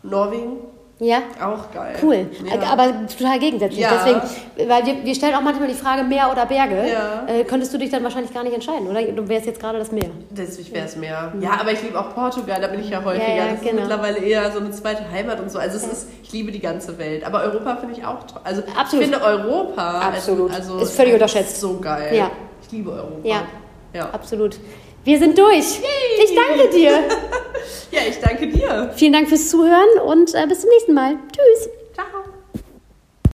Norwegen, 0.08 0.58
Ja. 1.02 1.18
auch 1.40 1.72
geil. 1.72 1.96
Cool, 2.00 2.30
Ja. 2.44 2.70
aber 2.70 2.92
total 3.08 3.40
gegensätzlich. 3.40 3.80
Ja. 3.80 3.90
Deswegen, 3.92 4.70
weil 4.70 4.86
wir, 4.86 5.04
wir 5.04 5.14
stellen 5.16 5.34
auch 5.34 5.40
manchmal 5.40 5.66
die 5.66 5.74
Frage 5.74 6.04
Meer 6.04 6.30
oder 6.30 6.46
Berge. 6.46 6.76
Ja. 6.88 7.26
Äh, 7.26 7.42
könntest 7.42 7.74
du 7.74 7.78
dich 7.78 7.90
dann 7.90 8.04
wahrscheinlich 8.04 8.32
gar 8.32 8.44
nicht 8.44 8.54
entscheiden, 8.54 8.86
oder? 8.86 9.02
Du 9.02 9.28
wärst 9.28 9.46
jetzt 9.46 9.58
gerade 9.58 9.78
das 9.80 9.90
Meer. 9.90 10.10
Deswegen 10.30 10.72
wäre 10.72 10.86
es 10.86 10.94
mehr. 10.94 11.32
Ja, 11.40 11.58
aber 11.60 11.72
ich 11.72 11.82
liebe 11.82 11.98
auch 11.98 12.14
Portugal, 12.14 12.60
da 12.60 12.68
bin 12.68 12.78
ich 12.78 12.90
ja 12.90 13.02
häufiger. 13.04 13.34
Ja, 13.34 13.44
das 13.46 13.54
ist 13.54 13.62
genau. 13.64 13.80
mittlerweile 13.80 14.18
eher 14.18 14.52
so 14.52 14.60
eine 14.60 14.70
zweite 14.70 15.02
Heimat 15.10 15.40
und 15.40 15.50
so. 15.50 15.58
Also 15.58 15.76
es 15.76 15.86
ist, 15.92 16.08
ich 16.22 16.32
liebe 16.32 16.52
die 16.52 16.60
ganze 16.60 16.96
Welt. 16.98 17.24
Aber 17.26 17.42
Europa 17.42 17.76
finde 17.78 17.96
ich 17.98 18.06
auch 18.06 18.22
toll. 18.24 18.40
Also 18.44 18.62
Absolut. 18.78 19.04
ich 19.04 19.10
finde 19.10 19.26
Europa 19.26 20.00
Absolut. 20.02 20.54
Also, 20.54 20.78
Ist 20.78 20.94
völlig 20.94 21.14
unterschätzt. 21.14 21.60
So 21.60 21.80
geil. 21.80 22.14
Ja. 22.14 22.30
Ich 22.62 22.70
liebe 22.70 22.92
Europa. 22.92 23.18
Ja. 23.24 23.42
Ja. 23.92 24.08
Absolut. 24.12 24.56
Wir 25.04 25.18
sind 25.18 25.36
durch. 25.36 25.80
Ich 26.24 26.34
danke 26.34 26.70
dir. 26.70 26.90
ja, 27.90 28.00
ich 28.08 28.20
danke 28.20 28.46
dir. 28.46 28.92
Vielen 28.94 29.12
Dank 29.12 29.28
fürs 29.28 29.48
Zuhören 29.48 29.98
und 30.06 30.34
äh, 30.34 30.46
bis 30.46 30.60
zum 30.60 30.70
nächsten 30.70 30.94
Mal. 30.94 31.18
Tschüss. 31.32 31.81